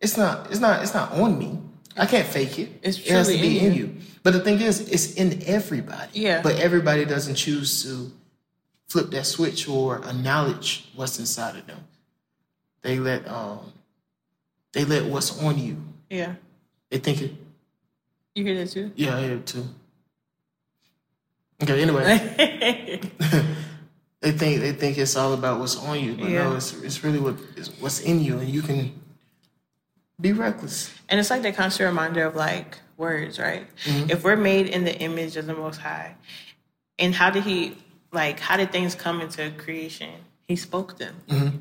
It's 0.00 0.16
not, 0.16 0.52
it's 0.52 0.60
not, 0.60 0.84
it's 0.84 0.94
not 0.94 1.10
on 1.14 1.36
me. 1.36 1.58
I 1.96 2.06
can't 2.06 2.28
fake 2.28 2.60
it. 2.60 2.78
It's 2.84 2.96
it 3.00 3.08
has 3.08 3.26
to 3.26 3.36
truly 3.36 3.48
be 3.48 3.58
in 3.58 3.72
in 3.72 3.74
you. 3.74 3.86
you. 3.86 3.96
But 4.22 4.34
the 4.34 4.40
thing 4.40 4.60
is, 4.60 4.88
it's 4.88 5.14
in 5.14 5.42
everybody. 5.44 6.20
Yeah. 6.20 6.42
But 6.42 6.60
everybody 6.60 7.04
doesn't 7.04 7.34
choose 7.34 7.82
to 7.82 8.12
flip 8.86 9.10
that 9.10 9.26
switch 9.26 9.68
or 9.68 9.96
acknowledge 9.96 10.88
what's 10.94 11.18
inside 11.18 11.56
of 11.56 11.66
them. 11.66 11.80
They 12.82 13.00
let 13.00 13.26
um 13.26 13.72
they 14.74 14.84
let 14.84 15.06
what's 15.06 15.42
on 15.42 15.58
you. 15.58 15.82
Yeah. 16.08 16.36
They 16.90 16.98
think 16.98 17.20
it 17.20 17.32
You 18.40 18.46
hear 18.46 18.64
that 18.64 18.70
too? 18.70 18.90
yeah, 18.96 19.18
I 19.18 19.20
hear 19.20 19.32
it 19.34 19.46
too. 19.46 19.66
Okay, 21.62 21.82
anyway. 21.82 22.02
they 24.22 24.32
think 24.32 24.62
they 24.62 24.72
think 24.72 24.96
it's 24.96 25.14
all 25.14 25.34
about 25.34 25.60
what's 25.60 25.76
on 25.76 26.00
you, 26.00 26.14
but 26.14 26.30
Yeah. 26.30 26.44
no, 26.48 26.56
it's 26.56 26.72
it's 26.80 27.04
really 27.04 27.20
what 27.20 27.36
is 27.56 27.68
what's 27.80 28.00
in 28.00 28.24
you 28.24 28.38
and 28.38 28.48
you 28.48 28.62
can 28.62 28.98
be 30.18 30.32
reckless. 30.32 30.90
And 31.10 31.20
it's 31.20 31.28
like 31.28 31.42
that 31.42 31.54
constant 31.54 31.86
reminder 31.88 32.24
of 32.24 32.34
like 32.34 32.78
words, 32.96 33.38
right? 33.38 33.66
Mm-hmm. 33.84 34.08
If 34.10 34.24
we're 34.24 34.36
made 34.36 34.68
in 34.68 34.84
the 34.84 34.98
image 34.98 35.36
of 35.36 35.44
the 35.44 35.52
Most 35.54 35.76
High, 35.80 36.14
and 36.98 37.14
how 37.14 37.28
did 37.28 37.42
He 37.44 37.76
like? 38.10 38.40
How 38.40 38.56
did 38.56 38.72
things 38.72 38.94
come 38.94 39.20
into 39.20 39.50
creation? 39.58 40.12
He 40.48 40.56
spoke 40.56 40.96
them. 40.96 41.14
Mm-hmm. 41.28 41.56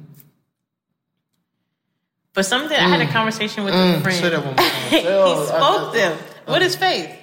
But 2.34 2.46
something 2.46 2.78
I 2.78 2.88
had 2.88 3.02
a 3.02 3.12
conversation 3.12 3.66
with 3.66 3.74
a 3.74 3.78
Mm, 3.78 4.02
friend. 4.02 4.18
say 4.18 4.30
that 4.30 4.46
one 4.46 4.56
more 4.56 4.56
time. 4.56 4.90
he 4.90 5.04
Oh, 5.08 5.46
spoke 5.46 5.94
them. 5.94 6.18
What 6.50 6.62
is 6.62 6.76
um, 6.76 6.80
faith? 6.80 7.18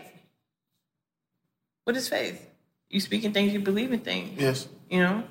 What 1.85 1.97
is 1.97 2.09
faith? 2.09 2.43
You 2.89 3.01
speak 3.01 3.25
in 3.25 3.33
things, 3.33 3.53
you 3.53 3.61
believe 3.61 3.93
in 3.93 4.01
things. 4.01 4.41
Yes. 4.41 4.69
You 4.91 5.01
know, 5.01 5.25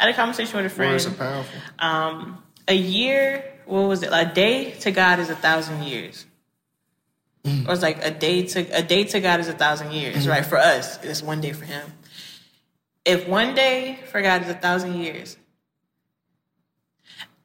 I 0.00 0.04
had 0.04 0.14
a 0.14 0.16
conversation 0.16 0.56
with 0.56 0.66
a 0.66 0.70
friend. 0.70 0.92
Words 0.92 1.06
are 1.06 1.10
powerful. 1.10 1.60
Um, 1.78 2.42
a 2.66 2.74
year, 2.74 3.44
what 3.66 3.82
was 3.82 4.02
it? 4.02 4.10
A 4.12 4.24
day 4.24 4.70
to 4.80 4.90
God 4.90 5.18
is 5.18 5.28
a 5.28 5.36
thousand 5.36 5.82
years. 5.82 6.24
Mm. 7.44 7.68
Or 7.68 7.72
it's 7.72 7.82
like 7.82 8.04
a 8.04 8.10
day 8.10 8.46
to 8.46 8.60
a 8.76 8.82
day 8.82 9.04
to 9.04 9.20
God 9.20 9.40
is 9.40 9.48
a 9.48 9.52
thousand 9.52 9.92
years, 9.92 10.18
mm-hmm. 10.18 10.30
right? 10.30 10.46
For 10.46 10.58
us, 10.58 11.02
it's 11.02 11.22
one 11.22 11.40
day 11.40 11.52
for 11.52 11.64
Him. 11.64 11.92
If 13.04 13.26
one 13.26 13.54
day 13.54 13.98
for 14.10 14.22
God 14.22 14.42
is 14.42 14.48
a 14.48 14.54
thousand 14.54 14.94
years, 14.94 15.36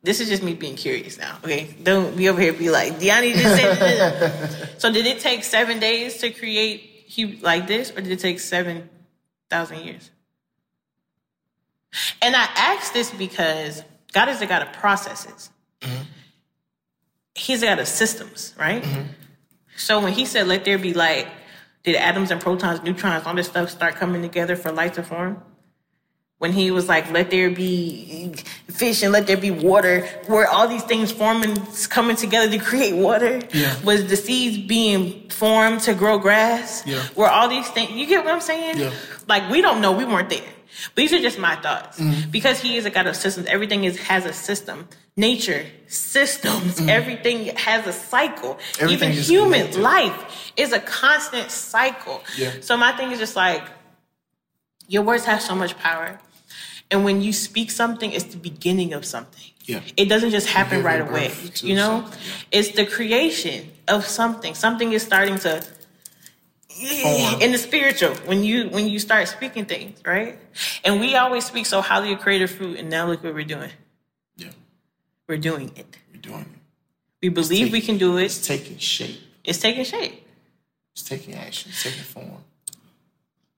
this 0.08 0.22
is 0.22 0.30
just 0.30 0.42
me 0.42 0.54
being 0.54 0.78
curious 0.78 1.18
now. 1.18 1.38
Okay, 1.44 1.76
don't 1.84 2.16
be 2.16 2.30
over 2.30 2.40
here 2.40 2.54
be 2.54 2.70
like 2.70 2.94
Diani 2.94 3.34
just 3.34 3.56
said. 3.58 3.78
this. 3.78 4.70
so 4.82 4.90
did 4.90 5.06
it 5.06 5.20
take 5.20 5.44
seven 5.44 5.80
days 5.80 6.20
to 6.20 6.32
create 6.32 6.80
he 6.80 7.36
like 7.38 7.68
this, 7.68 7.92
or 7.92 8.00
did 8.00 8.14
it 8.14 8.20
take 8.20 8.40
seven 8.40 8.90
thousand 9.50 9.82
years? 9.82 10.10
And 12.22 12.38
I 12.38 12.48
ask 12.56 12.94
this 12.94 13.12
because 13.12 13.84
God 14.14 14.30
is 14.30 14.40
the 14.40 14.46
God 14.46 14.62
of 14.62 14.72
processes. 14.72 15.50
Mm-hmm. 15.82 16.04
He's 17.36 17.60
the 17.60 17.68
God 17.68 17.80
of 17.80 17.88
systems, 17.88 18.56
right? 18.58 18.82
Mm-hmm. 18.82 19.12
So 19.76 20.00
when 20.00 20.14
he 20.14 20.26
said, 20.26 20.48
let 20.48 20.64
there 20.64 20.78
be 20.78 20.94
light, 20.94 21.28
did 21.84 21.96
atoms 21.96 22.32
and 22.32 22.40
protons, 22.40 22.82
neutrons, 22.82 23.26
all 23.26 23.36
this 23.36 23.48
stuff 23.48 23.70
start 23.70 23.96
coming 23.96 24.22
together 24.22 24.56
for 24.56 24.72
light 24.72 24.94
to 24.96 25.04
form? 25.04 25.42
When 26.40 26.52
he 26.54 26.70
was 26.70 26.88
like, 26.88 27.10
let 27.12 27.32
there 27.32 27.50
be 27.50 28.32
fish 28.70 29.02
and 29.02 29.12
let 29.12 29.26
there 29.26 29.38
be 29.38 29.50
water, 29.50 30.02
where 30.28 30.48
all 30.48 30.68
these 30.68 30.84
things 30.84 31.12
forming, 31.12 31.56
coming 31.90 32.16
together 32.16 32.52
to 32.52 32.64
create 32.64 32.94
water? 32.94 33.42
Yeah. 33.52 33.82
Was 33.84 34.08
the 34.08 34.16
seeds 34.16 34.68
being 34.68 35.30
formed 35.30 35.82
to 35.82 35.96
grow 35.96 36.20
grass? 36.20 36.84
Yeah. 36.86 37.04
Were 37.16 37.28
all 37.28 37.50
these 37.50 37.68
things, 37.70 37.90
you 37.92 38.06
get 38.06 38.24
what 38.24 38.36
I'm 38.36 38.42
saying? 38.42 38.78
Yeah. 38.78 38.92
Like, 39.28 39.50
we 39.50 39.64
don't 39.64 39.82
know, 39.82 39.94
we 39.94 40.06
weren't 40.06 40.30
there. 40.30 40.44
But 40.94 40.96
these 40.98 41.14
are 41.14 41.20
just 41.20 41.40
my 41.40 41.56
thoughts. 41.56 42.00
Mm-hmm. 42.00 42.30
Because 42.30 42.60
he 42.60 42.78
is 42.78 42.86
a 42.86 42.92
God 42.92 43.08
of 43.08 43.16
systems, 43.16 43.48
everything 43.48 43.86
is 43.86 43.98
has 43.98 44.26
a 44.26 44.34
system. 44.34 44.88
Nature, 45.16 45.66
systems, 45.88 46.80
everything 46.88 47.56
has 47.56 47.88
a 47.88 47.94
cycle. 47.94 48.54
Mm-hmm. 48.54 48.84
Everything 48.84 49.12
Even 49.14 49.24
human 49.24 49.60
connected. 49.72 49.82
life 49.82 50.52
is 50.56 50.72
a 50.72 50.80
constant 50.80 51.50
cycle. 51.50 52.22
Yeah. 52.38 52.52
So 52.62 52.78
my 52.78 52.92
thing 52.92 53.12
is 53.12 53.18
just 53.18 53.36
like, 53.36 53.64
your 54.88 55.02
words 55.02 55.26
have 55.26 55.42
so 55.42 55.56
much 55.56 55.76
power. 55.80 56.20
And 56.90 57.04
when 57.04 57.22
you 57.22 57.34
speak 57.34 57.70
something, 57.70 58.12
it's 58.12 58.26
the 58.26 58.38
beginning 58.38 58.94
of 58.94 59.06
something. 59.06 59.52
Yeah. 59.66 59.82
It 59.98 60.06
doesn't 60.06 60.32
just 60.32 60.48
happen 60.48 60.84
right 60.84 61.02
away. 61.02 61.34
You 61.56 61.76
know? 61.76 62.06
yeah. 62.08 62.16
It's 62.52 62.72
the 62.72 62.86
creation 62.86 63.70
of 63.88 64.06
something. 64.06 64.56
Something 64.56 64.94
is 64.94 65.04
starting 65.04 65.38
to 65.40 65.66
Form. 66.70 67.42
in 67.42 67.52
the 67.52 67.58
spiritual 67.58 68.14
when 68.28 68.44
you 68.44 68.70
when 68.70 68.88
you 68.88 69.00
start 69.00 69.28
speaking 69.28 69.66
things, 69.66 70.00
right? 70.06 70.38
And 70.84 71.00
we 71.00 71.16
always 71.16 71.44
speak 71.44 71.66
so 71.66 71.82
highly 71.82 72.14
of 72.14 72.20
creative 72.20 72.52
fruit, 72.52 72.78
and 72.78 72.88
now 72.88 73.08
look 73.08 73.24
what 73.24 73.34
we're 73.34 73.44
doing. 73.44 73.72
Yeah. 74.38 74.50
We're 75.28 75.40
doing 75.40 75.72
it. 75.76 75.98
We're 76.14 76.22
doing 76.22 76.42
it. 76.42 76.60
We 77.24 77.30
believe 77.30 77.72
we 77.72 77.82
can 77.82 77.98
do 77.98 78.18
it. 78.18 78.26
It's 78.26 78.46
taking 78.46 78.78
shape. 78.78 79.20
It's 79.44 79.58
taking 79.58 79.86
shape. 79.86 80.24
It's 80.94 81.02
taking 81.02 81.34
action. 81.34 81.72
It's 81.72 81.82
taking 81.82 82.04
form. 82.04 82.44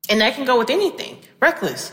And 0.10 0.22
that 0.22 0.36
can 0.36 0.46
go 0.46 0.58
with 0.58 0.70
anything. 0.70 1.20
Reckless. 1.42 1.92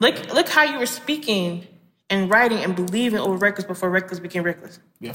Look 0.00 0.32
look 0.32 0.48
how 0.48 0.64
you 0.64 0.78
were 0.78 0.86
speaking 0.86 1.66
and 2.10 2.30
writing 2.30 2.58
and 2.58 2.74
believing 2.74 3.18
over 3.18 3.36
reckless 3.36 3.66
before 3.66 3.90
reckless 3.90 4.20
became 4.20 4.42
reckless. 4.42 4.78
Yeah. 5.00 5.14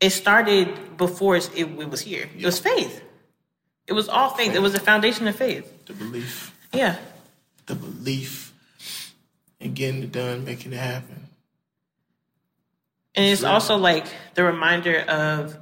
It 0.00 0.10
started 0.10 0.96
before 0.96 1.36
it, 1.36 1.50
it 1.54 1.90
was 1.90 2.00
here. 2.00 2.28
It 2.36 2.44
was 2.44 2.58
faith. 2.58 3.02
It 3.86 3.92
was 3.94 4.08
all 4.08 4.30
faith. 4.30 4.54
It 4.54 4.62
was 4.62 4.72
the 4.72 4.80
foundation 4.80 5.26
of 5.26 5.36
faith. 5.36 5.86
The 5.86 5.92
belief. 5.94 6.54
Yeah. 6.72 6.96
The 7.66 7.74
belief 7.74 8.52
and 9.60 9.74
getting 9.74 10.02
it 10.02 10.12
done, 10.12 10.44
making 10.44 10.72
it 10.72 10.78
happen. 10.78 11.28
And 13.14 13.26
it's 13.26 13.42
also 13.42 13.76
like 13.76 14.06
the 14.34 14.44
reminder 14.44 15.00
of 15.00 15.56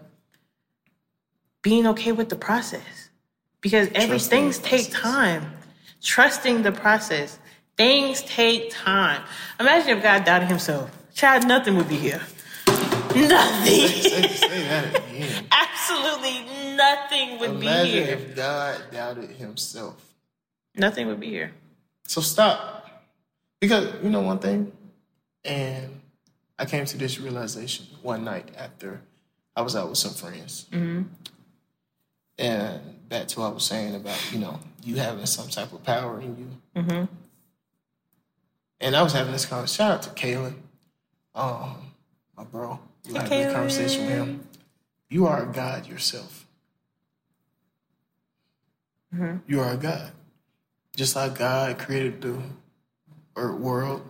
being 1.63 1.87
okay 1.89 2.13
with 2.13 2.29
the 2.29 2.37
process. 2.37 3.09
Because 3.61 3.89
every 3.95 4.19
Trusting 4.19 4.39
things 4.39 4.59
take 4.59 4.91
time. 4.91 5.53
Trusting 6.03 6.63
the 6.63 6.73
process. 6.73 7.39
Things 7.77 8.23
take 8.23 8.71
time. 8.71 9.23
Imagine 9.61 9.99
if 9.99 10.03
God 10.03 10.25
doubted 10.25 10.49
himself. 10.49 10.91
Child, 11.15 11.47
nothing 11.47 11.77
would 11.77 11.89
be 11.89 11.97
here. 11.97 12.23
Nothing. 13.15 13.89
Say, 13.89 14.29
say 14.29 14.63
that 14.69 14.97
again. 14.97 15.47
Absolutely 15.53 16.45
nothing 16.77 17.39
would 17.39 17.61
be 17.61 17.67
Imagine 17.67 17.93
here. 17.93 18.15
if 18.15 18.37
God 18.37 18.81
doubted 18.93 19.31
himself. 19.31 20.03
Nothing 20.75 21.07
would 21.09 21.21
be 21.21 21.31
here. 21.31 21.53
So 22.07 22.21
stop. 22.21 22.89
Because 23.61 23.93
you 24.03 24.11
know 24.11 24.21
one 24.21 24.39
thing? 24.39 24.73
And 25.45 26.01
I 26.59 26.67
came 26.67 26.85
to 26.85 26.99
this 26.99 27.19
realization 27.19 27.87
one 28.03 28.25
night 28.25 28.51
after 28.57 29.01
I 29.55 29.63
was 29.63 29.75
out 29.75 29.89
with 29.89 29.99
some 29.99 30.13
friends. 30.13 30.67
Mm-hmm. 30.71 31.03
And 32.39 33.09
back 33.09 33.29
to 33.29 33.41
what 33.41 33.47
I 33.47 33.51
was 33.51 33.65
saying 33.65 33.95
about, 33.95 34.21
you 34.33 34.39
know, 34.39 34.61
you 34.85 34.97
having 34.97 35.25
some 35.27 35.49
type 35.49 35.73
of 35.73 35.83
power 35.85 36.21
in 36.21 36.37
you. 36.37 36.83
Mm-hmm. 36.83 37.05
And 38.81 38.95
I 38.95 39.03
was 39.03 39.13
having 39.13 39.33
this 39.33 39.47
conversation. 39.47 39.85
Shout 39.87 39.93
out 39.93 40.03
to 40.03 40.11
Kalen, 40.11 40.55
um, 41.35 41.93
my 42.37 42.45
bro. 42.45 42.79
You 43.05 43.15
Hey, 43.15 43.43
had 43.43 43.51
a 43.51 43.55
conversation 43.55 44.07
with 44.07 44.15
him. 44.15 44.49
You 45.09 45.27
are 45.27 45.49
a 45.49 45.53
God 45.53 45.87
yourself. 45.87 46.47
Mm-hmm. 49.15 49.51
You 49.51 49.61
are 49.61 49.73
a 49.73 49.77
God. 49.77 50.13
Just 50.95 51.15
like 51.17 51.39
God 51.39 51.79
created 51.79 52.21
the 52.21 52.39
earth 53.37 53.59
world 53.59 54.03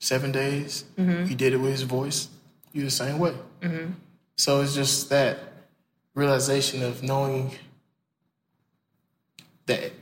seven 0.00 0.32
days, 0.32 0.84
mm-hmm. 0.96 1.26
He 1.26 1.34
did 1.34 1.52
it 1.52 1.58
with 1.58 1.72
His 1.72 1.82
voice. 1.82 2.28
You 2.72 2.82
the 2.82 2.90
same 2.90 3.18
way. 3.18 3.34
Mm-hmm. 3.60 3.92
So 4.36 4.60
it's 4.60 4.74
just 4.74 5.10
that 5.10 5.38
realization 6.14 6.82
of 6.82 7.02
knowing 7.02 7.52
that 9.66 9.92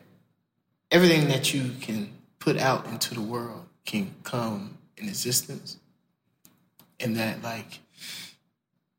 everything 0.90 1.28
that 1.28 1.52
you 1.52 1.72
can 1.80 2.12
put 2.38 2.56
out 2.56 2.86
into 2.86 3.14
the 3.14 3.20
world 3.20 3.65
can 3.86 4.14
come 4.24 4.76
in 4.96 5.08
existence, 5.08 5.78
and 7.00 7.16
that 7.16 7.42
like 7.42 7.78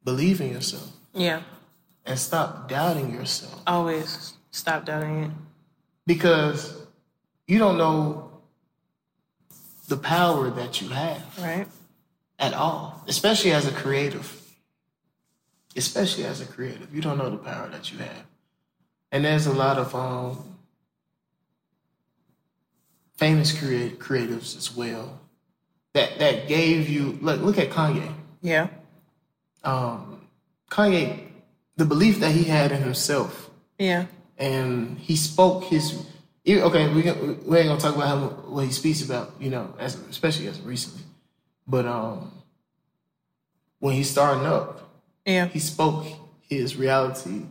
believe 0.04 0.40
in 0.42 0.50
yourself 0.52 0.90
Yeah. 1.14 1.42
and 2.06 2.18
stop 2.18 2.70
doubting 2.70 3.14
yourself 3.14 3.62
Always 3.68 4.34
stop 4.52 4.86
doubting 4.86 5.24
it. 5.26 5.32
because 6.06 6.74
you 7.48 7.60
don't 7.60 7.78
know 7.78 8.32
the 9.88 9.98
power 9.98 10.50
that 10.50 10.82
you 10.82 10.90
have 10.90 11.38
Right? 11.40 11.68
at 12.40 12.54
all, 12.54 13.04
especially 13.08 13.52
as 13.52 13.68
a 13.68 13.72
creative. 13.72 14.42
Especially 15.76 16.24
as 16.26 16.42
a 16.42 16.46
creative, 16.46 16.94
you 16.94 17.02
don't 17.02 17.18
know 17.20 17.30
the 17.30 17.38
power 17.38 17.70
that 17.70 17.92
you 17.92 18.00
have, 18.00 18.26
and 19.12 19.24
there's 19.24 19.46
a 19.46 19.54
lot 19.54 19.78
of 19.78 19.94
um, 19.94 20.47
famous 23.18 23.58
create 23.58 24.00
creatives 24.00 24.56
as 24.58 24.76
well 24.76 25.20
that 25.94 26.20
that 26.20 26.48
gave 26.48 26.88
you. 26.90 27.18
Look, 27.22 27.42
look 27.42 27.58
at 27.58 27.70
Kanye. 27.70 28.14
Yeah. 28.42 28.68
Um, 29.64 30.22
Kanye, 30.70 31.28
the 31.76 31.86
belief 31.86 32.20
that 32.20 32.32
he 32.32 32.44
had 32.44 32.72
in 32.72 32.82
himself 32.82 33.50
Yeah. 33.80 34.06
and 34.38 34.98
he 35.00 35.16
spoke 35.16 35.66
his. 35.66 36.04
Okay, 36.48 36.88
we 36.94 37.02
we 37.02 37.58
ain't 37.58 37.68
gonna 37.68 37.80
talk 37.80 37.96
about 37.96 38.08
how 38.08 38.28
what 38.50 38.66
he 38.66 38.72
speaks 38.72 39.02
about, 39.04 39.34
you 39.40 39.50
know, 39.50 39.74
as 39.80 39.96
especially 40.10 40.48
as 40.48 40.62
recently, 40.62 41.02
but 41.68 41.86
um, 41.86 42.32
when 43.80 43.96
he's 43.96 44.10
starting 44.10 44.46
up, 44.46 44.90
Yeah. 45.26 45.48
he 45.48 45.60
spoke 45.60 46.06
his 46.48 46.78
reality 46.78 47.42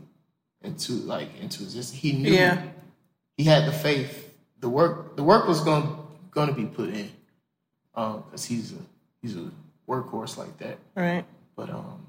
into 0.63 0.93
like 0.93 1.29
into 1.41 1.63
existence. 1.65 2.01
He 2.01 2.13
knew 2.13 2.33
Yeah. 2.33 2.63
he 3.37 3.45
had 3.45 3.67
the 3.67 3.73
faith. 3.73 4.26
The 4.61 4.69
work 4.69 5.17
the 5.17 5.23
work 5.23 5.47
was 5.47 5.61
going 5.61 5.97
going 6.31 6.49
to 6.49 6.55
be 6.55 6.67
put 6.67 6.91
in. 6.91 7.11
Um, 7.95 8.25
because 8.27 8.45
he's 8.45 8.73
a 8.73 8.79
he's 9.23 9.37
a 9.37 9.51
workhorse 9.89 10.37
like 10.37 10.57
that. 10.59 10.79
Right. 10.95 11.25
But 11.55 11.71
um, 11.71 12.07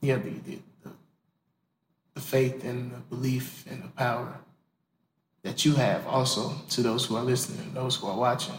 yeah, 0.00 0.16
the 0.16 0.30
the, 0.30 0.58
the 0.82 0.90
the 2.14 2.20
faith 2.20 2.64
and 2.64 2.92
the 2.92 2.98
belief 3.14 3.64
and 3.70 3.82
the 3.82 3.88
power 3.88 4.38
that 5.42 5.64
you 5.64 5.74
have 5.74 6.06
also 6.06 6.52
to 6.70 6.82
those 6.82 7.06
who 7.06 7.16
are 7.16 7.22
listening 7.22 7.60
and 7.60 7.74
those 7.74 7.96
who 7.96 8.06
are 8.08 8.16
watching. 8.16 8.54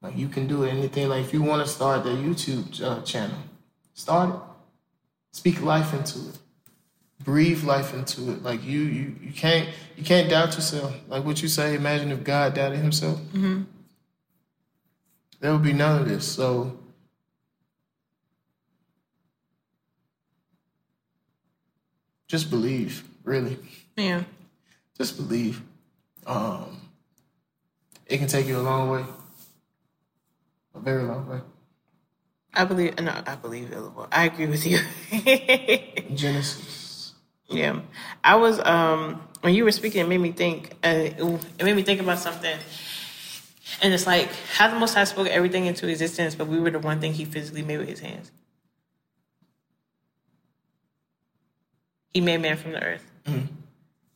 Like 0.00 0.16
you 0.16 0.28
can 0.28 0.46
do 0.46 0.64
anything. 0.64 1.08
Like 1.08 1.24
if 1.24 1.32
you 1.32 1.42
want 1.42 1.64
to 1.66 1.70
start 1.70 2.04
the 2.04 2.10
YouTube 2.10 2.82
uh, 2.82 3.02
channel, 3.02 3.38
start 3.94 4.34
it. 4.34 4.40
Speak 5.32 5.60
life 5.60 5.92
into 5.92 6.30
it. 6.30 6.38
Breathe 7.24 7.64
life 7.64 7.94
into 7.94 8.30
it. 8.32 8.42
Like 8.42 8.64
you, 8.64 8.80
you, 8.80 9.16
you 9.20 9.32
can't, 9.32 9.68
you 9.96 10.04
can't 10.04 10.30
doubt 10.30 10.54
yourself. 10.54 10.94
Like 11.08 11.24
what 11.24 11.42
you 11.42 11.48
say. 11.48 11.74
Imagine 11.74 12.12
if 12.12 12.22
God 12.24 12.54
doubted 12.54 12.78
Himself. 12.78 13.20
There 15.40 15.52
would 15.52 15.62
be 15.62 15.72
none 15.72 16.02
of 16.02 16.08
this. 16.08 16.26
So 16.26 16.78
just 22.28 22.50
believe, 22.50 23.04
really. 23.24 23.58
Yeah. 23.96 24.24
Just 24.96 25.16
believe. 25.16 25.62
Um, 26.26 26.80
it 28.06 28.18
can 28.18 28.26
take 28.26 28.46
you 28.46 28.58
a 28.58 28.60
long 28.60 28.90
way, 28.90 29.04
a 30.74 30.80
very 30.80 31.04
long 31.04 31.28
way. 31.28 31.40
I 32.54 32.64
believe. 32.64 32.98
No, 33.00 33.22
I 33.26 33.36
believe. 33.36 33.72
I 34.10 34.24
agree 34.24 34.46
with 34.46 34.66
you. 34.66 34.80
Genesis. 36.14 36.77
Yeah. 37.48 37.80
I 38.22 38.36
was 38.36 38.58
um 38.60 39.22
when 39.40 39.54
you 39.54 39.64
were 39.64 39.72
speaking, 39.72 40.00
it 40.00 40.08
made 40.08 40.18
me 40.18 40.32
think. 40.32 40.72
Uh, 40.82 41.10
it 41.58 41.64
made 41.64 41.76
me 41.76 41.82
think 41.82 42.00
about 42.00 42.18
something. 42.18 42.58
And 43.82 43.94
it's 43.94 44.06
like 44.06 44.28
how 44.54 44.68
the 44.68 44.78
Most 44.78 44.94
High 44.94 45.04
spoke 45.04 45.28
everything 45.28 45.66
into 45.66 45.88
existence, 45.88 46.34
but 46.34 46.48
we 46.48 46.58
were 46.58 46.70
the 46.70 46.78
one 46.78 47.00
thing 47.00 47.12
He 47.12 47.24
physically 47.24 47.62
made 47.62 47.78
with 47.78 47.88
His 47.88 48.00
hands. 48.00 48.30
He 52.12 52.20
made 52.20 52.40
man 52.40 52.56
from 52.56 52.72
the 52.72 52.82
earth. 52.82 53.04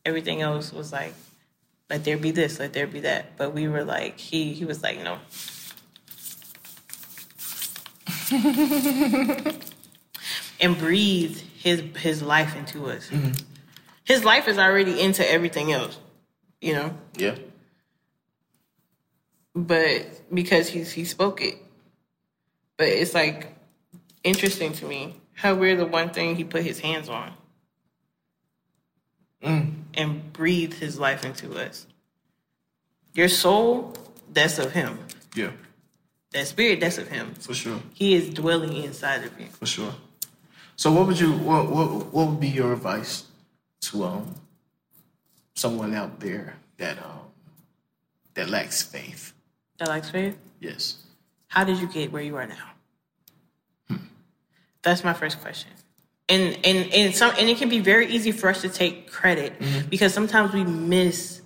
Everything 0.05 0.41
else 0.41 0.73
was 0.73 0.91
like, 0.91 1.13
let 1.89 2.03
there 2.03 2.17
be 2.17 2.31
this, 2.31 2.59
let 2.59 2.73
there 2.73 2.87
be 2.87 3.01
that. 3.01 3.37
But 3.37 3.53
we 3.53 3.67
were 3.67 3.85
like, 3.85 4.19
He 4.19 4.53
He 4.53 4.65
was 4.65 4.83
like, 4.83 4.99
no. 5.01 5.19
and 10.63 10.77
breathe 10.77 11.37
His 11.59 11.81
His 11.97 12.23
life 12.23 12.55
into 12.55 12.87
us. 12.87 13.09
Mm-hmm. 13.09 13.31
His 14.05 14.23
life 14.23 14.47
is 14.47 14.57
already 14.57 14.99
into 14.99 15.29
everything 15.29 15.71
else, 15.71 15.97
you 16.61 16.73
know. 16.73 16.97
Yeah. 17.15 17.35
but 19.55 20.05
because 20.33 20.67
he's 20.69 20.91
he 20.91 21.05
spoke 21.05 21.41
it. 21.41 21.55
But 22.77 22.87
it's 22.87 23.13
like 23.13 23.55
interesting 24.23 24.73
to 24.73 24.85
me 24.85 25.15
how 25.33 25.53
we're 25.55 25.75
the 25.75 25.85
one 25.85 26.09
thing 26.09 26.35
he 26.35 26.43
put 26.43 26.63
his 26.63 26.79
hands 26.79 27.09
on 27.09 27.33
mm. 29.43 29.71
and 29.93 30.33
breathed 30.33 30.73
his 30.75 30.99
life 30.99 31.23
into 31.25 31.57
us. 31.57 31.85
Your 33.13 33.29
soul, 33.29 33.95
that's 34.31 34.57
of 34.57 34.71
him. 34.71 34.99
Yeah. 35.35 35.51
That 36.31 36.47
spirit, 36.47 36.79
that's 36.79 36.97
of 36.97 37.09
him. 37.09 37.35
For 37.35 37.53
sure. 37.53 37.79
He 37.93 38.15
is 38.15 38.29
dwelling 38.29 38.75
inside 38.75 39.23
of 39.23 39.39
you. 39.39 39.47
For 39.47 39.67
sure. 39.67 39.93
So, 40.75 40.91
what 40.91 41.07
would 41.07 41.19
you 41.19 41.31
what 41.33 41.69
what 41.69 42.13
what 42.13 42.27
would 42.27 42.39
be 42.39 42.49
your 42.49 42.73
advice 42.73 43.25
to 43.81 44.03
um 44.03 44.35
someone 45.55 45.93
out 45.93 46.19
there 46.19 46.55
that 46.77 46.97
um 46.97 47.19
that 48.33 48.49
lacks 48.49 48.81
faith? 48.81 49.33
That 49.77 49.89
lacks 49.89 50.09
faith. 50.09 50.37
Yes. 50.59 50.97
How 51.47 51.63
did 51.63 51.77
you 51.77 51.87
get 51.87 52.11
where 52.11 52.23
you 52.23 52.35
are 52.37 52.47
now? 52.47 53.97
That's 54.81 55.03
my 55.03 55.13
first 55.13 55.41
question. 55.41 55.71
And 56.29 56.57
and 56.65 56.93
and 56.93 57.15
some 57.15 57.33
and 57.37 57.49
it 57.49 57.57
can 57.57 57.69
be 57.69 57.79
very 57.79 58.07
easy 58.07 58.31
for 58.31 58.49
us 58.49 58.61
to 58.61 58.69
take 58.69 59.11
credit 59.11 59.53
because 59.89 60.13
sometimes 60.13 60.53
we 60.53 60.63
miss 60.63 61.41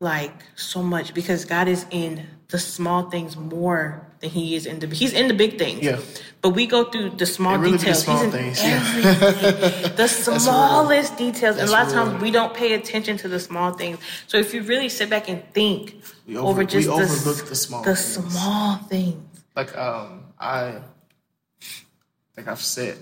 like 0.00 0.34
so 0.56 0.82
much 0.82 1.14
because 1.14 1.44
God 1.44 1.68
is 1.68 1.86
in 1.90 2.26
the 2.48 2.58
small 2.58 3.10
things 3.10 3.36
more 3.36 4.06
than 4.20 4.30
he 4.30 4.54
is 4.54 4.66
in 4.66 4.78
the 4.78 4.86
he's 4.86 5.12
in 5.12 5.28
the 5.28 5.34
big 5.34 5.58
things. 5.58 5.82
Yeah. 5.82 5.98
But 6.42 6.50
we 6.50 6.66
go 6.66 6.84
through 6.84 7.10
the 7.10 7.26
small 7.26 7.54
It 7.54 7.58
really 7.58 7.72
be 7.72 7.78
the 7.78 7.84
details. 7.84 8.04
small 8.04 8.16
he's 8.24 8.24
in 8.24 8.30
things, 8.30 8.62
yeah. 8.62 9.88
the 9.96 10.08
smallest 10.08 11.16
details. 11.18 11.56
And 11.58 11.68
a 11.68 11.72
lot 11.72 11.86
of 11.86 11.92
times 11.92 12.22
we 12.22 12.30
don't 12.30 12.54
pay 12.54 12.72
attention 12.74 13.16
to 13.18 13.28
the 13.28 13.38
small 13.40 13.72
things. 13.72 13.98
So 14.26 14.38
if 14.38 14.54
you 14.54 14.62
really 14.62 14.88
sit 14.88 15.10
back 15.10 15.28
and 15.28 15.42
think 15.52 15.96
We 16.26 16.36
over, 16.36 16.48
over- 16.48 16.60
we 16.60 16.66
just 16.66 16.86
the, 16.86 16.92
overlook 16.94 17.46
the 17.48 17.54
small 17.54 17.82
the 17.82 17.94
things. 17.94 18.32
small 18.32 18.76
things. 18.88 19.16
Like 19.56 19.76
um 19.76 20.24
I 20.38 20.80
like 22.36 22.48
I've 22.48 22.60
said 22.60 22.96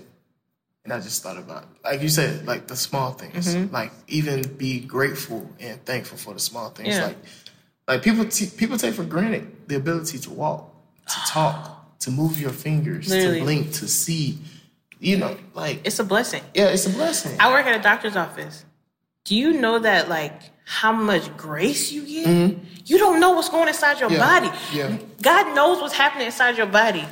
and 0.83 0.93
I 0.93 0.99
just 0.99 1.21
thought 1.23 1.37
about 1.37 1.65
like 1.83 2.01
you 2.01 2.09
said, 2.09 2.45
like 2.47 2.67
the 2.67 2.75
small 2.75 3.11
things. 3.11 3.55
Like 3.71 3.91
even 4.07 4.41
be 4.57 4.79
grateful 4.79 5.49
and 5.59 5.83
thankful 5.85 6.17
for 6.17 6.33
the 6.33 6.39
small 6.39 6.69
things. 6.69 6.95
Yeah. 6.95 7.07
Like 7.07 7.17
like 7.87 8.01
people 8.03 8.25
t- 8.25 8.47
people 8.55 8.77
take 8.77 8.93
for 8.95 9.03
granted 9.03 9.67
the 9.67 9.75
ability 9.75 10.19
to 10.19 10.29
walk, 10.29 10.68
to 11.09 11.19
talk, 11.27 11.97
to 11.99 12.11
move 12.11 12.39
your 12.39 12.51
fingers, 12.51 13.09
Literally. 13.09 13.39
to 13.39 13.43
blink, 13.45 13.73
to 13.73 13.87
see. 13.87 14.37
You 15.01 15.15
know, 15.17 15.37
like 15.53 15.79
It's 15.85 15.99
a 15.99 16.03
blessing. 16.03 16.43
yeah, 16.53 16.65
it's 16.75 16.85
a 16.85 16.89
blessing. 16.89 17.35
I 17.39 17.51
work 17.51 17.65
at 17.65 17.79
a 17.79 17.81
doctor's 17.81 18.17
office. 18.17 18.65
Do 19.23 19.33
you 19.35 19.53
know 19.53 19.79
that 19.79 20.09
like 20.09 20.33
how 20.65 20.91
much 20.91 21.35
grace 21.37 21.91
you 21.91 22.05
get? 22.05 22.57
You 22.85 22.97
don't 22.97 23.19
know 23.21 23.31
what's 23.31 23.49
going 23.49 23.67
inside 23.69 23.99
your 24.01 24.09
Mm-hmm. 24.09 24.19
Yeah, 24.19 24.39
body. 24.39 24.59
yeah. 24.73 24.97
God 25.21 25.55
knows 25.55 25.79
what's 25.81 25.93
happening 25.95 26.25
inside 26.25 26.57
your 26.57 26.65
body. 26.67 27.05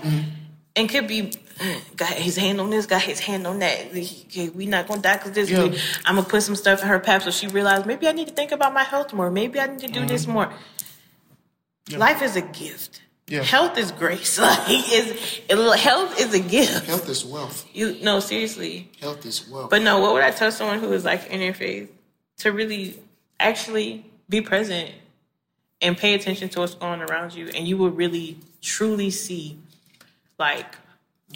And 0.76 0.90
could 0.90 1.08
be 1.08 1.32
"Mm, 1.60 1.96
got 1.96 2.10
his 2.14 2.36
hand 2.36 2.60
on 2.62 2.70
this, 2.70 2.86
got 2.86 3.02
his 3.02 3.20
hand 3.20 3.48
on 3.48 3.60
that. 3.60 3.88
Okay, 3.90 4.50
we 4.50 4.66
not 4.66 4.88
gonna 4.88 5.02
die 5.02 5.16
because 5.18 5.32
this. 5.32 5.50
Yeah. 5.50 5.72
I'm 6.06 6.16
gonna 6.18 6.28
put 6.28 6.44
some 6.44 6.56
stuff 6.56 6.82
in 6.82 6.88
her 6.90 7.00
pap 7.00 7.24
so 7.24 7.32
she 7.32 7.48
realized 7.48 7.86
maybe 7.86 8.08
I 8.08 8.12
need 8.12 8.28
to 8.28 8.34
think 8.34 8.52
about 8.52 8.74
my 8.74 8.84
health 8.84 9.14
more. 9.14 9.32
Maybe 9.32 9.60
I 9.62 9.68
need 9.68 9.80
to 9.80 9.88
do 9.88 10.00
Mm-hmm. 10.02 10.08
this 10.10 10.28
more. 10.28 10.52
Life 11.96 12.22
is 12.22 12.36
a 12.36 12.42
gift. 12.42 13.02
Yeah. 13.28 13.44
Health 13.44 13.78
is 13.78 13.92
grace. 13.92 14.40
Like 14.40 14.70
is 14.70 15.42
health 15.50 16.20
is 16.20 16.34
a 16.34 16.40
gift. 16.40 16.86
Health 16.88 17.10
is 17.10 17.26
wealth. 17.26 17.66
You 17.74 17.98
no 18.02 18.20
seriously. 18.20 18.90
Health 19.02 19.26
is 19.26 19.48
wealth. 19.50 19.70
But 19.70 19.82
no, 19.82 20.00
what 20.00 20.14
would 20.14 20.24
I 20.24 20.32
tell 20.32 20.52
someone 20.52 20.80
who 20.80 20.94
is 20.94 21.04
like 21.04 21.28
in 21.28 21.40
their 21.40 21.54
faith 21.54 21.92
to 22.38 22.52
really 22.52 22.98
actually 23.40 24.06
be 24.30 24.42
present 24.42 24.92
and 25.82 25.98
pay 25.98 26.14
attention 26.14 26.50
to 26.50 26.60
what's 26.62 26.74
going 26.76 27.02
on 27.02 27.10
around 27.10 27.34
you, 27.36 27.50
and 27.50 27.68
you 27.68 27.78
will 27.78 27.92
really 27.92 28.38
truly 28.62 29.10
see 29.12 29.58
like 30.40 30.76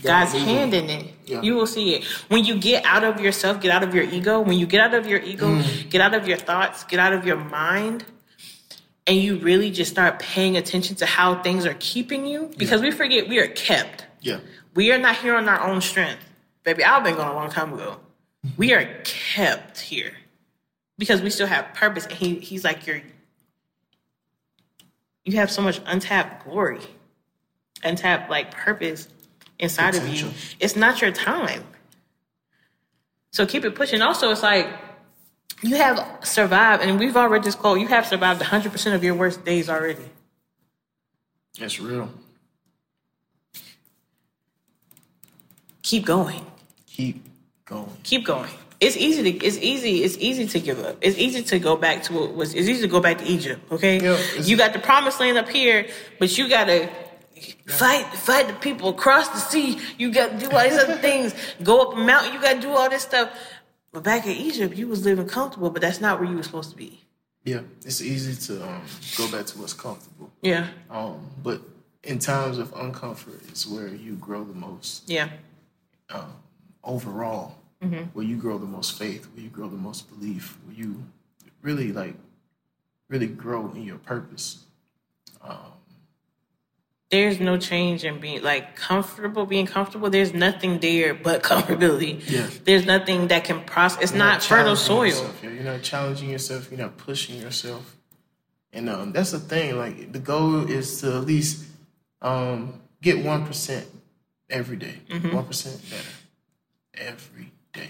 God's 0.01 0.31
hand 0.31 0.73
in 0.73 0.89
it. 0.89 1.13
Yeah. 1.25 1.41
You 1.41 1.55
will 1.55 1.67
see 1.67 1.95
it 1.95 2.05
when 2.29 2.45
you 2.45 2.57
get 2.57 2.85
out 2.85 3.03
of 3.03 3.19
yourself, 3.19 3.59
get 3.61 3.71
out 3.71 3.83
of 3.83 3.93
your 3.93 4.05
ego. 4.05 4.39
When 4.39 4.57
you 4.57 4.65
get 4.65 4.79
out 4.81 4.93
of 4.93 5.05
your 5.07 5.19
ego, 5.19 5.47
Mm. 5.47 5.89
get 5.89 5.99
out 6.01 6.13
of 6.13 6.25
your 6.27 6.37
thoughts, 6.37 6.85
get 6.85 6.99
out 6.99 7.11
of 7.13 7.25
your 7.25 7.37
mind. 7.37 8.05
And 9.07 9.17
you 9.17 9.37
really 9.37 9.71
just 9.71 9.91
start 9.91 10.19
paying 10.19 10.57
attention 10.57 10.95
to 10.97 11.05
how 11.05 11.41
things 11.41 11.65
are 11.65 11.75
keeping 11.79 12.25
you 12.25 12.51
because 12.57 12.81
we 12.81 12.91
forget 12.91 13.27
we 13.27 13.39
are 13.39 13.47
kept. 13.47 14.05
yeah. 14.21 14.39
We 14.73 14.91
are 14.93 14.97
not 14.97 15.17
here 15.17 15.35
on 15.35 15.49
our 15.49 15.67
own 15.67 15.81
strength. 15.81 16.23
Baby, 16.63 16.85
I've 16.85 17.03
been 17.03 17.15
gone 17.15 17.29
a 17.29 17.33
long 17.35 17.49
time 17.49 17.73
ago. 17.73 17.99
We 18.55 18.73
are 18.73 18.85
kept 19.03 19.79
here 19.81 20.13
because 20.97 21.21
we 21.21 21.29
still 21.29 21.47
have 21.47 21.73
purpose. 21.73 22.05
And 22.05 22.13
he, 22.13 22.35
he's 22.35 22.63
like, 22.63 22.87
you're, 22.87 23.01
you 25.25 25.35
have 25.37 25.51
so 25.51 25.61
much 25.61 25.81
untapped 25.85 26.45
glory, 26.45 26.79
untapped 27.83 28.29
like 28.29 28.51
purpose 28.51 29.07
inside 29.59 29.95
of 29.95 30.07
you. 30.07 30.29
It's 30.59 30.75
not 30.77 31.01
your 31.01 31.11
time. 31.11 31.63
So 33.31 33.45
keep 33.45 33.65
it 33.65 33.75
pushing. 33.75 34.01
Also, 34.01 34.31
it's 34.31 34.43
like 34.43 34.67
you 35.61 35.75
have 35.75 36.19
survived, 36.23 36.83
and 36.83 36.99
we've 36.99 37.15
all 37.15 37.29
read 37.29 37.43
this 37.43 37.55
quote, 37.55 37.79
you 37.79 37.87
have 37.87 38.05
survived 38.05 38.41
100% 38.41 38.93
of 38.93 39.03
your 39.03 39.15
worst 39.15 39.45
days 39.45 39.69
already. 39.69 40.05
That's 41.59 41.79
real. 41.79 42.09
Keep 45.83 46.05
going. 46.05 46.45
Keep 46.87 47.23
going. 47.65 47.89
keep 48.03 48.25
going. 48.25 48.49
It's 48.79 48.97
easy 48.97 49.21
to 49.31 49.45
it's 49.45 49.57
easy 49.57 50.03
it's 50.03 50.17
easy 50.17 50.47
to 50.47 50.59
give 50.59 50.79
up. 50.79 50.97
It's 51.01 51.17
easy 51.17 51.43
to 51.43 51.59
go 51.59 51.75
back 51.75 52.01
to 52.03 52.13
what 52.13 52.33
was 52.33 52.53
it's 52.53 52.67
easy 52.67 52.81
to 52.81 52.87
go 52.87 52.99
back 52.99 53.19
to 53.19 53.25
Egypt. 53.25 53.61
Okay, 53.71 53.99
Yeah, 54.01 54.17
you 54.41 54.57
got 54.57 54.73
the 54.73 54.79
promised 54.79 55.19
land 55.19 55.37
up 55.37 55.49
here, 55.49 55.87
but 56.19 56.35
you 56.37 56.49
gotta 56.49 56.89
fight 57.67 58.05
fight 58.07 58.47
the 58.47 58.53
people 58.53 58.89
across 58.89 59.29
the 59.29 59.37
sea. 59.37 59.79
You 59.97 60.11
got 60.11 60.31
to 60.31 60.37
do 60.37 60.55
all 60.55 60.63
these 60.63 60.77
other 60.77 60.97
things. 60.97 61.33
Go 61.63 61.81
up 61.81 61.93
a 61.93 61.99
mountain. 61.99 62.33
You 62.33 62.41
got 62.41 62.55
to 62.55 62.61
do 62.61 62.71
all 62.71 62.89
this 62.89 63.03
stuff. 63.03 63.31
But 63.91 64.03
back 64.03 64.25
in 64.25 64.31
Egypt, 64.31 64.75
you 64.75 64.87
was 64.87 65.03
living 65.05 65.27
comfortable, 65.27 65.69
but 65.69 65.81
that's 65.81 65.99
not 65.99 66.19
where 66.19 66.29
you 66.29 66.37
were 66.37 66.43
supposed 66.43 66.69
to 66.71 66.77
be. 66.77 67.01
Yeah, 67.43 67.61
it's 67.83 68.01
easy 68.01 68.35
to 68.47 68.63
um, 68.63 68.83
go 69.17 69.29
back 69.31 69.45
to 69.47 69.59
what's 69.59 69.73
comfortable. 69.73 70.29
Yeah, 70.41 70.67
Um, 70.89 71.27
but 71.43 71.61
in 72.03 72.19
times 72.19 72.57
of 72.57 72.71
uncomfort 72.73 73.51
is 73.51 73.67
where 73.67 73.87
you 73.87 74.13
grow 74.15 74.43
the 74.43 74.53
most 74.53 75.09
yeah, 75.09 75.29
um, 76.09 76.33
overall. 76.83 77.55
where 78.13 78.25
you 78.25 78.37
grow 78.37 78.57
the 78.59 78.65
most 78.65 78.97
faith, 78.97 79.27
where 79.33 79.43
you 79.43 79.49
grow 79.49 79.67
the 79.67 79.75
most 79.75 80.07
belief, 80.09 80.57
where 80.65 80.75
you 80.75 81.03
really 81.63 81.91
like 81.91 82.13
really 83.09 83.27
grow 83.27 83.71
in 83.75 83.83
your 83.83 83.97
purpose. 83.97 84.59
There's 87.11 87.41
no 87.41 87.57
change 87.57 88.05
in 88.05 88.19
being 88.19 88.41
like 88.41 88.75
comfortable, 88.77 89.45
being 89.45 89.65
comfortable. 89.65 90.09
There's 90.09 90.33
nothing 90.33 90.79
there 90.79 91.13
but 91.13 91.43
comfortability. 91.51 92.23
Yeah. 92.29 92.47
There's 92.63 92.85
nothing 92.85 93.27
that 93.27 93.43
can 93.43 93.63
process. 93.65 94.03
It's 94.03 94.11
You're 94.13 94.19
not 94.19 94.41
fertile 94.41 94.77
soil. 94.77 95.07
yourself. 95.07 95.43
You're 95.43 95.51
not 95.63 95.81
challenging 95.81 96.29
yourself. 96.29 96.71
You're 96.71 96.79
not 96.79 96.97
pushing 96.97 97.39
yourself. 97.39 97.97
And 98.71 98.89
um, 98.89 99.11
that's 99.11 99.31
the 99.31 99.39
thing. 99.39 99.77
Like 99.77 100.13
the 100.13 100.19
goal 100.19 100.69
is 100.69 101.01
to 101.01 101.17
at 101.17 101.25
least 101.25 101.65
um, 102.21 102.81
get 103.01 103.23
one 103.23 103.45
percent 103.45 103.87
every 104.49 104.77
day. 104.77 104.95
Mm-hmm. 105.09 105.35
One 105.35 105.45
better 105.45 106.15
every 106.93 107.51
day. 107.73 107.89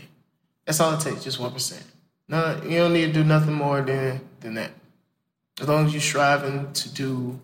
That's 0.65 0.79
all 0.79 0.93
it 0.93 1.01
takes. 1.01 1.23
Just 1.23 1.39
one 1.39 1.51
percent. 1.51 1.83
No, 2.27 2.59
you 2.63 2.77
don't 2.77 2.93
need 2.93 3.07
to 3.07 3.13
do 3.13 3.23
nothing 3.23 3.53
more 3.53 3.81
than 3.81 4.21
than 4.39 4.55
that. 4.55 4.71
As 5.59 5.67
long 5.67 5.85
as 5.85 5.93
you're 5.93 6.01
striving 6.01 6.73
to 6.73 6.89
do 6.89 7.39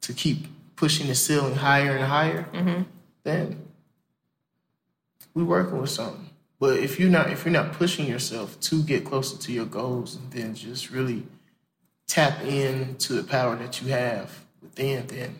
to 0.00 0.12
keep 0.14 0.46
pushing 0.84 1.06
the 1.06 1.14
ceiling 1.14 1.54
higher 1.54 1.96
and 1.96 2.04
higher, 2.04 2.44
Mm-hmm. 2.52 2.82
then 3.22 3.58
we 5.32 5.42
working 5.42 5.80
with 5.80 5.88
something. 5.88 6.28
But 6.60 6.78
if 6.78 7.00
you're 7.00 7.08
not 7.18 7.30
if 7.30 7.44
you're 7.46 7.52
not 7.62 7.72
pushing 7.72 8.06
yourself 8.06 8.60
to 8.68 8.82
get 8.82 9.02
closer 9.06 9.38
to 9.38 9.50
your 9.50 9.64
goals 9.64 10.16
and 10.16 10.30
then 10.30 10.54
just 10.54 10.90
really 10.90 11.22
tap 12.06 12.42
into 12.42 13.14
the 13.14 13.24
power 13.24 13.56
that 13.56 13.80
you 13.80 13.88
have 13.88 14.44
within, 14.62 15.06
then 15.06 15.36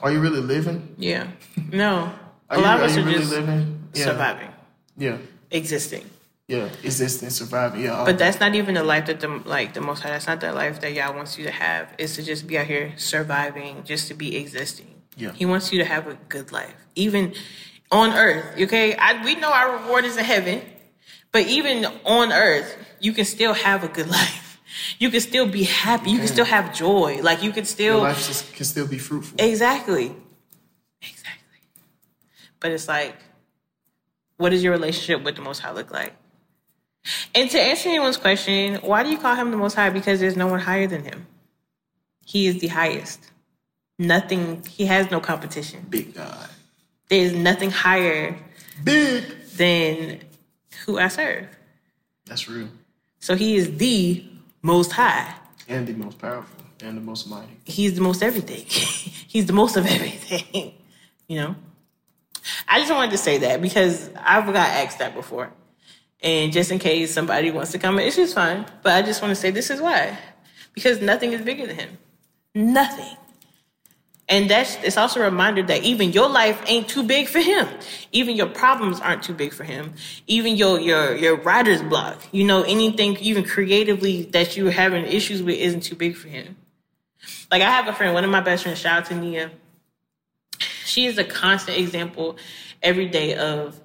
are 0.00 0.12
you 0.12 0.20
really 0.20 0.40
living? 0.40 0.94
Yeah. 0.96 1.26
No. 1.72 2.12
A 2.50 2.56
you, 2.58 2.62
lot 2.62 2.76
of 2.76 2.82
are 2.82 2.84
us 2.84 2.96
you 2.96 3.02
are 3.02 3.06
really 3.06 3.18
just 3.18 3.30
living? 3.32 3.88
Yeah. 3.94 4.04
surviving, 4.04 4.50
Yeah. 4.96 5.18
existing. 5.50 6.04
Yeah. 6.48 6.68
Existing, 6.82 7.30
surviving. 7.30 7.82
Yeah. 7.82 8.04
But 8.04 8.18
that's 8.18 8.38
not 8.38 8.54
even 8.54 8.74
the 8.74 8.84
life 8.84 9.06
that 9.06 9.20
the 9.20 9.28
like 9.28 9.72
the 9.72 9.80
most 9.80 10.02
high. 10.02 10.10
That's 10.10 10.26
not 10.26 10.40
the 10.40 10.52
life 10.52 10.80
that 10.80 10.92
Yah 10.92 11.10
wants 11.12 11.38
you 11.38 11.44
to 11.44 11.50
have. 11.50 11.94
Is 11.96 12.16
to 12.16 12.22
just 12.22 12.46
be 12.46 12.58
out 12.58 12.66
here 12.66 12.92
surviving, 12.96 13.82
just 13.84 14.08
to 14.08 14.14
be 14.14 14.36
existing. 14.36 15.02
Yeah. 15.16 15.32
He 15.32 15.46
wants 15.46 15.72
you 15.72 15.78
to 15.78 15.84
have 15.84 16.06
a 16.06 16.14
good 16.28 16.52
life, 16.52 16.74
even 16.96 17.34
on 17.90 18.12
earth. 18.12 18.60
Okay, 18.60 18.94
I, 18.96 19.24
we 19.24 19.36
know 19.36 19.50
our 19.50 19.78
reward 19.78 20.04
is 20.04 20.16
in 20.16 20.24
heaven, 20.24 20.60
but 21.32 21.46
even 21.46 21.86
on 22.04 22.32
earth, 22.32 22.76
you 23.00 23.12
can 23.12 23.24
still 23.24 23.54
have 23.54 23.82
a 23.82 23.88
good 23.88 24.08
life. 24.20 24.60
You 24.98 25.08
can 25.08 25.20
still 25.20 25.46
be 25.46 25.62
happy. 25.62 26.10
You 26.10 26.18
can 26.18 26.26
still 26.26 26.44
have 26.44 26.74
joy. 26.74 27.20
Like 27.22 27.42
you 27.42 27.50
can 27.50 27.58
your 27.58 27.64
still 27.64 27.98
life 28.00 28.26
just 28.26 28.52
can 28.52 28.66
still 28.66 28.86
be 28.86 28.98
fruitful. 28.98 29.36
Exactly. 29.38 30.14
Exactly. 31.00 31.60
But 32.60 32.72
it's 32.72 32.88
like, 32.88 33.16
what 34.36 34.50
does 34.50 34.62
your 34.62 34.72
relationship 34.72 35.22
with 35.24 35.36
the 35.36 35.42
Most 35.42 35.60
High 35.60 35.72
look 35.72 35.90
like? 35.92 36.14
And 37.34 37.50
to 37.50 37.60
answer 37.60 37.88
anyone's 37.88 38.16
question, 38.16 38.76
why 38.76 39.02
do 39.02 39.10
you 39.10 39.18
call 39.18 39.34
him 39.34 39.50
the 39.50 39.56
Most 39.56 39.74
High? 39.74 39.90
Because 39.90 40.20
there's 40.20 40.36
no 40.36 40.46
one 40.46 40.60
higher 40.60 40.86
than 40.86 41.04
him. 41.04 41.26
He 42.24 42.46
is 42.46 42.60
the 42.60 42.68
highest. 42.68 43.30
Nothing, 43.98 44.64
he 44.68 44.86
has 44.86 45.10
no 45.10 45.20
competition. 45.20 45.86
Big 45.88 46.14
God. 46.14 46.48
There's 47.08 47.32
nothing 47.32 47.70
higher 47.70 48.36
Big. 48.82 49.24
than 49.56 50.20
who 50.84 50.98
I 50.98 51.08
serve. 51.08 51.46
That's 52.26 52.48
real. 52.48 52.68
So 53.20 53.36
he 53.36 53.56
is 53.56 53.76
the 53.76 54.24
Most 54.62 54.92
High. 54.92 55.34
And 55.68 55.86
the 55.86 55.92
most 55.92 56.18
powerful 56.18 56.64
and 56.82 56.96
the 56.96 57.00
most 57.00 57.28
mighty. 57.28 57.56
he's 57.64 57.94
the 57.94 58.00
most 58.00 58.22
everything. 58.22 58.64
he's 58.66 59.46
the 59.46 59.52
most 59.52 59.76
of 59.76 59.86
everything. 59.86 60.74
you 61.28 61.40
know? 61.40 61.56
I 62.68 62.80
just 62.80 62.92
wanted 62.92 63.12
to 63.12 63.18
say 63.18 63.38
that 63.38 63.62
because 63.62 64.10
I've 64.18 64.46
got 64.46 64.68
asked 64.68 64.98
that 64.98 65.14
before. 65.14 65.50
And 66.24 66.52
just 66.52 66.70
in 66.70 66.78
case 66.78 67.12
somebody 67.12 67.50
wants 67.50 67.72
to 67.72 67.78
comment, 67.78 68.06
it's 68.06 68.16
just 68.16 68.34
fine. 68.34 68.64
But 68.82 68.94
I 68.94 69.02
just 69.02 69.20
want 69.20 69.30
to 69.32 69.36
say 69.36 69.50
this 69.50 69.68
is 69.68 69.80
why. 69.80 70.18
Because 70.72 71.00
nothing 71.00 71.32
is 71.32 71.42
bigger 71.42 71.66
than 71.66 71.76
him. 71.76 71.98
Nothing. 72.54 73.16
And 74.26 74.48
that's 74.48 74.76
it's 74.82 74.96
also 74.96 75.20
a 75.20 75.24
reminder 75.24 75.62
that 75.64 75.82
even 75.82 76.12
your 76.12 76.30
life 76.30 76.60
ain't 76.66 76.88
too 76.88 77.02
big 77.02 77.28
for 77.28 77.40
him. 77.40 77.68
Even 78.10 78.36
your 78.36 78.46
problems 78.46 78.98
aren't 79.00 79.22
too 79.22 79.34
big 79.34 79.52
for 79.52 79.64
him. 79.64 79.92
Even 80.26 80.56
your 80.56 80.80
your 80.80 81.14
your 81.14 81.36
writer's 81.36 81.82
block, 81.82 82.22
you 82.32 82.44
know, 82.44 82.62
anything 82.62 83.18
even 83.18 83.44
creatively 83.44 84.22
that 84.32 84.56
you're 84.56 84.70
having 84.70 85.04
issues 85.04 85.42
with 85.42 85.58
isn't 85.58 85.82
too 85.82 85.94
big 85.94 86.16
for 86.16 86.28
him. 86.28 86.56
Like 87.50 87.60
I 87.60 87.70
have 87.70 87.86
a 87.86 87.92
friend, 87.92 88.14
one 88.14 88.24
of 88.24 88.30
my 88.30 88.40
best 88.40 88.62
friends, 88.62 88.78
shout 88.78 89.02
out 89.02 89.06
to 89.06 89.14
Nia. 89.14 89.50
She 90.86 91.04
is 91.04 91.18
a 91.18 91.24
constant 91.24 91.76
example 91.76 92.38
every 92.82 93.08
day 93.08 93.34
of 93.34 93.78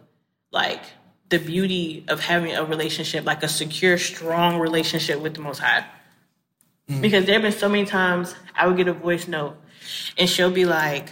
like 0.52 0.84
the 1.30 1.38
beauty 1.38 2.04
of 2.08 2.20
having 2.20 2.56
a 2.56 2.64
relationship, 2.66 3.26
like 3.26 3.44
a 3.44 3.48
secure, 3.48 3.98
strong 3.98 4.60
relationship 4.60 5.20
with 5.20 5.36
the 5.36 5.42
Most 5.42 5.60
High. 5.60 5.86
Because 7.02 7.26
there 7.26 7.34
have 7.34 7.44
been 7.44 7.52
so 7.52 7.70
many 7.70 7.86
times 7.86 8.34
I 8.56 8.66
would 8.66 8.76
get 8.76 8.88
a 8.88 8.94
voice 8.94 9.28
note 9.28 9.56
and 10.18 10.28
she'll 10.28 10.50
be 10.50 10.66
like, 10.66 11.12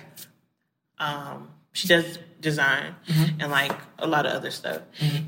um, 0.98 1.50
she 1.72 1.88
does 1.88 2.18
design 2.42 2.96
and 3.40 3.52
like 3.52 3.74
a 4.00 4.08
lot 4.08 4.26
of 4.26 4.32
other 4.34 4.50
stuff. 4.50 4.82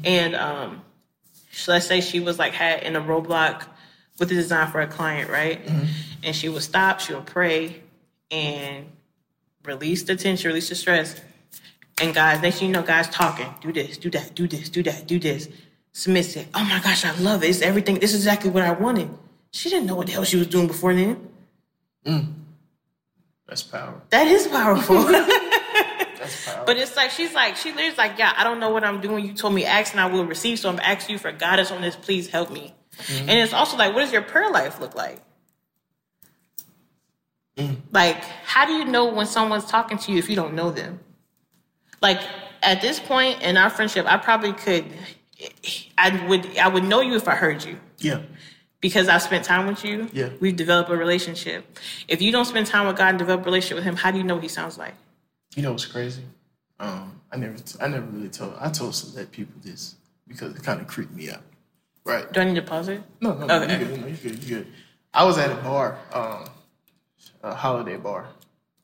And 0.04 0.36
um, 0.36 0.82
so 1.52 1.72
let's 1.72 1.86
say 1.86 2.02
she 2.02 2.20
was 2.20 2.40
like 2.40 2.54
had 2.54 2.82
in 2.82 2.96
a 2.96 3.02
roadblock 3.02 3.66
with 4.18 4.30
the 4.30 4.36
design 4.36 4.72
for 4.72 4.82
a 4.82 4.88
client, 4.88 5.30
right? 5.30 5.62
And 6.24 6.36
she 6.36 6.50
would 6.50 6.64
stop, 6.64 7.00
she 7.00 7.14
would 7.14 7.28
pray 7.28 7.82
and 8.32 8.88
release 9.64 10.02
the 10.04 10.16
tension, 10.16 10.48
release 10.48 10.70
the 10.70 10.76
stress. 10.76 11.22
And 12.02 12.14
guys, 12.14 12.42
next 12.42 12.60
thing 12.60 12.70
you 12.70 12.74
know, 12.74 12.82
guys 12.82 13.10
talking, 13.10 13.54
do 13.62 13.74
this, 13.74 13.98
do 13.98 14.10
that, 14.12 14.34
do 14.34 14.48
this, 14.48 14.70
do 14.70 14.84
that, 14.84 15.06
do 15.06 15.20
this. 15.20 15.50
Smith 15.92 16.32
said, 16.32 16.48
Oh 16.54 16.64
my 16.64 16.80
gosh, 16.80 17.04
I 17.04 17.12
love 17.20 17.44
it. 17.44 17.50
It's 17.50 17.62
everything. 17.62 18.00
This 18.00 18.14
is 18.14 18.22
exactly 18.22 18.50
what 18.50 18.64
I 18.64 18.72
wanted. 18.72 19.10
She 19.52 19.70
didn't 19.70 19.88
know 19.88 19.96
what 19.96 20.08
the 20.08 20.14
hell 20.14 20.24
she 20.24 20.38
was 20.38 20.48
doing 20.48 20.68
before 20.68 20.94
then. 20.94 21.28
Mm. 22.06 22.34
That's 23.48 23.64
power. 23.64 24.02
That 24.12 24.28
is 24.28 24.48
powerful. 24.48 25.04
That's 25.04 26.46
power. 26.46 26.64
But 26.66 26.78
it's 26.78 26.96
like 26.96 27.12
she's 27.12 27.34
like 27.34 27.56
she 27.56 27.72
literally 27.72 27.96
like, 27.98 28.18
yeah, 28.18 28.34
I 28.38 28.44
don't 28.44 28.60
know 28.60 28.70
what 28.70 28.84
I'm 28.84 29.02
doing. 29.02 29.26
You 29.26 29.34
told 29.34 29.54
me 29.54 29.66
ask 29.66 29.94
and 29.94 30.00
I 30.00 30.06
will 30.06 30.26
receive, 30.26 30.60
so 30.60 30.70
I'm 30.70 30.80
asking 30.80 31.14
you 31.14 31.20
for 31.20 31.32
guidance 31.32 31.72
on 31.72 31.82
this. 31.82 31.96
Please 31.96 32.30
help 32.30 32.52
me. 32.52 32.74
Mm-hmm. 32.98 33.30
And 33.30 33.40
it's 33.40 33.54
also 33.54 33.78
like, 33.78 33.94
what 33.94 34.02
does 34.02 34.12
your 34.12 34.22
prayer 34.22 34.52
life 34.52 34.80
look 34.80 34.96
like? 34.96 35.22
Mm. 37.58 37.78
Like, 37.92 38.24
how 38.24 38.66
do 38.66 38.74
you 38.74 38.86
know 38.86 39.12
when 39.12 39.26
someone's 39.26 39.66
talking 39.66 39.98
to 39.98 40.12
you 40.12 40.20
if 40.20 40.30
you 40.30 40.36
don't 40.36 40.54
know 40.54 40.72
them? 40.72 41.00
Like 42.02 42.22
at 42.62 42.82
this 42.82 43.00
point 43.00 43.42
in 43.42 43.58
our 43.58 43.70
friendship, 43.70 44.06
I 44.08 44.18
probably 44.18 44.54
could, 44.54 44.86
I 45.98 46.26
would, 46.28 46.58
I 46.58 46.68
would 46.68 46.84
know 46.84 47.02
you 47.02 47.16
if 47.16 47.28
I 47.28 47.36
heard 47.36 47.64
you 47.64 47.78
yeah. 48.00 48.22
because 48.82 49.08
I've 49.08 49.22
spent 49.22 49.46
time 49.46 49.68
with 49.68 49.84
you. 49.84 50.10
Yeah. 50.12 50.30
we've 50.40 50.56
developed 50.56 50.90
a 50.90 50.98
relationship. 50.98 51.78
If 52.08 52.22
you 52.22 52.32
don't 52.32 52.46
spend 52.46 52.68
time 52.68 52.88
with 52.88 52.98
God 52.98 53.10
and 53.10 53.20
develop 53.20 53.42
a 53.42 53.46
relationship 53.46 53.78
with 53.78 53.84
Him, 53.86 53.96
how 53.96 54.12
do 54.12 54.18
you 54.18 54.24
know 54.24 54.36
what 54.36 54.44
He 54.44 54.50
sounds 54.50 54.78
like? 54.78 54.94
You 55.56 55.64
know 55.64 55.72
what's 55.72 55.86
crazy? 55.86 56.24
Um, 56.80 57.22
I 57.32 57.38
never, 57.38 57.56
I 57.82 57.88
never 57.88 58.06
really 58.06 58.30
told. 58.30 58.56
I 58.60 58.70
told 58.70 58.96
some 58.96 59.12
select 59.12 59.32
people 59.32 59.54
this 59.62 59.96
because 60.28 60.56
it 60.56 60.64
kind 60.64 60.80
of 60.80 60.88
creeped 60.88 61.14
me 61.14 61.30
out. 61.30 61.42
Right? 62.06 62.32
Do 62.32 62.40
I 62.40 62.46
need 62.46 62.56
to 62.56 62.62
pause 62.62 62.88
it? 62.88 63.04
No, 63.20 63.34
no, 63.34 63.46
no. 63.46 63.62
Okay. 63.62 63.80
You 63.80 63.86
good? 63.86 64.02
No, 64.02 64.08
you 64.08 64.16
good? 64.16 64.44
You 64.44 64.56
good? 64.58 64.68
I 65.14 65.26
was 65.26 65.38
at 65.38 65.52
a 65.52 65.56
bar, 65.62 65.98
um, 66.14 66.46
a 67.44 67.54
holiday 67.54 67.98
bar, 67.98 68.28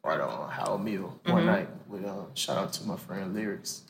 right 0.05 0.19
on 0.19 0.49
Howell 0.51 0.77
Mill 0.77 1.19
one 1.25 1.45
night 1.45 1.67
with 1.87 2.05
uh, 2.05 2.25
shout 2.35 2.57
out 2.57 2.73
to 2.73 2.83
my 2.85 2.95
friend 2.95 3.33
Lyrics. 3.33 3.81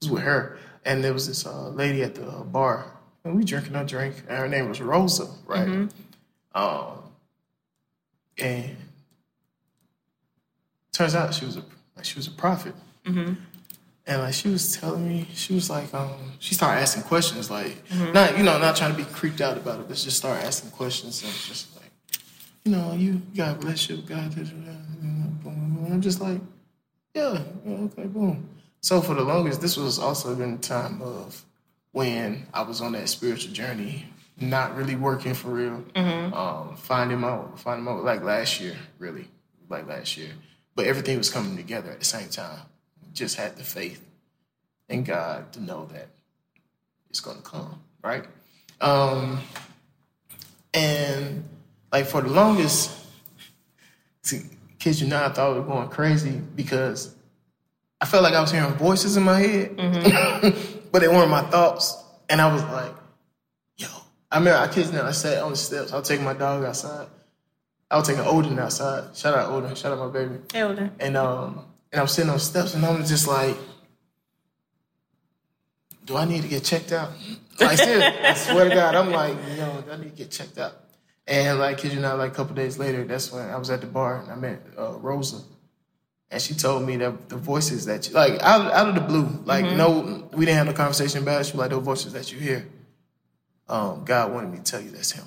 It 0.00 0.04
was 0.06 0.10
with 0.10 0.22
her, 0.22 0.58
and 0.84 1.02
there 1.04 1.12
was 1.12 1.26
this 1.26 1.44
uh, 1.46 1.68
lady 1.70 2.02
at 2.02 2.14
the 2.14 2.26
uh, 2.26 2.42
bar, 2.44 2.86
and 3.24 3.36
we 3.36 3.44
drinking 3.44 3.76
our 3.76 3.84
drink, 3.84 4.14
and 4.28 4.38
her 4.38 4.48
name 4.48 4.68
was 4.68 4.80
Rosa, 4.80 5.26
right? 5.46 5.68
Um, 6.54 7.02
and 8.38 8.76
turns 10.92 11.14
out 11.14 11.34
she 11.34 11.44
was 11.44 11.56
a 11.56 11.64
like 11.96 12.04
she 12.04 12.16
was 12.16 12.26
a 12.28 12.32
prophet. 12.32 12.74
And 14.06 14.22
like 14.22 14.32
she 14.32 14.48
was 14.48 14.74
telling 14.74 15.06
me, 15.06 15.28
she 15.34 15.52
was 15.54 15.68
like, 15.68 15.92
um, 15.92 16.32
she 16.38 16.54
started 16.54 16.80
asking 16.80 17.02
questions, 17.02 17.50
like 17.50 17.76
not 18.14 18.38
you 18.38 18.44
know, 18.44 18.58
not 18.58 18.74
trying 18.76 18.92
to 18.92 18.96
be 18.96 19.04
creeped 19.04 19.40
out 19.42 19.56
about 19.58 19.80
it, 19.80 19.88
but 19.88 19.96
just 19.98 20.16
start 20.16 20.42
asking 20.42 20.70
questions 20.70 21.22
and 21.22 21.32
just 21.32 21.76
like, 21.76 21.90
you 22.64 22.72
know, 22.72 22.94
you 22.94 23.20
got 23.36 23.56
a 23.56 23.58
relationship 23.58 23.96
with 24.04 24.08
God, 24.16 24.34
da, 24.34 24.42
da, 24.42 24.50
da, 24.50 24.72
boom. 25.88 25.94
I'm 25.94 26.02
just 26.02 26.20
like, 26.20 26.40
yeah, 27.14 27.42
yeah, 27.64 27.76
okay, 27.76 28.04
boom. 28.04 28.48
So 28.80 29.00
for 29.00 29.14
the 29.14 29.22
longest, 29.22 29.60
this 29.60 29.76
was 29.76 29.98
also 29.98 30.34
been 30.34 30.56
the 30.56 30.62
time 30.62 31.02
of 31.02 31.44
when 31.92 32.46
I 32.54 32.62
was 32.62 32.80
on 32.80 32.92
that 32.92 33.08
spiritual 33.08 33.52
journey, 33.52 34.06
not 34.40 34.76
really 34.76 34.94
working 34.94 35.34
for 35.34 35.48
real, 35.48 35.84
um, 35.96 36.76
finding 36.76 37.24
out, 37.24 37.58
finding 37.58 37.88
out 37.88 38.04
like 38.04 38.22
last 38.22 38.60
year, 38.60 38.76
really, 38.98 39.28
like 39.68 39.88
last 39.88 40.16
year. 40.16 40.30
But 40.76 40.86
everything 40.86 41.18
was 41.18 41.28
coming 41.28 41.56
together 41.56 41.90
at 41.90 41.98
the 41.98 42.04
same 42.04 42.28
time. 42.28 42.60
Just 43.14 43.36
had 43.36 43.56
the 43.56 43.64
faith 43.64 44.04
in 44.88 45.02
God 45.02 45.52
to 45.54 45.62
know 45.62 45.88
that 45.92 46.08
it's 47.10 47.20
going 47.20 47.38
to 47.38 47.42
come, 47.42 47.80
right? 48.04 48.24
Um, 48.80 49.40
and 50.72 51.42
like 51.90 52.06
for 52.06 52.20
the 52.20 52.28
longest, 52.28 52.92
to 54.24 54.40
kid 54.78 55.00
you 55.00 55.06
not, 55.06 55.30
I 55.30 55.34
thought 55.34 55.54
we 55.54 55.60
were 55.60 55.66
going 55.66 55.88
crazy 55.88 56.40
because 56.54 57.14
I 58.00 58.06
felt 58.06 58.22
like 58.22 58.34
I 58.34 58.40
was 58.40 58.50
hearing 58.50 58.72
voices 58.74 59.16
in 59.16 59.22
my 59.22 59.40
head. 59.40 59.76
but 60.92 61.00
they 61.00 61.08
weren't 61.08 61.30
my 61.30 61.42
thoughts. 61.42 62.02
And 62.28 62.40
I 62.40 62.52
was 62.52 62.62
like, 62.64 62.94
yo, 63.76 63.88
I 64.30 64.38
remember 64.38 64.58
I 64.58 64.68
kids 64.68 64.92
now, 64.92 65.06
I 65.06 65.12
sat 65.12 65.42
on 65.42 65.50
the 65.50 65.56
steps. 65.56 65.92
I 65.92 65.98
was 65.98 66.08
taking 66.08 66.24
my 66.24 66.34
dog 66.34 66.64
outside. 66.64 67.08
I 67.90 67.96
was 67.96 68.06
taking 68.06 68.22
Odin 68.22 68.58
outside. 68.58 69.16
Shout 69.16 69.34
out 69.34 69.50
Odin. 69.50 69.74
Shout 69.74 69.92
out 69.92 69.98
my 69.98 70.12
baby. 70.12 70.38
Hey, 70.52 70.62
Odin. 70.62 70.90
And 71.00 71.16
um, 71.16 71.64
and 71.90 72.00
I'm 72.00 72.06
sitting 72.06 72.28
on 72.28 72.36
the 72.36 72.42
steps, 72.42 72.74
and 72.74 72.84
I'm 72.84 73.04
just 73.04 73.26
like, 73.26 73.56
do 76.04 76.16
I 76.16 76.26
need 76.26 76.42
to 76.42 76.48
get 76.48 76.64
checked 76.64 76.92
out? 76.92 77.10
Like, 77.58 77.80
I 77.80 78.34
swear 78.34 78.68
to 78.68 78.74
God, 78.74 78.94
I'm 78.94 79.10
like, 79.10 79.36
yo, 79.56 79.80
do 79.80 79.90
I 79.90 79.96
need 79.96 80.10
to 80.10 80.16
get 80.16 80.30
checked 80.30 80.58
out? 80.58 80.74
And 81.28 81.58
like, 81.58 81.78
kid 81.78 81.92
you 81.92 82.00
not, 82.00 82.18
like 82.18 82.32
a 82.32 82.34
couple 82.34 82.54
days 82.54 82.78
later, 82.78 83.04
that's 83.04 83.30
when 83.30 83.48
I 83.48 83.56
was 83.56 83.68
at 83.70 83.82
the 83.82 83.86
bar 83.86 84.22
and 84.22 84.32
I 84.32 84.34
met 84.34 84.60
uh, 84.78 84.92
Rosa. 84.94 85.42
And 86.30 86.40
she 86.42 86.54
told 86.54 86.84
me 86.86 86.96
that 86.96 87.28
the 87.28 87.36
voices 87.36 87.86
that 87.86 88.08
you, 88.08 88.14
like, 88.14 88.40
out, 88.42 88.70
out 88.72 88.88
of 88.88 88.94
the 88.94 89.00
blue, 89.02 89.28
like, 89.44 89.64
no, 89.64 90.28
we 90.32 90.44
didn't 90.44 90.58
have 90.58 90.66
no 90.66 90.72
conversation 90.72 91.22
about 91.22 91.40
it. 91.40 91.44
She 91.44 91.52
was 91.52 91.60
like, 91.60 91.70
those 91.70 91.84
voices 91.84 92.12
that 92.14 92.32
you 92.32 92.38
hear, 92.38 92.66
um, 93.68 94.04
God 94.04 94.32
wanted 94.32 94.50
me 94.50 94.58
to 94.58 94.62
tell 94.64 94.80
you 94.80 94.90
that's 94.90 95.12
Him. 95.12 95.24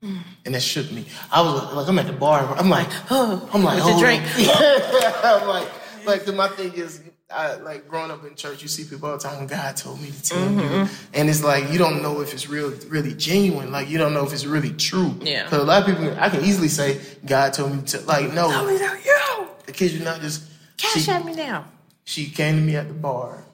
And 0.00 0.54
that 0.54 0.60
shook 0.60 0.90
me. 0.92 1.06
I 1.32 1.40
was 1.42 1.74
like, 1.74 1.88
I'm 1.88 1.98
at 1.98 2.06
the 2.06 2.12
bar. 2.12 2.54
I'm 2.56 2.70
like, 2.70 2.86
Oh, 3.10 3.48
I'm 3.52 3.64
like, 3.64 3.76
with 3.76 3.84
the 3.84 3.90
hold 3.92 4.02
drink. 4.02 4.22
I'm 5.24 5.48
like, 5.48 5.68
like, 6.06 6.34
my 6.34 6.48
thing 6.48 6.72
is, 6.74 7.00
I, 7.30 7.56
like, 7.56 7.86
growing 7.88 8.10
up 8.10 8.24
in 8.24 8.34
church, 8.36 8.62
you 8.62 8.68
see 8.68 8.84
people 8.84 9.08
all 9.10 9.18
the 9.18 9.22
time. 9.22 9.46
God 9.46 9.76
told 9.76 10.00
me 10.00 10.10
to 10.10 10.22
tell 10.22 10.38
Mm-hmm. 10.48 10.60
you, 10.60 10.88
and 11.12 11.28
it's 11.28 11.44
like 11.44 11.70
you 11.70 11.78
don't 11.78 12.00
know 12.02 12.22
if 12.22 12.32
it's 12.32 12.48
real, 12.48 12.70
really 12.88 13.12
genuine. 13.12 13.70
Like, 13.70 13.88
you 13.90 13.98
don't 13.98 14.14
know 14.14 14.24
if 14.24 14.32
it's 14.32 14.46
really 14.46 14.70
true. 14.72 15.14
Yeah. 15.20 15.44
Because 15.44 15.60
a 15.62 15.64
lot 15.66 15.82
of 15.82 15.86
people, 15.94 16.16
I 16.18 16.30
can 16.30 16.42
easily 16.44 16.68
say, 16.68 17.00
God 17.26 17.52
told 17.52 17.76
me 17.76 17.82
to. 17.82 18.00
Like, 18.02 18.32
no, 18.32 18.48
Tell 18.50 18.66
me 18.66 18.78
that 18.78 19.04
you. 19.04 19.46
the 19.66 19.72
kids, 19.72 19.94
you're 19.94 20.04
not 20.04 20.20
just. 20.22 20.44
Cash 20.78 21.02
she, 21.02 21.10
at 21.10 21.24
me 21.24 21.34
now. 21.34 21.64
she 22.04 22.30
came 22.30 22.54
to 22.56 22.62
me 22.62 22.76
at 22.76 22.88
the 22.88 22.94
bar. 22.94 23.44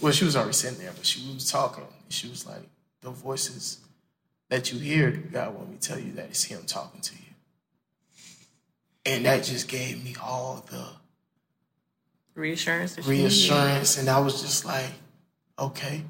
Well, 0.00 0.12
she 0.12 0.24
was 0.24 0.34
already 0.36 0.52
sitting 0.52 0.78
there, 0.78 0.92
but 0.96 1.04
she 1.04 1.20
was 1.34 1.50
talking. 1.50 1.84
She 2.08 2.28
was 2.28 2.46
like, 2.46 2.62
"The 3.02 3.10
voices 3.10 3.78
that 4.48 4.72
you 4.72 4.78
hear, 4.78 5.10
God 5.10 5.54
want 5.54 5.70
me 5.70 5.76
to 5.76 5.88
tell 5.88 5.98
you 5.98 6.12
that 6.12 6.26
it's 6.30 6.44
Him 6.44 6.62
talking 6.66 7.00
to 7.02 7.12
you." 7.14 7.18
And 9.04 9.24
that 9.26 9.42
just 9.44 9.68
gave 9.68 10.02
me 10.04 10.14
all 10.22 10.64
the 10.70 10.86
Reassurance. 12.38 12.94
that 12.94 13.04
she 13.04 13.10
needed. 13.10 13.22
reassurance, 13.24 13.98
and 13.98 14.08
I 14.08 14.20
was 14.20 14.40
just 14.40 14.64
like, 14.64 14.90
"Okay, 15.58 16.04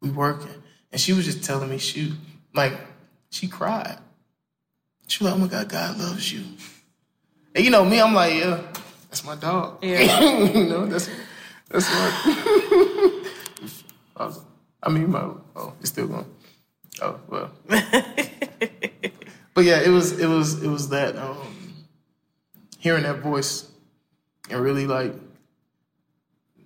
we 0.00 0.10
working." 0.10 0.62
And 0.90 1.00
she 1.00 1.12
was 1.12 1.26
just 1.26 1.44
telling 1.44 1.68
me 1.68 1.78
shoot, 1.78 2.12
like 2.54 2.72
she 3.30 3.46
cried. 3.46 3.98
She 5.06 5.22
was 5.22 5.32
like, 5.32 5.38
"Oh 5.38 5.42
my 5.42 5.48
God, 5.48 5.68
God 5.68 5.98
loves 5.98 6.32
you." 6.32 6.44
And 7.54 7.64
you 7.64 7.70
know 7.70 7.84
me, 7.84 8.00
I'm 8.00 8.14
like, 8.14 8.34
"Yeah, 8.34 8.62
that's 9.10 9.22
my 9.24 9.36
dog." 9.36 9.84
Yeah. 9.84 10.20
you 10.44 10.64
know, 10.64 10.86
that's 10.86 11.10
that's 11.68 11.88
what. 11.88 12.12
I, 14.16 14.26
was, 14.26 14.40
I 14.82 14.88
mean, 14.88 15.10
my 15.10 15.30
oh, 15.54 15.74
it's 15.80 15.90
still 15.90 16.06
going. 16.06 16.26
Oh 17.02 17.20
well. 17.28 17.50
but 17.68 19.64
yeah, 19.64 19.80
it 19.82 19.90
was 19.90 20.18
it 20.18 20.26
was 20.26 20.62
it 20.62 20.68
was 20.68 20.88
that 20.88 21.16
um, 21.16 21.84
hearing 22.78 23.02
that 23.02 23.18
voice 23.18 23.70
and 24.48 24.60
really 24.60 24.86
like, 24.86 25.12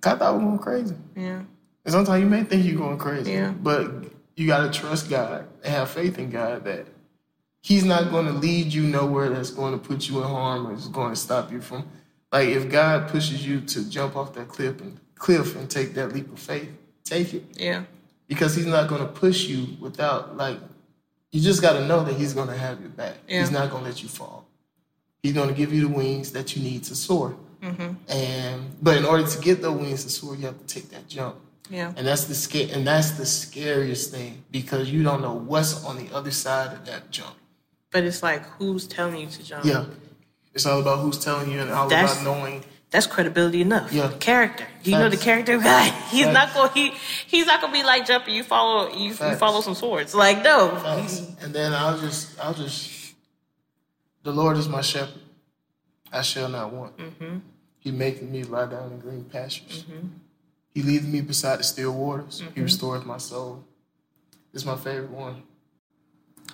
I 0.03 0.09
thought 0.11 0.21
I 0.21 0.31
was 0.31 0.41
going 0.43 0.59
crazy. 0.59 0.95
Yeah. 1.15 1.41
And 1.85 1.91
sometimes 1.91 2.23
you 2.23 2.29
may 2.29 2.43
think 2.43 2.65
you're 2.65 2.77
going 2.77 2.97
crazy, 2.97 3.31
Yeah. 3.31 3.51
but 3.51 3.91
you 4.35 4.47
got 4.47 4.71
to 4.71 4.79
trust 4.79 5.09
God 5.09 5.47
and 5.63 5.73
have 5.73 5.89
faith 5.89 6.17
in 6.19 6.29
God 6.29 6.63
that 6.65 6.87
He's 7.63 7.85
not 7.85 8.09
going 8.09 8.25
to 8.25 8.31
lead 8.33 8.73
you 8.73 8.81
nowhere 8.83 9.29
that's 9.29 9.51
going 9.51 9.73
to 9.73 9.77
put 9.77 10.09
you 10.09 10.17
in 10.23 10.27
harm 10.27 10.65
or 10.67 10.73
is 10.73 10.87
going 10.87 11.11
to 11.11 11.15
stop 11.15 11.51
you 11.51 11.61
from. 11.61 11.87
Like 12.31 12.49
if 12.49 12.69
God 12.69 13.07
pushes 13.09 13.45
you 13.45 13.61
to 13.61 13.87
jump 13.89 14.15
off 14.15 14.33
that 14.33 14.47
cliff 14.47 14.81
and 14.81 14.99
cliff 15.15 15.55
and 15.55 15.69
take 15.69 15.93
that 15.93 16.11
leap 16.13 16.31
of 16.33 16.39
faith, 16.39 16.69
take 17.03 17.33
it 17.35 17.43
Yeah. 17.55 17.83
because 18.27 18.55
He's 18.55 18.65
not 18.65 18.87
going 18.89 19.01
to 19.01 19.07
push 19.07 19.43
you 19.45 19.77
without 19.79 20.37
like. 20.37 20.57
You 21.31 21.39
just 21.39 21.61
got 21.61 21.73
to 21.73 21.85
know 21.85 22.03
that 22.03 22.15
He's 22.15 22.33
going 22.33 22.47
to 22.49 22.57
have 22.57 22.79
your 22.81 22.89
back. 22.89 23.15
Yeah. 23.27 23.39
He's 23.41 23.51
not 23.51 23.69
going 23.69 23.83
to 23.83 23.89
let 23.89 24.01
you 24.03 24.09
fall. 24.09 24.45
He's 25.23 25.33
going 25.33 25.47
to 25.49 25.53
give 25.55 25.71
you 25.71 25.81
the 25.87 25.93
wings 25.93 26.31
that 26.31 26.55
you 26.55 26.63
need 26.63 26.83
to 26.85 26.95
soar. 26.95 27.35
Mm-hmm. 27.61 27.91
And 28.11 28.75
but 28.81 28.97
in 28.97 29.05
order 29.05 29.25
to 29.27 29.39
get 29.39 29.61
the 29.61 29.71
wings 29.71 30.03
to 30.03 30.09
soar, 30.09 30.35
you 30.35 30.45
have 30.47 30.57
to 30.59 30.65
take 30.65 30.89
that 30.89 31.07
jump. 31.07 31.35
Yeah. 31.69 31.93
And 31.95 32.05
that's 32.05 32.25
the 32.25 32.35
scare, 32.35 32.67
and 32.73 32.85
that's 32.85 33.11
the 33.11 33.25
scariest 33.25 34.11
thing 34.11 34.43
because 34.51 34.91
you 34.91 35.03
don't 35.03 35.21
know 35.21 35.33
what's 35.33 35.85
on 35.85 35.97
the 35.97 36.13
other 36.13 36.31
side 36.31 36.73
of 36.73 36.85
that 36.87 37.11
jump. 37.11 37.35
But 37.91 38.03
it's 38.03 38.21
like, 38.23 38.43
who's 38.57 38.87
telling 38.87 39.17
you 39.21 39.27
to 39.27 39.43
jump? 39.43 39.65
Yeah, 39.65 39.85
it's 40.53 40.65
all 40.65 40.81
about 40.81 40.99
who's 40.99 41.17
telling 41.23 41.51
you, 41.51 41.59
and 41.61 41.71
all 41.71 41.87
That's- 41.87 42.21
about 42.21 42.23
knowing. 42.39 42.63
That's 42.89 43.07
credibility 43.07 43.61
enough. 43.61 43.93
Yeah. 43.93 44.11
Character. 44.19 44.67
Do 44.83 44.91
you 44.91 44.97
know 44.97 45.07
the 45.07 45.11
Facts. 45.15 45.23
character 45.23 45.57
guy? 45.59 45.83
He's 46.11 46.25
Facts. 46.25 46.33
not 46.33 46.53
going. 46.53 46.71
He 46.73 46.89
he's 47.25 47.45
not 47.45 47.61
going 47.61 47.71
to 47.71 47.79
be 47.79 47.85
like 47.85 48.05
jumping. 48.05 48.35
You 48.35 48.43
follow. 48.43 48.91
You, 48.91 49.11
you 49.11 49.13
follow 49.13 49.61
some 49.61 49.75
swords. 49.75 50.13
Like 50.13 50.43
no. 50.43 50.75
Facts. 50.75 51.21
And 51.41 51.53
then 51.55 51.71
I'll 51.71 51.97
just, 51.97 52.37
I'll 52.43 52.53
just. 52.53 53.13
The 54.23 54.33
Lord 54.33 54.57
is 54.57 54.67
my 54.67 54.81
shepherd; 54.81 55.21
I 56.11 56.21
shall 56.21 56.49
not 56.49 56.73
want. 56.73 56.97
Mm-hmm. 56.97 57.37
He 57.81 57.89
maketh 57.89 58.29
me 58.29 58.43
lie 58.43 58.67
down 58.67 58.91
in 58.91 58.99
green 58.99 59.23
pastures. 59.25 59.83
Mm-hmm. 59.83 60.07
He 60.69 60.83
leadeth 60.83 61.07
me 61.07 61.21
beside 61.21 61.59
the 61.59 61.63
still 61.63 61.91
waters. 61.93 62.39
He 62.39 62.45
mm-hmm. 62.45 62.63
restoreth 62.63 63.05
my 63.05 63.17
soul. 63.17 63.63
This 64.53 64.61
is 64.61 64.65
my 64.67 64.77
favorite 64.77 65.09
one. 65.09 65.43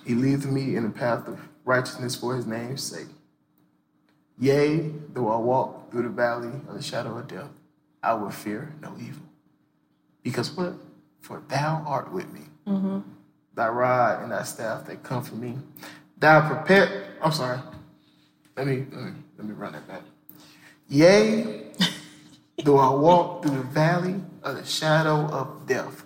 He 0.06 0.14
leadeth 0.14 0.46
me 0.46 0.74
in 0.74 0.84
the 0.84 0.90
path 0.90 1.28
of 1.28 1.38
righteousness 1.66 2.16
for 2.16 2.34
his 2.34 2.46
name's 2.46 2.82
sake. 2.82 3.08
Yea, 4.38 4.90
though 5.12 5.28
I 5.28 5.36
walk 5.36 5.90
through 5.90 6.04
the 6.04 6.08
valley 6.08 6.48
of 6.66 6.74
the 6.74 6.82
shadow 6.82 7.18
of 7.18 7.28
death, 7.28 7.50
I 8.02 8.14
will 8.14 8.30
fear 8.30 8.72
no 8.80 8.94
evil. 8.98 9.22
Because 10.22 10.50
what? 10.56 10.74
For 11.20 11.42
thou 11.48 11.84
art 11.86 12.10
with 12.10 12.32
me. 12.32 12.40
Mm-hmm. 12.66 13.00
Thy 13.54 13.68
rod 13.68 14.22
and 14.22 14.32
thy 14.32 14.44
staff, 14.44 14.86
they 14.86 14.96
comfort 14.96 15.36
me. 15.36 15.58
Thou 16.16 16.48
prepare. 16.48 17.08
I'm 17.20 17.32
sorry. 17.32 17.58
Let 18.56 18.66
me, 18.66 18.86
let 18.90 19.04
me, 19.04 19.12
let 19.36 19.46
me 19.46 19.52
run 19.52 19.72
that 19.72 19.86
back. 19.86 20.02
Yea, 20.88 21.64
though 22.64 22.78
I 22.78 22.90
walk 22.90 23.42
through 23.42 23.56
the 23.56 23.62
valley 23.62 24.20
of 24.42 24.56
the 24.56 24.64
shadow 24.64 25.26
of 25.26 25.66
death, 25.66 26.04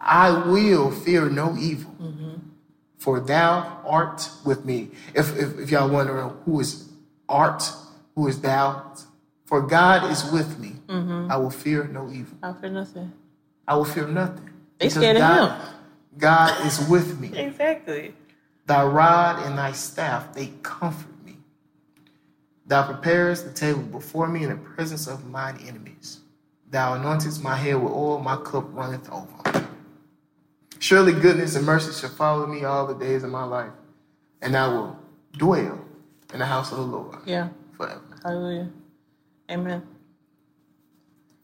I 0.00 0.30
will 0.30 0.90
fear 0.90 1.28
no 1.28 1.56
evil, 1.58 1.94
for 2.96 3.20
thou 3.20 3.80
art 3.84 4.30
with 4.44 4.64
me. 4.64 4.90
If, 5.14 5.36
if, 5.38 5.58
if 5.58 5.70
y'all 5.70 5.88
wondering 5.88 6.24
uh, 6.24 6.28
who 6.44 6.60
is 6.60 6.88
art, 7.28 7.70
who 8.14 8.26
is 8.28 8.40
thou, 8.40 8.94
for 9.44 9.60
God 9.62 10.10
is 10.10 10.30
with 10.30 10.58
me, 10.58 10.74
mm-hmm. 10.86 11.30
I 11.30 11.36
will 11.36 11.50
fear 11.50 11.84
no 11.84 12.10
evil. 12.10 12.38
Not 12.42 12.60
fear 12.60 12.70
nothing. 12.70 13.12
I 13.66 13.76
will 13.76 13.84
fear 13.84 14.06
nothing. 14.06 14.50
They 14.78 14.88
scared 14.88 15.16
of 15.16 15.20
God, 15.20 15.60
him. 15.60 15.68
God 16.18 16.66
is 16.66 16.88
with 16.88 17.20
me. 17.20 17.32
Exactly. 17.38 18.14
Thy 18.66 18.84
rod 18.84 19.46
and 19.46 19.56
thy 19.56 19.72
staff, 19.72 20.34
they 20.34 20.52
comfort. 20.62 21.08
Thou 22.68 22.82
preparest 22.86 23.46
the 23.46 23.52
table 23.52 23.80
before 23.80 24.28
me 24.28 24.44
in 24.44 24.50
the 24.50 24.56
presence 24.56 25.06
of 25.06 25.26
mine 25.26 25.58
enemies. 25.66 26.20
Thou 26.70 26.96
anointest 26.98 27.42
my 27.42 27.56
head 27.56 27.76
with 27.82 27.92
oil, 27.92 28.18
my 28.20 28.36
cup 28.36 28.66
runneth 28.74 29.10
over. 29.10 29.66
Surely 30.78 31.12
goodness 31.12 31.56
and 31.56 31.64
mercy 31.64 31.98
shall 31.98 32.10
follow 32.10 32.46
me 32.46 32.64
all 32.64 32.86
the 32.86 32.94
days 32.94 33.24
of 33.24 33.30
my 33.30 33.42
life, 33.44 33.72
and 34.42 34.54
I 34.54 34.68
will 34.68 34.98
dwell 35.32 35.80
in 36.34 36.38
the 36.40 36.46
house 36.46 36.70
of 36.70 36.76
the 36.78 36.84
Lord 36.84 37.16
Yeah. 37.24 37.48
forever. 37.72 38.02
Hallelujah. 38.22 38.68
Amen. 39.50 39.82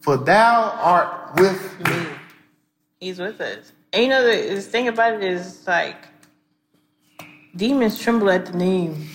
For 0.01 0.17
thou 0.17 0.69
art 0.79 1.39
with 1.39 1.79
me. 1.87 2.05
He's 2.99 3.17
with 3.17 3.41
us. 3.41 3.71
And 3.93 4.03
you 4.03 4.09
know 4.09 4.23
the, 4.23 4.53
the 4.55 4.61
thing 4.61 4.87
about 4.89 5.13
it 5.15 5.23
is 5.23 5.65
like 5.65 6.07
demons 7.55 7.97
tremble 7.99 8.29
at 8.29 8.45
the 8.45 8.53
name 8.57 9.07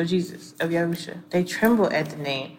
of 0.00 0.08
Jesus, 0.08 0.54
of 0.60 0.70
Yahusha. 0.70 1.18
They 1.30 1.44
tremble 1.44 1.92
at 1.92 2.10
the 2.10 2.16
name. 2.16 2.56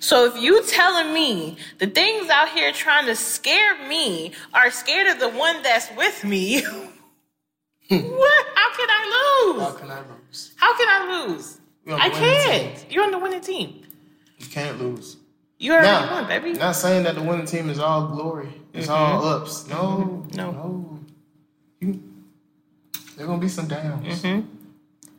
So 0.00 0.24
if 0.26 0.36
you 0.42 0.62
telling 0.64 1.12
me 1.14 1.56
the 1.78 1.86
things 1.86 2.28
out 2.30 2.48
here 2.50 2.72
trying 2.72 3.06
to 3.06 3.14
scare 3.16 3.86
me 3.88 4.32
are 4.54 4.70
scared 4.70 5.06
of 5.08 5.20
the 5.20 5.28
one 5.28 5.62
that's 5.62 5.88
with 5.96 6.24
me, 6.24 6.62
what? 7.88 8.46
How 8.54 8.76
can 8.76 8.88
I 8.90 9.52
lose? 9.54 9.62
How 9.62 9.72
can 9.76 9.90
I 9.90 10.00
lose? 10.00 10.52
How 10.56 10.76
can 10.76 10.88
I 10.88 11.26
lose? 11.28 11.58
You're 11.86 11.94
on 11.94 12.00
the 12.00 12.04
I 12.06 12.10
can't. 12.10 12.86
You're 12.92 13.04
on 13.04 13.10
the 13.12 13.18
winning 13.18 13.40
team. 13.40 13.82
You 14.38 14.46
can't 14.46 14.78
lose. 14.78 15.16
You 15.58 15.72
already 15.72 15.88
Now, 15.88 16.12
won, 16.12 16.28
baby. 16.28 16.52
not 16.52 16.76
saying 16.76 17.02
that 17.04 17.14
the 17.16 17.22
winning 17.22 17.46
team 17.46 17.68
is 17.70 17.78
all 17.80 18.06
glory, 18.08 18.48
it's 18.72 18.88
all 18.88 19.24
ups. 19.24 19.66
No, 19.68 20.24
No. 20.34 20.50
no. 20.52 21.00
You, 21.80 22.02
there 23.16 23.26
gonna 23.26 23.40
be 23.40 23.48
some 23.48 23.66
downs. 23.66 24.22
Mm-hmm. 24.22 24.57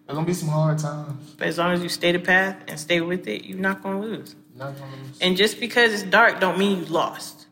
There 0.10 0.16
gonna 0.16 0.26
be 0.26 0.34
some 0.34 0.50
hard 0.50 0.80
times. 0.80 1.36
But 1.38 1.50
as 1.50 1.60
long 1.60 1.72
as 1.72 1.84
you 1.84 1.88
stay 1.88 2.12
the 2.12 2.18
path 2.18 2.58
and 2.68 2.80
stay 2.80 3.00
with 3.00 3.28
it, 3.28 3.46
you're 3.46 3.60
not 3.60 3.84
gonna 3.84 4.02
lose. 4.02 4.36
Not 4.56 4.76
gonna 4.76 4.96
lose. 4.96 5.20
And 5.22 5.38
just 5.38 5.60
because 5.60 5.94
it's 5.94 6.02
dark, 6.02 6.40
don't 6.40 6.58
mean 6.58 6.80
you 6.80 6.86
lost. 6.86 7.46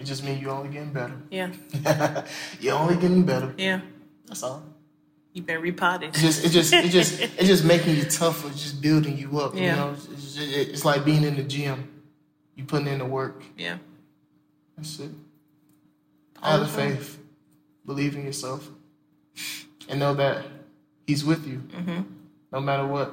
It 0.00 0.04
just 0.04 0.24
means 0.24 0.40
you're 0.40 0.50
only 0.50 0.70
getting 0.70 0.94
better. 0.94 1.12
Yeah, 1.30 1.50
You're 2.58 2.78
only 2.78 2.94
getting 2.96 3.24
better. 3.24 3.52
yeah. 3.58 3.82
That's 4.26 4.42
all. 4.42 4.62
You've 5.34 5.44
been 5.44 5.60
repotted. 5.60 6.16
It 6.16 6.20
just, 6.20 6.42
it 6.42 6.48
just, 6.48 6.72
it 6.72 6.88
just, 6.88 7.20
it 7.38 7.44
just 7.44 7.64
making 7.66 7.96
you 7.96 8.04
tougher. 8.04 8.48
Just 8.48 8.80
building 8.80 9.18
you 9.18 9.38
up. 9.38 9.54
Yeah. 9.54 9.60
You 9.60 9.76
know, 9.76 9.90
it's, 9.92 10.06
it's, 10.06 10.38
it's 10.38 10.84
like 10.86 11.04
being 11.04 11.22
in 11.22 11.36
the 11.36 11.42
gym. 11.42 12.02
You 12.54 12.64
putting 12.64 12.86
in 12.86 13.00
the 13.00 13.04
work. 13.04 13.42
yeah, 13.58 13.76
That's 14.78 14.98
it. 15.00 15.10
Have 16.42 16.60
the 16.60 16.66
faith. 16.66 17.18
Believe 17.84 18.16
in 18.16 18.24
yourself. 18.24 18.70
And 19.90 20.00
know 20.00 20.14
that 20.14 20.42
He's 21.06 21.24
with 21.24 21.46
you. 21.46 21.58
Mm-hmm. 21.58 22.02
No 22.52 22.60
matter 22.60 22.86
what. 22.86 23.12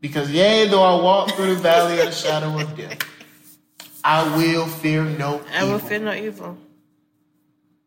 Because 0.00 0.30
yea, 0.30 0.66
though 0.68 0.82
I 0.82 1.02
walk 1.02 1.30
through 1.32 1.54
the 1.56 1.60
valley 1.60 1.98
of 2.00 2.06
the 2.06 2.12
shadow 2.12 2.58
of 2.58 2.76
death, 2.76 2.98
I 4.04 4.36
will 4.36 4.66
fear 4.66 5.04
no 5.04 5.36
evil. 5.36 5.46
I 5.52 5.64
will 5.64 5.74
evil. 5.76 5.88
fear 5.88 5.98
no 5.98 6.14
evil. 6.14 6.58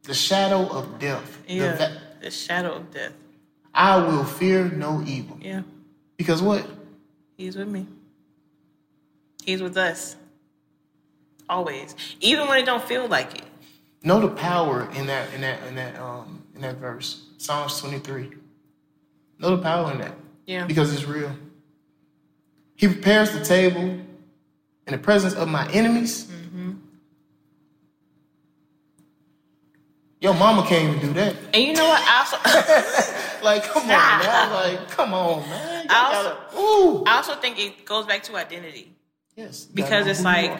the 0.03 0.13
shadow 0.13 0.67
of 0.67 0.99
death. 0.99 1.45
the 1.47 1.53
Yeah. 1.53 1.75
va- 1.77 2.01
The 2.21 2.31
shadow 2.31 2.73
of 2.75 2.91
death. 2.91 3.13
I 3.73 3.95
will 3.97 4.25
fear 4.25 4.65
no 4.69 5.01
evil. 5.07 5.37
Yeah. 5.41 5.61
Because 6.17 6.41
what? 6.41 6.65
He's 7.37 7.55
with 7.55 7.67
me. 7.69 7.87
He's 9.45 9.61
with 9.61 9.77
us. 9.77 10.15
Always. 11.49 11.95
Even 12.19 12.47
when 12.47 12.59
it 12.59 12.65
don't 12.65 12.83
feel 12.83 13.07
like 13.07 13.35
it. 13.37 13.45
Know 14.03 14.19
the 14.19 14.27
power 14.27 14.87
in 14.95 15.07
that 15.07 15.33
in 15.33 15.41
that 15.41 15.63
in 15.67 15.75
that 15.75 15.95
um 15.99 16.40
in 16.55 16.61
that 16.61 16.77
verse. 16.77 17.25
Psalms 17.37 17.79
23. 17.79 18.31
Know 19.39 19.55
the 19.55 19.61
power 19.61 19.91
in 19.91 19.99
that. 19.99 20.13
Yeah. 20.45 20.65
Because 20.65 20.93
it's 20.93 21.05
real. 21.05 21.35
He 22.75 22.87
prepares 22.87 23.31
the 23.31 23.43
table 23.43 23.81
in 23.81 24.07
the 24.87 24.97
presence 24.97 25.33
of 25.35 25.47
my 25.47 25.69
enemies. 25.71 26.25
Mm-hmm. 26.25 26.71
Your 30.19 30.33
mama 30.35 30.65
can't 30.67 30.89
even 30.95 31.07
do 31.07 31.13
that. 31.13 31.35
And 31.53 31.63
you 31.63 31.73
know 31.73 31.87
what? 31.87 32.01
I 32.03 32.19
also 32.19 33.43
Like, 33.43 33.63
come 33.63 33.83
on, 33.83 33.87
man. 33.89 34.51
Like, 34.53 34.89
come 34.89 35.13
on, 35.15 35.41
man. 35.49 35.83
You 35.85 35.89
I 35.89 36.15
also- 36.15 36.29
gotta- 36.29 37.09
I 37.09 37.15
also 37.17 37.35
think 37.41 37.57
it 37.59 37.85
goes 37.85 38.05
back 38.05 38.21
to 38.23 38.35
identity. 38.35 38.93
Yes. 39.35 39.65
Because 39.65 40.05
it's 40.05 40.21
like 40.23 40.59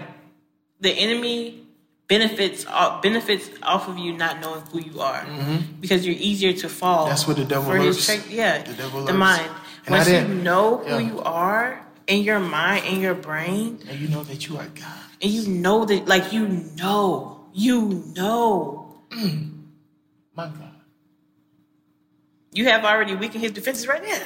the 0.80 0.90
enemy 0.92 1.68
benefits 2.16 2.66
uh, 2.68 3.00
benefits 3.02 3.46
off 3.64 3.88
of 3.88 3.96
you 3.98 4.12
not 4.24 4.34
knowing 4.42 4.62
who 4.72 4.80
you 4.90 5.00
are. 5.00 5.24
Because 5.80 6.06
you're 6.06 6.22
easier 6.32 6.54
to 6.64 6.68
fall. 6.68 7.02
Mm-hmm. 7.06 7.10
That's 7.12 7.26
what 7.28 7.38
the 7.38 7.46
devil 7.46 7.72
lurks. 7.74 8.06
trick- 8.06 8.28
Yeah. 8.30 8.62
The 8.64 8.74
devil 8.84 9.06
the 9.06 9.14
mind. 9.30 9.50
And 9.86 9.92
Once 9.96 10.10
you 10.10 10.22
know 10.48 10.66
who 10.86 10.98
yeah. 11.00 11.10
you 11.10 11.18
are 11.22 11.68
in 12.08 12.20
your 12.30 12.40
mind, 12.40 12.82
in 12.92 13.00
your 13.00 13.16
brain, 13.16 13.80
And 13.90 13.98
you 14.02 14.08
know 14.10 14.24
that 14.30 14.40
you 14.48 14.58
are 14.62 14.68
God. 14.84 15.02
and 15.24 15.30
you 15.32 15.44
know 15.66 15.86
that 15.90 16.02
like 16.14 16.26
you 16.36 16.44
know. 16.82 17.48
You 17.54 18.04
know. 18.18 19.02
My 20.40 20.46
God. 20.60 20.76
You 22.54 22.66
have 22.72 22.84
already 22.84 23.16
weakened 23.16 23.44
his 23.44 23.52
defenses 23.54 23.88
right 23.88 24.04
now. 24.04 24.22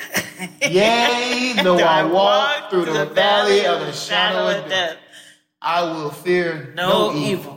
Yea, 0.68 1.54
though 1.64 1.78
I 1.78 2.02
walk 2.04 2.70
through 2.72 2.86
the 2.86 3.06
valley 3.06 3.66
of 3.66 3.80
the 3.82 3.92
shadow 3.92 4.44
of 4.58 4.68
death, 4.70 4.98
I 5.62 5.82
will 5.84 6.10
fear 6.12 6.74
No, 6.76 7.12
no, 7.12 7.18
evil, 7.18 7.24
evil 7.32 7.55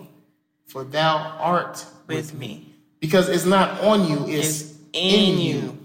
for 0.69 0.85
thou 0.85 1.17
art 1.41 1.85
with 2.07 2.35
me. 2.35 2.73
Because 3.01 3.29
it's 3.29 3.45
not 3.45 3.81
on 3.81 4.09
you, 4.09 4.27
it's, 4.29 4.61
It's 4.61 4.75
in, 4.93 5.15
in 5.15 5.39
you. 5.39 5.55
you. 5.55 5.79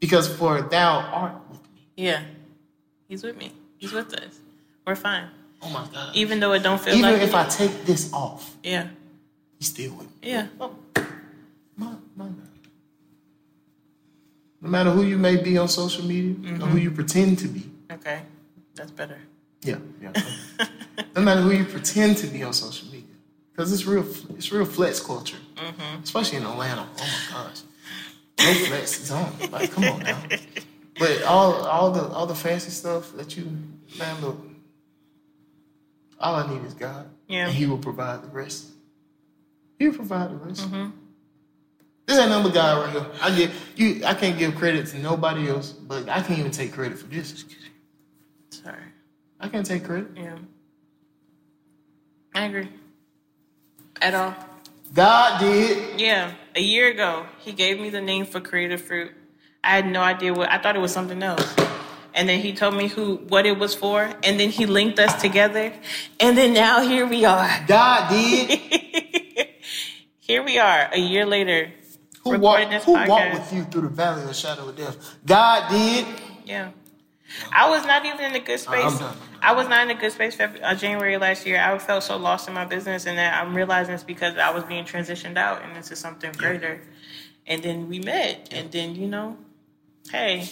Because 0.00 0.28
for 0.28 0.60
thou 0.62 0.98
art 0.98 1.34
with 1.50 1.62
me. 1.74 1.88
Yeah. 1.96 2.22
He's 3.08 3.22
with 3.22 3.36
me. 3.38 3.52
He's 3.78 3.92
with 3.92 4.12
us. 4.14 4.40
We're 4.86 4.96
fine. 4.96 5.28
Oh 5.62 5.70
my 5.70 5.86
God. 5.92 6.14
Even 6.14 6.40
though 6.40 6.52
it 6.52 6.62
don't 6.62 6.80
feel 6.80 6.94
like 6.94 6.98
Even 6.98 7.12
like 7.12 7.22
if 7.22 7.30
it. 7.30 7.34
I 7.34 7.44
take 7.46 7.84
this 7.84 8.12
off, 8.12 8.56
Yeah. 8.62 8.88
he's 9.58 9.68
still 9.68 9.94
with 9.94 10.06
me. 10.06 10.30
Yeah. 10.30 10.48
Oh, 10.60 10.76
my, 11.76 11.94
my. 12.16 12.26
No 14.60 14.70
matter 14.70 14.90
who 14.90 15.04
you 15.04 15.18
may 15.18 15.36
be 15.36 15.58
on 15.58 15.68
social 15.68 16.04
media 16.04 16.32
or 16.32 16.34
who 16.34 16.66
mm-hmm. 16.66 16.78
you 16.78 16.90
pretend 16.90 17.38
to 17.40 17.48
be. 17.48 17.70
Okay. 17.92 18.22
That's 18.74 18.90
better. 18.90 19.18
Yeah, 19.62 19.78
yeah. 20.00 20.12
no 21.16 21.22
matter 21.22 21.40
who 21.40 21.50
you 21.50 21.64
pretend 21.64 22.16
to 22.18 22.26
be 22.26 22.42
on 22.42 22.52
social 22.52 22.85
media, 22.85 22.85
because 23.56 23.72
it's 23.72 23.86
real, 23.86 24.04
it's 24.36 24.52
real 24.52 24.66
flex 24.66 25.00
culture, 25.00 25.38
mm-hmm. 25.56 26.02
especially 26.02 26.36
in 26.38 26.44
Atlanta. 26.44 26.86
Oh 26.98 27.20
my 27.32 27.44
gosh, 27.44 27.62
no 28.38 28.66
flex 28.66 29.02
zone. 29.04 29.32
Like, 29.50 29.72
come 29.72 29.84
on 29.84 30.00
now. 30.00 30.22
But 30.98 31.22
all, 31.22 31.64
all 31.66 31.90
the, 31.90 32.06
all 32.08 32.26
the 32.26 32.34
fancy 32.34 32.70
stuff 32.70 33.12
that 33.16 33.36
you, 33.36 33.44
man, 33.98 34.20
look. 34.20 34.38
All 36.18 36.34
I 36.34 36.50
need 36.50 36.64
is 36.64 36.74
God, 36.74 37.08
Yeah. 37.28 37.46
and 37.46 37.54
He 37.54 37.66
will 37.66 37.78
provide 37.78 38.22
the 38.22 38.28
rest. 38.28 38.68
He 39.78 39.88
will 39.88 39.94
provide 39.94 40.30
the 40.30 40.36
rest. 40.36 40.62
Mm-hmm. 40.62 40.90
This 42.06 42.18
ain't 42.18 42.30
number 42.30 42.50
God 42.50 42.84
right 42.84 42.92
here. 42.92 43.06
I 43.20 43.36
get 43.36 43.50
you. 43.74 44.04
I 44.04 44.14
can't 44.14 44.38
give 44.38 44.54
credit 44.54 44.86
to 44.88 44.98
nobody 44.98 45.48
else, 45.48 45.72
but 45.72 46.08
I 46.08 46.22
can't 46.22 46.38
even 46.38 46.52
take 46.52 46.72
credit 46.72 46.98
for 46.98 47.06
this. 47.06 47.44
Sorry. 48.50 48.76
I 49.40 49.48
can't 49.48 49.66
take 49.66 49.84
credit. 49.84 50.08
Yeah. 50.16 50.38
I 52.34 52.44
agree. 52.44 52.68
At 54.00 54.14
all. 54.14 54.34
God 54.94 55.40
did. 55.40 56.00
Yeah. 56.00 56.32
A 56.54 56.60
year 56.60 56.88
ago, 56.90 57.26
he 57.40 57.52
gave 57.52 57.80
me 57.80 57.90
the 57.90 58.00
name 58.00 58.26
for 58.26 58.40
Creative 58.40 58.80
Fruit. 58.80 59.12
I 59.62 59.70
had 59.76 59.86
no 59.86 60.00
idea 60.00 60.32
what 60.32 60.50
I 60.50 60.58
thought 60.58 60.76
it 60.76 60.80
was 60.80 60.92
something 60.92 61.22
else. 61.22 61.54
And 62.14 62.28
then 62.28 62.40
he 62.40 62.54
told 62.54 62.74
me 62.74 62.88
who 62.88 63.16
what 63.28 63.44
it 63.44 63.58
was 63.58 63.74
for, 63.74 64.10
and 64.22 64.40
then 64.40 64.48
he 64.48 64.64
linked 64.64 64.98
us 64.98 65.20
together. 65.20 65.72
And 66.18 66.36
then 66.38 66.54
now 66.54 66.80
here 66.80 67.06
we 67.06 67.24
are. 67.24 67.64
God 67.66 68.08
did. 68.08 68.60
Here 70.26 70.42
we 70.42 70.58
are, 70.58 70.88
a 70.92 70.98
year 70.98 71.24
later. 71.24 71.70
Who 72.24 72.36
walked, 72.40 72.72
who 72.82 72.94
walked 72.94 73.32
with 73.34 73.52
you 73.52 73.62
through 73.62 73.82
the 73.82 73.88
valley 73.88 74.22
of 74.22 74.26
the 74.26 74.34
shadow 74.34 74.68
of 74.68 74.76
death? 74.76 75.14
God 75.24 75.70
did. 75.70 76.04
Yeah. 76.44 76.70
I 77.52 77.68
was 77.68 77.84
not 77.86 78.04
even 78.06 78.20
in 78.20 78.34
a 78.34 78.40
good 78.40 78.60
space. 78.60 79.00
I 79.42 79.52
was 79.52 79.68
not 79.68 79.82
in 79.88 79.96
a 79.96 80.00
good 80.00 80.12
space 80.12 80.36
Feb- 80.36 80.60
uh, 80.62 80.74
January 80.74 81.16
last 81.18 81.46
year. 81.46 81.60
I 81.60 81.76
felt 81.78 82.04
so 82.04 82.16
lost 82.16 82.48
in 82.48 82.54
my 82.54 82.64
business, 82.64 83.06
and 83.06 83.18
that 83.18 83.40
I'm 83.42 83.54
realizing 83.54 83.94
it's 83.94 84.04
because 84.04 84.36
I 84.36 84.50
was 84.50 84.64
being 84.64 84.84
transitioned 84.84 85.36
out 85.36 85.62
and 85.62 85.76
into 85.76 85.96
something 85.96 86.32
greater. 86.32 86.80
And 87.46 87.62
then 87.62 87.88
we 87.88 87.98
met, 88.00 88.48
and 88.52 88.70
then 88.72 88.94
you 88.94 89.06
know, 89.08 89.36
hey, 90.10 90.48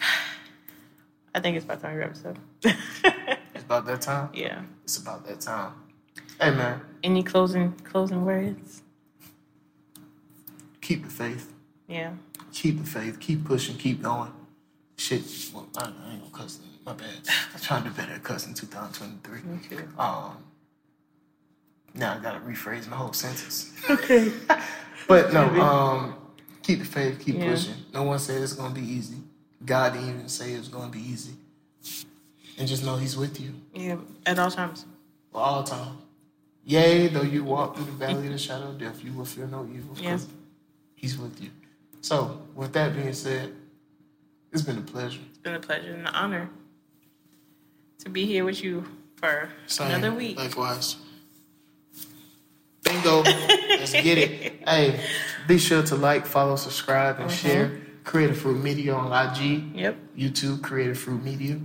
I 1.34 1.40
think 1.40 1.56
it's 1.56 1.64
about 1.64 1.80
time 1.82 1.94
we 1.94 2.00
wrap 2.00 2.14
this 2.14 2.24
up. 2.24 2.36
It's 3.54 3.64
about 3.64 3.86
that 3.86 4.00
time. 4.00 4.30
yeah. 4.32 4.62
It's 4.84 4.96
about 4.98 5.26
that 5.26 5.40
time. 5.40 5.72
Hey 6.40 6.50
man, 6.52 6.80
Any 7.02 7.22
closing 7.22 7.72
closing 7.84 8.24
words? 8.24 8.82
keep 10.80 11.04
the 11.04 11.10
faith. 11.10 11.52
Yeah. 11.88 12.12
Keep 12.54 12.78
the 12.78 12.86
faith. 12.86 13.20
Keep 13.20 13.44
pushing. 13.44 13.76
Keep 13.76 14.02
going. 14.02 14.30
Shit. 14.98 15.22
Well, 15.54 15.66
I, 15.78 15.84
I 15.84 16.12
ain't 16.12 16.20
gonna 16.32 16.44
cuss. 16.44 16.58
My 16.84 16.92
bad. 16.92 17.06
I'm 17.54 17.60
trying 17.60 17.84
to 17.84 17.88
do 17.88 17.94
better 17.94 18.12
at 18.12 18.22
cussing 18.22 18.52
2023. 18.52 19.50
Me 19.50 19.58
too. 19.68 19.88
Um. 19.98 20.36
Now 21.94 22.14
I 22.14 22.18
gotta 22.22 22.40
rephrase 22.40 22.86
my 22.88 22.96
whole 22.96 23.12
sentence. 23.14 23.72
Okay. 23.90 24.30
But 25.06 25.32
no, 25.32 25.44
um, 25.62 26.16
keep 26.62 26.80
the 26.80 26.84
faith, 26.84 27.18
keep 27.18 27.36
Yeah. 27.38 27.50
pushing. 27.52 27.72
No 27.94 28.02
one 28.02 28.18
said 28.18 28.42
it's 28.42 28.52
gonna 28.52 28.74
be 28.74 28.82
easy. 28.82 29.16
God 29.64 29.94
didn't 29.94 30.10
even 30.10 30.28
say 30.28 30.52
it's 30.52 30.68
gonna 30.68 30.90
be 30.90 31.00
easy. 31.00 31.32
And 32.58 32.68
just 32.68 32.84
know 32.84 32.96
He's 32.96 33.16
with 33.16 33.40
you 33.40 33.54
Yeah. 33.72 33.96
At 34.26 34.38
all 34.38 34.50
times. 34.50 34.84
for 35.32 35.40
all 35.40 35.62
time. 35.64 35.96
Yea, 36.64 37.06
though 37.08 37.22
you 37.22 37.42
walk 37.42 37.76
through 37.76 37.86
the 37.86 37.92
valley 37.92 38.26
of 38.26 38.32
the 38.32 38.38
shadow 38.38 38.68
of 38.68 38.78
death, 38.78 39.02
you 39.02 39.12
will 39.14 39.24
fear 39.24 39.46
no 39.46 39.66
evil. 39.74 39.96
Yeah. 39.98 40.18
He's 40.94 41.16
with 41.16 41.40
you. 41.40 41.50
So, 42.02 42.42
with 42.54 42.74
that 42.74 42.94
being 42.94 43.14
said, 43.14 43.54
it's 44.52 44.62
been 44.62 44.78
a 44.78 44.82
pleasure. 44.82 45.20
It's 45.28 45.38
been 45.38 45.54
a 45.54 45.60
pleasure 45.60 45.92
and 45.92 46.00
an 46.06 46.14
honor 46.14 46.48
to 48.00 48.08
be 48.10 48.24
here 48.26 48.44
with 48.44 48.62
you 48.62 48.84
for 49.16 49.50
Same. 49.66 49.88
another 49.90 50.12
week. 50.14 50.36
Likewise. 50.38 50.96
Bingo. 52.84 53.22
Let's 53.22 53.92
get 53.92 54.18
it. 54.18 54.54
Hey, 54.68 55.00
be 55.46 55.56
sure 55.56 55.82
to 55.82 55.96
like, 55.96 56.26
follow, 56.26 56.56
subscribe, 56.56 57.20
and 57.20 57.30
Mm-hmm. 57.30 57.48
share. 57.48 57.80
Creative 58.04 58.36
Fruit 58.36 58.62
Media 58.62 58.94
on 58.94 59.12
IG. 59.12 59.74
Yep. 59.74 59.96
YouTube, 60.16 60.62
Creative 60.62 60.98
Fruit 60.98 61.22
Media. 61.22 61.58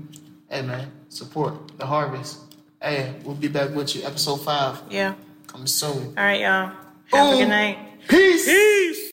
Hey 0.49 0.61
man, 0.61 0.91
support 1.09 1.77
the 1.77 1.85
harvest. 1.85 2.39
Hey, 2.81 3.15
we'll 3.23 3.35
be 3.35 3.47
back 3.49 3.71
with 3.75 3.95
you. 3.95 4.03
Episode 4.03 4.37
five 4.37 4.81
Yeah. 4.89 5.15
coming 5.47 5.67
soon. 5.67 6.13
All 6.17 6.23
right, 6.23 6.41
y'all. 6.41 6.71
Have 7.11 7.27
a 7.27 7.29
Boom. 7.31 7.39
good 7.39 7.47
night. 7.49 7.77
Peace. 8.07 8.45
Peace. 8.45 9.11